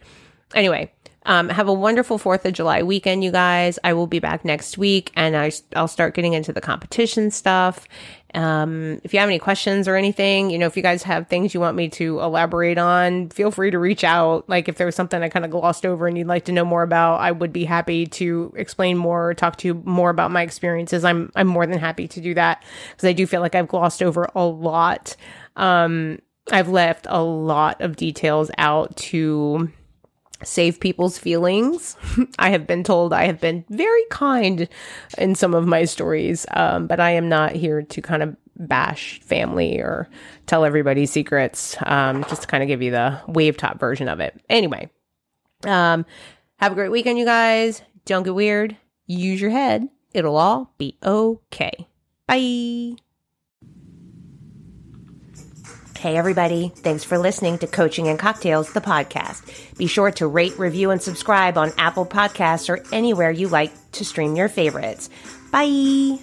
Anyway, 0.54 0.92
um, 1.24 1.48
have 1.48 1.68
a 1.68 1.72
wonderful 1.72 2.18
4th 2.18 2.44
of 2.44 2.52
July 2.52 2.82
weekend, 2.82 3.22
you 3.22 3.30
guys. 3.30 3.78
I 3.84 3.92
will 3.92 4.06
be 4.06 4.18
back 4.18 4.44
next 4.44 4.76
week 4.76 5.12
and 5.14 5.36
I, 5.36 5.52
I'll 5.76 5.88
start 5.88 6.14
getting 6.14 6.32
into 6.32 6.52
the 6.52 6.60
competition 6.60 7.30
stuff. 7.30 7.86
Um, 8.34 9.00
if 9.04 9.12
you 9.12 9.20
have 9.20 9.28
any 9.28 9.38
questions 9.38 9.86
or 9.86 9.94
anything, 9.94 10.50
you 10.50 10.58
know, 10.58 10.66
if 10.66 10.76
you 10.76 10.82
guys 10.82 11.02
have 11.02 11.28
things 11.28 11.52
you 11.52 11.60
want 11.60 11.76
me 11.76 11.88
to 11.90 12.20
elaborate 12.20 12.78
on, 12.78 13.28
feel 13.28 13.50
free 13.50 13.70
to 13.70 13.78
reach 13.78 14.04
out. 14.04 14.48
Like 14.48 14.68
if 14.68 14.76
there 14.76 14.86
was 14.86 14.96
something 14.96 15.22
I 15.22 15.28
kind 15.28 15.44
of 15.44 15.50
glossed 15.50 15.84
over 15.84 16.06
and 16.06 16.16
you'd 16.16 16.26
like 16.26 16.46
to 16.46 16.52
know 16.52 16.64
more 16.64 16.82
about, 16.82 17.20
I 17.20 17.30
would 17.30 17.52
be 17.52 17.64
happy 17.64 18.06
to 18.06 18.52
explain 18.56 18.96
more, 18.96 19.28
or 19.28 19.34
talk 19.34 19.56
to 19.56 19.68
you 19.68 19.82
more 19.84 20.10
about 20.10 20.30
my 20.30 20.42
experiences. 20.42 21.04
I'm, 21.04 21.30
I'm 21.36 21.46
more 21.46 21.66
than 21.66 21.78
happy 21.78 22.08
to 22.08 22.20
do 22.20 22.34
that 22.34 22.64
because 22.90 23.06
I 23.06 23.12
do 23.12 23.26
feel 23.26 23.42
like 23.42 23.54
I've 23.54 23.68
glossed 23.68 24.02
over 24.02 24.28
a 24.34 24.44
lot. 24.44 25.14
Um, 25.56 26.18
I've 26.50 26.68
left 26.68 27.06
a 27.08 27.22
lot 27.22 27.80
of 27.80 27.96
details 27.96 28.50
out 28.58 28.96
to 28.96 29.70
save 30.44 30.80
people's 30.80 31.18
feelings. 31.18 31.96
I 32.38 32.50
have 32.50 32.66
been 32.66 32.84
told 32.84 33.12
I 33.12 33.24
have 33.26 33.40
been 33.40 33.64
very 33.70 34.04
kind 34.10 34.68
in 35.18 35.34
some 35.34 35.54
of 35.54 35.66
my 35.66 35.84
stories, 35.84 36.46
um, 36.52 36.86
but 36.86 37.00
I 37.00 37.10
am 37.12 37.28
not 37.28 37.52
here 37.52 37.82
to 37.82 38.02
kind 38.02 38.22
of 38.22 38.36
bash 38.56 39.20
family 39.20 39.78
or 39.78 40.08
tell 40.46 40.64
everybody 40.64 41.06
secrets, 41.06 41.76
um, 41.84 42.24
just 42.24 42.42
to 42.42 42.48
kind 42.48 42.62
of 42.62 42.68
give 42.68 42.82
you 42.82 42.90
the 42.90 43.20
wave 43.26 43.56
top 43.56 43.78
version 43.78 44.08
of 44.08 44.20
it. 44.20 44.40
Anyway, 44.48 44.90
um, 45.64 46.04
have 46.56 46.72
a 46.72 46.74
great 46.76 46.90
weekend, 46.90 47.18
you 47.18 47.24
guys. 47.24 47.82
Don't 48.04 48.24
get 48.24 48.34
weird. 48.34 48.76
Use 49.06 49.40
your 49.40 49.50
head. 49.50 49.88
It'll 50.12 50.36
all 50.36 50.72
be 50.78 50.98
okay. 51.02 51.88
Bye. 52.26 52.96
Hey, 56.02 56.16
everybody. 56.16 56.72
Thanks 56.74 57.04
for 57.04 57.16
listening 57.16 57.58
to 57.58 57.68
Coaching 57.68 58.08
and 58.08 58.18
Cocktails, 58.18 58.72
the 58.72 58.80
podcast. 58.80 59.78
Be 59.78 59.86
sure 59.86 60.10
to 60.10 60.26
rate, 60.26 60.58
review, 60.58 60.90
and 60.90 61.00
subscribe 61.00 61.56
on 61.56 61.70
Apple 61.78 62.04
Podcasts 62.04 62.68
or 62.68 62.84
anywhere 62.92 63.30
you 63.30 63.46
like 63.46 63.70
to 63.92 64.04
stream 64.04 64.34
your 64.34 64.48
favorites. 64.48 65.10
Bye. 65.52 66.18